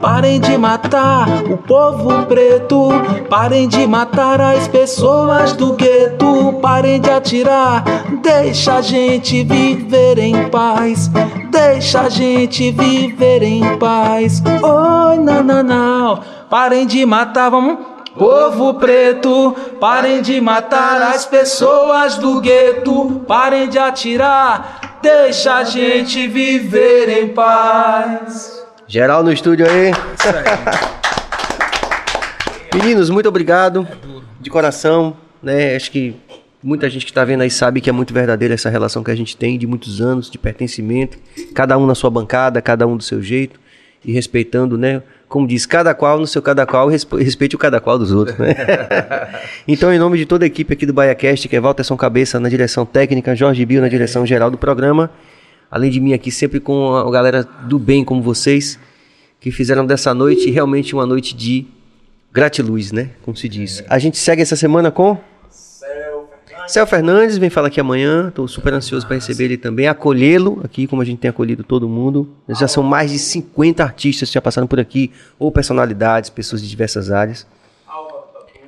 [0.00, 2.90] Parem de matar o povo preto.
[3.28, 6.54] Parem de matar as pessoas do gueto.
[6.60, 7.84] Parem de atirar.
[8.22, 11.10] Deixa a gente viver em paz.
[11.50, 14.42] Deixa a gente viver em paz.
[14.62, 16.39] Oi, nananã.
[16.50, 17.78] Parem de matar, vamos.
[18.18, 26.26] Povo preto, parem de matar as pessoas do gueto, parem de atirar, deixa a gente
[26.26, 28.66] viver em paz.
[28.88, 29.92] Geral no estúdio aí.
[32.74, 33.86] Meninos, muito obrigado.
[34.40, 35.76] De coração, né?
[35.76, 36.16] Acho que
[36.60, 39.16] muita gente que está vendo aí sabe que é muito verdadeira essa relação que a
[39.16, 41.16] gente tem de muitos anos de pertencimento,
[41.54, 43.60] cada um na sua bancada, cada um do seu jeito
[44.04, 45.00] e respeitando, né?
[45.30, 48.36] Como diz, cada qual no seu cada qual, respeite o cada qual dos outros.
[48.36, 48.52] Né?
[49.66, 52.48] então, em nome de toda a equipe aqui do BaiaCast, que é Walterson Cabeça na
[52.48, 55.08] direção técnica, Jorge Bio na direção geral do programa,
[55.70, 58.76] além de mim aqui, sempre com a galera do bem como vocês,
[59.38, 61.64] que fizeram dessa noite realmente uma noite de
[62.32, 63.10] gratiluz, né?
[63.22, 63.84] Como se diz.
[63.88, 65.16] A gente segue essa semana com...
[66.70, 70.86] Céu Fernandes vem falar aqui amanhã, estou super ansioso para receber ele também, acolhê-lo aqui,
[70.86, 72.30] como a gente tem acolhido todo mundo.
[72.48, 76.68] Já são mais de 50 artistas que já passaram por aqui, ou personalidades, pessoas de
[76.68, 77.44] diversas áreas.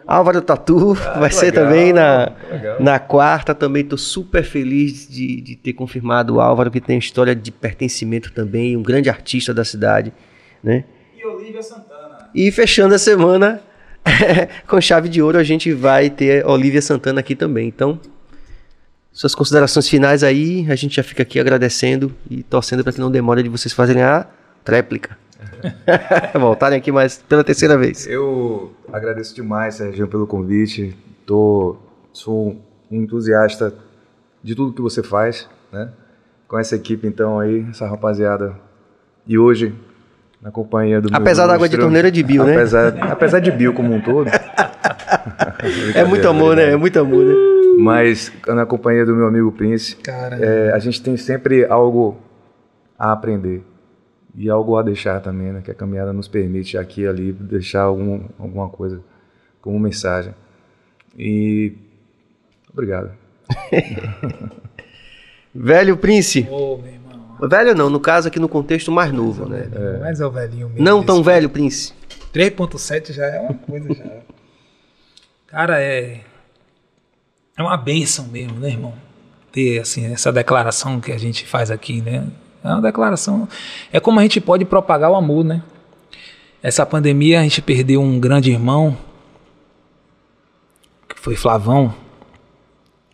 [0.04, 2.32] Álvaro Tatu ah, vai ser legal, também na,
[2.80, 3.54] na quarta.
[3.54, 8.32] Também estou super feliz de, de ter confirmado o Álvaro, que tem história de pertencimento
[8.32, 10.12] também, um grande artista da cidade.
[10.60, 10.84] Né?
[11.16, 12.28] E Olivia Santana.
[12.34, 13.62] E fechando a semana,
[14.66, 17.68] com chave de ouro a gente vai ter Olivia Santana aqui também.
[17.68, 17.98] Então,
[19.12, 23.10] suas considerações finais aí, a gente já fica aqui agradecendo e torcendo para que não
[23.10, 24.26] demore de vocês fazerem a
[24.64, 25.18] tréplica.
[26.38, 28.06] Voltarem aqui mais pela terceira vez.
[28.06, 30.96] Eu agradeço demais, Sérgio, pelo convite.
[31.26, 31.76] Tô,
[32.12, 33.74] sou um entusiasta
[34.42, 35.90] de tudo que você faz, né?
[36.48, 38.56] Com essa equipe, então, aí, essa rapaziada.
[39.26, 39.74] E hoje,
[40.42, 42.54] na companhia do Apesar da água de torneira de Bill, né?
[42.54, 44.28] Apesar, apesar de Bill como um todo.
[45.94, 46.72] é muito amor, né?
[46.72, 47.34] É muito amor, né?
[47.78, 49.96] Mas na companhia do meu amigo Prince,
[50.40, 52.18] é, a gente tem sempre algo
[52.98, 53.62] a aprender
[54.34, 55.62] e algo a deixar também, né?
[55.62, 59.00] Que a caminhada nos permite aqui e ali deixar algum, alguma coisa
[59.60, 60.34] como mensagem.
[61.16, 61.72] E
[62.72, 63.12] obrigado.
[65.54, 66.48] Velho Prince.
[66.50, 66.80] Oh,
[67.48, 69.68] Velho não, no caso aqui no contexto mais novo, né?
[69.72, 69.98] É.
[70.00, 70.84] Mas é o velhinho mesmo.
[70.84, 71.92] Não tão velho, Prince.
[72.32, 74.04] 3.7 já é uma coisa já.
[75.46, 76.20] Cara, é
[77.56, 78.94] é uma bênção mesmo, né, irmão?
[79.50, 82.26] Ter assim essa declaração que a gente faz aqui, né?
[82.64, 83.48] É uma declaração.
[83.92, 85.62] É como a gente pode propagar o amor, né?
[86.62, 88.96] Essa pandemia a gente perdeu um grande irmão,
[91.08, 91.94] que foi Flavão,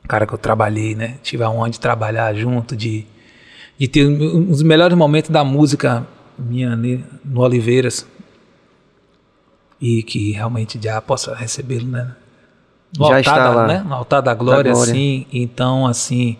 [0.06, 1.18] cara que eu trabalhei, né?
[1.22, 3.06] Tive a honra de trabalhar junto, de,
[3.78, 6.06] de ter um dos melhores momentos da música
[6.38, 8.06] minha né, no Oliveiras.
[9.80, 12.16] E que realmente já possa recebê-lo, né?
[12.98, 13.66] No Já altar está da, lá.
[13.68, 13.84] Né?
[13.86, 14.92] No altar da glória, Da glória.
[14.92, 15.26] assim.
[15.32, 16.36] Então, assim,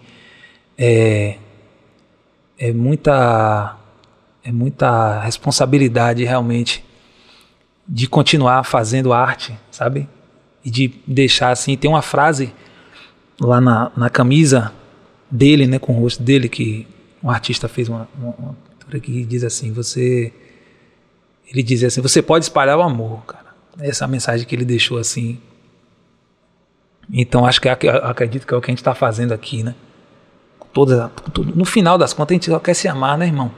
[0.77, 1.37] é,
[2.59, 3.77] é muita
[4.43, 6.85] é muita responsabilidade realmente
[7.87, 10.09] de continuar fazendo arte, sabe?
[10.65, 12.53] E de deixar assim, tem uma frase
[13.41, 14.73] lá na, na camisa
[15.31, 16.87] dele, né, com o rosto dele, que
[17.23, 20.33] um artista fez uma, uma, uma pintura que diz assim, você
[21.51, 23.47] ele diz assim, você pode espalhar o amor, cara.
[23.81, 25.39] Essa é a mensagem que ele deixou assim.
[27.13, 29.75] Então acho que ac- acredito que é o que a gente está fazendo aqui, né?
[30.73, 33.51] Toda, tudo- no final das contas a gente só quer se amar, né, irmão?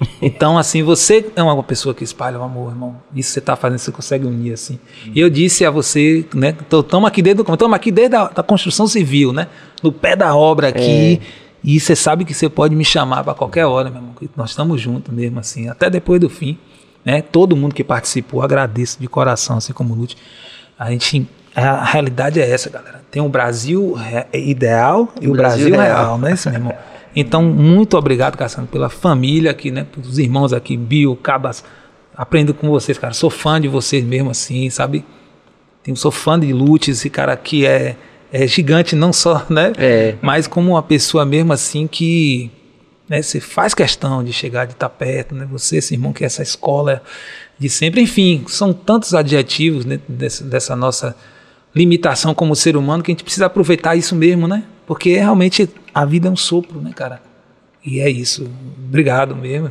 [0.22, 3.02] Então, assim, você é uma pessoa que espalha o amor, irmão.
[3.12, 4.78] Isso você está fazendo, você consegue unir, assim.
[5.12, 6.54] E eu disse a você, né?
[6.70, 9.48] Estamos aqui desde estamos aqui desde a da construção civil, né?
[9.82, 11.20] No pé da obra aqui.
[11.68, 14.14] E você sabe que você pode me chamar para qualquer hora, meu irmão.
[14.34, 16.56] Nós estamos juntos mesmo, assim, até depois do fim.
[17.04, 17.20] Né?
[17.20, 20.16] Todo mundo que participou, agradeço de coração, assim como o Lute.
[20.78, 21.28] A gente.
[21.54, 23.02] A realidade é essa, galera.
[23.10, 23.96] Tem o Brasil
[24.32, 26.04] ideal e o, Brasil Brasil, real.
[26.04, 26.74] real, né, meu irmão?
[27.14, 29.84] Então, muito obrigado, Cassandra, pela família aqui, né?
[29.92, 31.62] Pelos irmãos aqui, Bio, Cabas.
[32.16, 33.12] Aprendo com vocês, cara.
[33.12, 35.04] Sou fã de vocês mesmo, assim, sabe?
[35.82, 37.94] Tenho, sou fã de Lute, esse cara aqui é,
[38.32, 39.72] é gigante, não só, né?
[39.76, 40.14] É.
[40.20, 42.50] Mas como uma pessoa mesmo assim que
[43.08, 45.46] né, você faz questão de chegar, de estar perto, né?
[45.50, 47.02] Você, esse irmão, que é essa escola
[47.58, 48.02] de sempre.
[48.02, 51.16] Enfim, são tantos adjetivos né, dessa, dessa nossa
[51.74, 54.64] limitação como ser humano que a gente precisa aproveitar isso mesmo, né?
[54.86, 57.20] Porque realmente a vida é um sopro, né, cara?
[57.84, 58.50] E é isso.
[58.86, 59.70] Obrigado mesmo.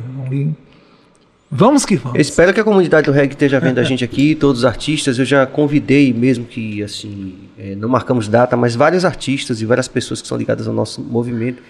[1.50, 2.14] Vamos que vamos.
[2.14, 5.18] Eu espero que a comunidade do reggae esteja vendo a gente aqui, todos os artistas.
[5.18, 9.88] Eu já convidei, mesmo que assim, é, não marcamos data, mas vários artistas e várias
[9.88, 11.62] pessoas que são ligadas ao nosso movimento.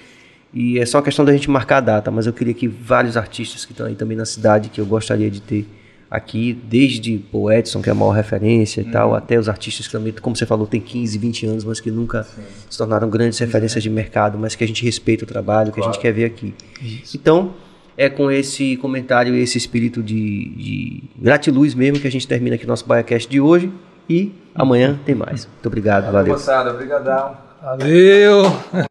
[0.52, 3.16] E é só uma questão da gente marcar a data, mas eu queria que vários
[3.16, 5.66] artistas que estão aí também na cidade, que eu gostaria de ter
[6.10, 9.92] aqui, desde o Edson, que é a maior referência e tal, até os artistas que
[9.92, 12.26] também, como você falou, tem 15, 20 anos, mas que nunca
[12.68, 15.84] se tornaram grandes referências de mercado, mas que a gente respeita o trabalho, que a
[15.84, 16.54] gente quer ver aqui.
[17.14, 17.54] Então,
[17.98, 22.54] é com esse comentário e esse espírito de, de gratiluz mesmo que a gente termina
[22.54, 23.72] aqui nosso BaiaCast de hoje.
[24.08, 25.46] E amanhã tem mais.
[25.46, 26.32] Muito obrigado, valeu.
[26.32, 27.36] Moçada, obrigadão.
[27.60, 28.88] Valeu!